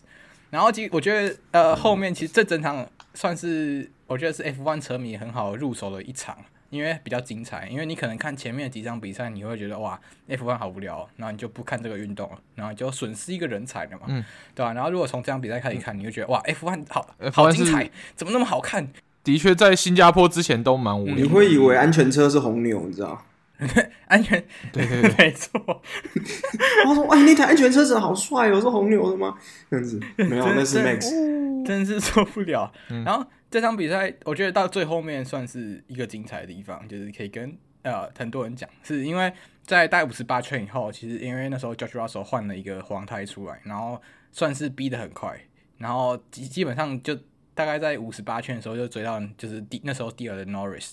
[0.51, 6.37] 然后其实我觉得呃后面其实这整场算是我觉得是 F1 车迷很好入手的一场。
[6.73, 14.25] 因为比较精彩，因为你可能看前面几场比赛，你会觉得哇，F1 好无聊，然后你就不看这个运动了，然后你就损失一个人才了嘛，嗯、
[14.55, 14.73] 对吧、啊？
[14.73, 18.91] 然后如果从这场比赛开始看，你会觉得哇，F1 好好精彩，怎么那么好看？
[19.25, 21.15] 的确，在新加坡之前都蛮无聊。
[21.17, 23.25] 你会以为安全车是红牛，你知道？
[24.09, 24.43] 安全，
[24.73, 25.61] 对对对， 没错。
[26.87, 29.37] 我说，哎，那台安全车子好帅哦，是红牛的吗？
[29.71, 32.73] 这样子没有，那是 Max，真是受不了。
[32.91, 33.25] 嗯、然后。
[33.53, 39.31] 这场比赛，我觉得到最后面算是一个精彩的地方，就是可以跟呃很多人讲，是因为
[39.63, 44.01] 在大概五十八圈以后，其实因为那时候 George Russell 换了一个黄胎出来，然后
[44.33, 45.39] 算是逼得很快，
[45.77, 47.15] 然后基基本上就
[47.55, 50.93] 大概在五十八圈的时候就追到就是第那时候第二的 Norris，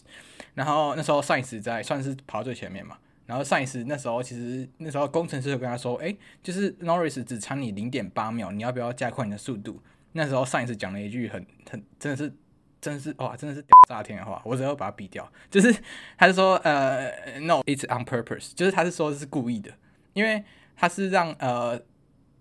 [0.53, 2.97] 然后那时候 Sainz 在算是跑到最前面嘛。
[3.25, 9.79] 然后上一次那时候，其实那时候工程师就跟他说：“哎，就是 Norris 只差你零点八秒，你要不要加快你的速度？”
[10.13, 12.33] 那时候上一次讲了一句很很真的是
[12.81, 15.31] 真的是哇，真的是屌炸天的话，我只要把它毙掉。
[15.51, 15.71] 就是
[16.17, 19.71] 他是说呃，No，it's on purpose，就是他是说是故意的，
[20.13, 20.43] 因为
[20.75, 21.79] 他是让呃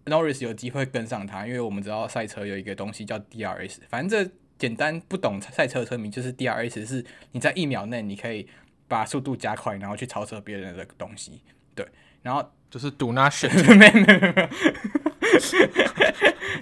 [0.08, 8.48] Norris 有机会跟上他，因为我们知道赛车有一个东西叫 DRS，反正这简单不懂赛车车迷就是 DRS 是你在一秒内你可以。
[8.90, 11.42] 把速度加快，然后去超车别人的东西，
[11.74, 11.86] 对，
[12.22, 14.48] 然后就是 do not shit， 没有没有没有，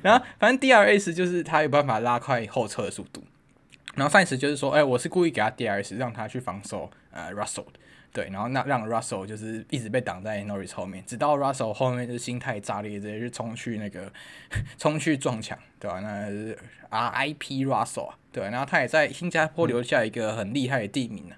[0.02, 3.22] 然后反正 DRS 就是他有办法拉快后车的速度，
[3.94, 7.66] 然后赛时就是说，哎，我是故意给他 DRS，让他去防守呃 Russell，
[8.16, 14.10] 对，然后那让 Russell 就是一直被挡在 Norris 后面，直到 Russell 后面就是心态炸裂，直接就冲去那个
[14.78, 16.00] 冲去撞墙，对吧？
[16.00, 16.30] 那
[16.90, 21.36] RIP Russell，对，然后他也在新加坡留下一个很厉害的地名呢。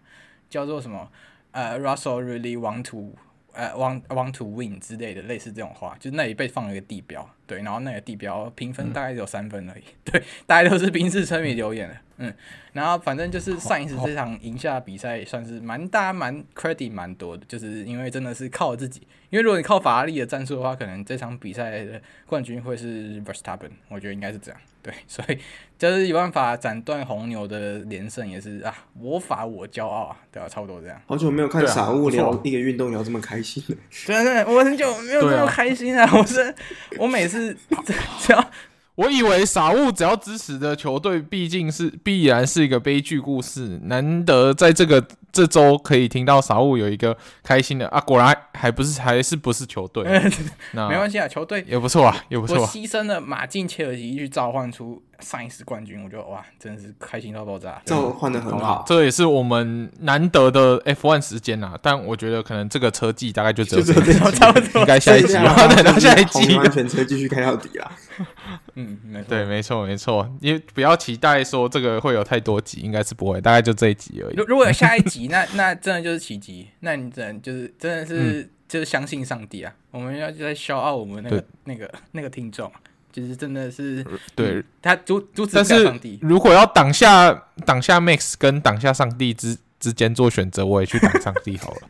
[0.49, 1.11] 叫做什么？
[1.51, 3.13] 呃、uh,，Russell really want to，
[3.53, 12.35] 呃、uh,，want want to win 之类的，类似这种话，就是那里被放了一个地标，对，然后那个地标评分大概只有三分而已，嗯、对，大家都是宾士车迷留言的，嗯，
[12.73, 24.61] 然后反正就是上一次这场赢下比赛算是蛮大蛮 credit 蛮多的，就是因为真的是靠自己，因为如果你靠法拉利的战术的话，可能这场比赛的冠军会是 Verstappen，我觉得应该是这样。
[24.83, 25.39] 对，所以
[25.79, 31.01] 就是有办法斩断红牛的连胜，也是啊，我法我骄傲啊，对啊，差不多这样。
[31.07, 33.77] 好久没有看傻物聊一个运动聊这么开心了，
[34.07, 36.05] 对啊，对，我很久没有这么开心啊！
[36.05, 36.55] 啊我是
[36.99, 37.55] 我每次
[38.19, 38.51] 只要。
[38.99, 43.79] 我以为傻物只要支持的球队，毕竟是必然是一个悲剧故事。
[43.85, 50.05] 难得在这个这周可以听到傻物有一个开心的啊，果然还不是还是不是球队？
[50.75, 52.63] 那没关系啊，球队也不错啊，也不错啊。
[52.63, 57.81] 我牺牲了马竞、切尔西去召唤出上一次冠军，我觉得哇，真的是开心到爆炸。
[57.85, 61.79] 这换的很好，好，这也是我们难得的 F1 时间啊。
[61.83, 67.93] 但我觉得可能这个车技大概就只有这样， 差不多，应该下一季了，等到下一季，安全车继续开到底了。
[68.75, 70.31] 嗯，没对，没错，没错。
[70.41, 74.37] 你不要期待说这个会有太多集，应该是不会，大概就这一集而已。
[74.37, 76.69] 如如果有下一集， 那那真的就是奇迹。
[76.81, 79.75] 那你只能就是真的是、嗯、就是相信上帝啊！
[79.91, 82.71] 我们要就在消耗我们那个那个那个听众，
[83.13, 84.05] 就是真的是
[84.35, 86.19] 对、嗯、他阻阻止上帝。
[86.23, 87.33] 如果要挡下
[87.65, 91.81] 挡下 Max 跟挡下上帝之之间做选择，我也去挡上帝好了。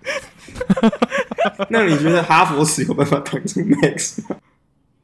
[1.70, 4.36] 那你觉得哈佛斯有办法挡住 Max 吗？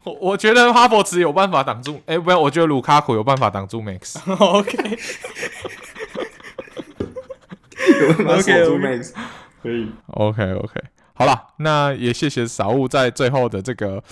[0.04, 4.18] 我我觉得哈佛只有办法挡住，哎、欸，不要，我觉得卢卡库有办法挡住 Max。
[4.36, 4.98] OK，
[8.02, 9.12] 有办法锁住 Max，
[9.62, 9.90] 可以。
[10.08, 10.80] OK OK，
[11.14, 14.04] 好了，那也谢谢少物在最后的这个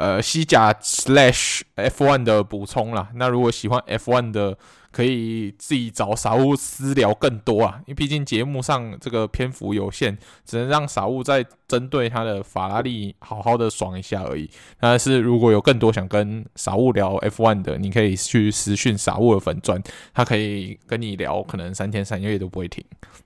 [0.00, 3.10] 呃西甲 Slash F1 的补充啦。
[3.16, 4.56] 那如果喜欢 F1 的，
[4.90, 10.16] 可以自己找傻物私聊更多啊，因为毕竟节目上这个篇幅有限，
[10.46, 14.50] 只能让傻物再针对他的法拉利好好的爽一下而已。
[14.80, 19.80] 但是如果有更多想跟傻物聊 F1 的，你可以去私讯傻物的粉专，
[20.14, 22.82] 他可以跟你聊，可能三天三夜都不会停。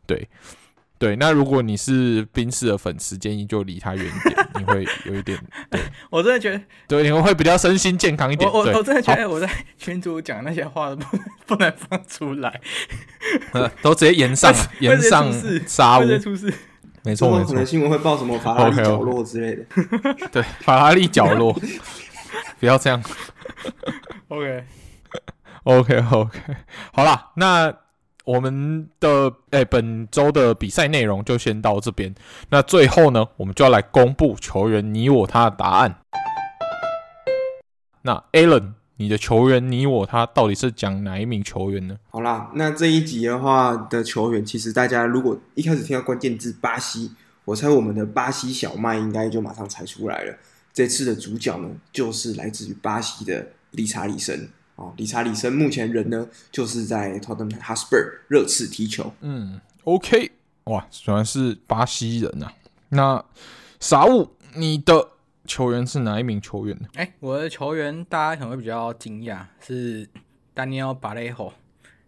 [0.07, 0.29] 对。
[0.97, 5.39] 对，那如果你是冰室的粉丝，建议就离他远一点，你会有一点。
[5.69, 8.51] 对， 我真的觉得，对，你们会比较身心健康一点。
[8.51, 12.61] 我我，我真的觉得我在群主讲那些话都不不能放出来，
[13.83, 15.31] 都直接延上，延上
[15.67, 16.53] 杀无，出事。
[17.03, 19.65] 没错，没错，可能新闻会报什么法拉利 角落之类的。
[19.65, 20.29] Okay, okay.
[20.31, 21.53] 对，法拉利角落，
[22.61, 23.03] 不要这样。
[24.29, 24.65] OK，OK，OK，、
[25.65, 26.03] okay.
[26.03, 26.57] okay, okay.
[26.93, 27.84] 好啦，那。
[28.25, 32.15] 我们的诶、本周的比赛内容就先到这边。
[32.49, 35.97] 那最后呢，我们就要来公布球员你我他的答案。
[38.03, 41.99] 那 Alan，你的球员你我他到底是讲哪一名球员呢？
[42.11, 47.13] 好啦，那这一集的话的球员，其实大家如果一开始听到关键字巴西，
[47.45, 50.35] 我猜我们的巴西小麦应该就马上猜出来了。
[50.73, 54.49] 这次的主角呢，就是来自于巴西的理查里森。
[54.77, 59.13] 哦，理查里森目前人呢，就是在 Tottenham Hotspur 热刺踢球。
[59.21, 60.33] 嗯，OK，
[60.65, 62.53] 哇，原来是巴西人呐、啊。
[62.89, 63.25] 那
[63.79, 65.11] 傻物，你的
[65.47, 66.89] 球员是哪一名球员呢？
[66.95, 70.09] 哎、欸，我的球员大家可能会比较惊讶，是
[70.57, 71.53] Daniel Parejo。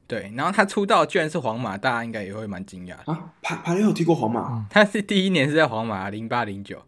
[0.09, 3.33] 对，然后他出道居然是皇马，大家应该也会蛮惊讶啊。
[3.43, 6.83] 帕帕雷霍踢过皇马、嗯，他是第一年是在皇马零八零九，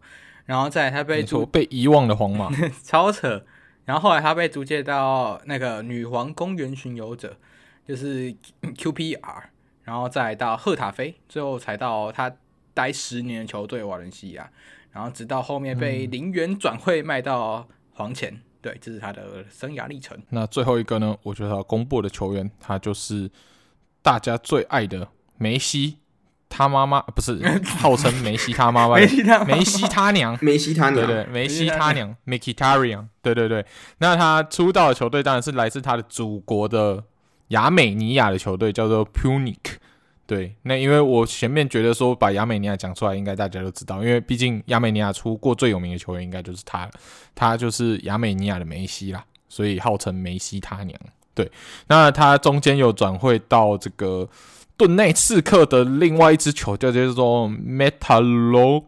[0.45, 2.49] 然后在他被出被遗忘的皇马，
[2.83, 3.45] 超扯。
[3.89, 7.35] 然后后来他被租借到那个女皇公园巡游者，
[7.87, 9.45] 就是 QPR，
[9.81, 12.31] 然后再到赫塔菲，最后才到他
[12.75, 14.47] 待十年的球队瓦伦西亚，
[14.91, 18.31] 然后直到后面被零元转会卖到黄潜。
[18.31, 20.15] 嗯、对，这是他的生涯历程。
[20.29, 21.17] 那最后一个呢？
[21.23, 23.27] 我觉得他公布的球员，他就是
[24.03, 25.07] 大家最爱的
[25.39, 25.97] 梅西。
[26.49, 27.39] 他妈妈不是
[27.77, 33.65] 号称梅西他妈妈，梅西他梅西他娘，梅西他娘，对对，梅西他娘，Mkhitaryan，对对对。
[33.99, 37.03] 那他出道的球队当然是来自他的祖国的
[37.49, 39.57] 亚美尼亚的球队，叫做 Punic。
[40.25, 46.89] 对，那因为我前面觉得说把亚美尼亚讲出来，应该大家都知道，因为毕竟亚美尼亚出过最有名的球员，应该就是他，
[47.33, 50.99] 他就是亚美尼亚的梅西啦，所以号称梅西他娘。
[51.33, 51.49] 对，
[51.87, 54.27] 那他中间有转会到这个。
[54.79, 58.85] 顿内刺客的另外一支球队叫做 Metalog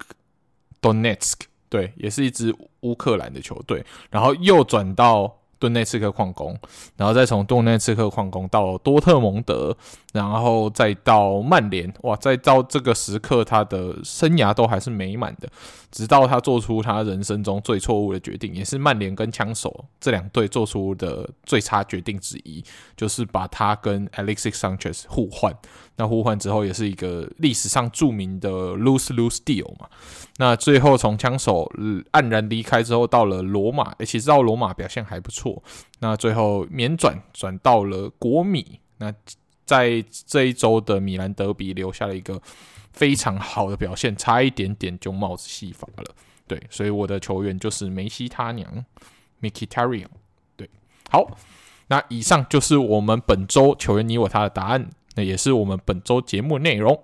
[0.81, 5.40] Donetsk，对，也是一支乌克兰的球队，然后右转到。
[5.61, 6.57] 顿内刺客矿工，
[6.97, 9.77] 然后再从顿内刺客矿工到多特蒙德，
[10.11, 15.47] 然后再到曼联，哇，再到这个时刻，他的生涯都还是美满的，
[15.91, 22.63] 直到他做出他人生中最错误的决定，也是曼联跟枪手这两队做出的最差决定之一，
[22.97, 25.55] 就是把他跟 Alexis Sanchez 互换。
[26.01, 29.87] 那互换之后，也是一个历史上著名的 lose lose deal 嘛。
[30.37, 31.71] 那最后从枪手
[32.11, 35.61] 黯然离开之后，到了罗马，其实到罗马表现还不错。
[35.99, 38.79] 那最后免转转到了国米。
[38.97, 39.13] 那
[39.63, 42.41] 在这一周的米兰德比留下了一个
[42.91, 46.15] 非常好的表现，差一点点就帽子戏法了。
[46.47, 50.09] 对，所以我的球员就是梅西他娘 m i k i t a r i a n。
[50.55, 50.67] 对，
[51.11, 51.37] 好，
[51.89, 54.89] 那以上就是我们本周球员你我他的答案。
[55.15, 57.03] 那也是我们本周节目内容。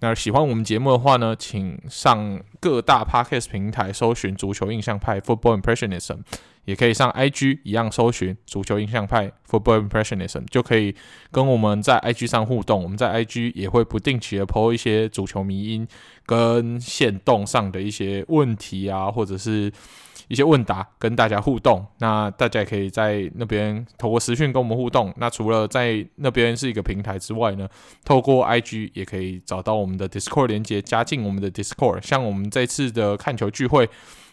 [0.00, 6.18] 那喜欢我们节目的话呢，请上各大 podcast 平台搜寻“足球印象派 ”（Football Impressionism），
[6.66, 10.94] 也可以上 IG 一样搜寻“足球印象派 ”（Football Impressionism），就可以
[11.30, 12.82] 跟我们在 IG 上互动。
[12.82, 15.88] 我们在 IG 也会不定期的 po 一些足球迷因
[16.26, 19.72] 跟限动上的一些问题啊，或者是。
[20.28, 25.12] 一些问答跟大家互动，那大家也可以在那边透过私讯跟我们互动。
[25.16, 27.68] 那除了在那边是一个平台之外呢，
[28.04, 32.00] 透过 IG 也可以找到我们的 Discord 连接，加进我们的 Discord。
[32.06, 33.88] 像我们这次的看球聚会，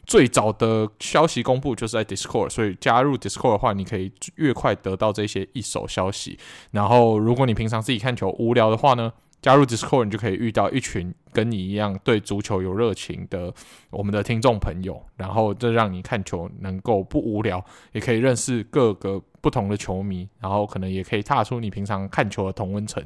[0.06, 6.40] 最早的消息公布就是在 Discord，所以加入 Discord 的话，你可以越快得到这些一手消息。
[6.72, 9.12] 然后，如果你平常自己看球无聊的话呢，
[9.42, 13.54] 加入 Discord，你就可以遇到一群跟你一样对足球有热情的
[13.90, 23.04] 我们的听众朋友，然后这让你看球能够不无聊，也可以认识各个不同的球迷，然后可能也可以踏出你平常看球的同温层，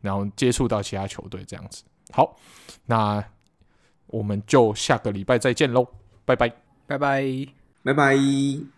[0.00, 1.84] 然后接触到其他球队这样子。
[2.10, 2.36] 好，
[2.86, 3.24] 那
[4.08, 5.86] 我们就下个礼拜再见喽，
[6.24, 6.48] 拜拜，
[6.86, 7.22] 拜拜，
[7.84, 8.77] 拜拜。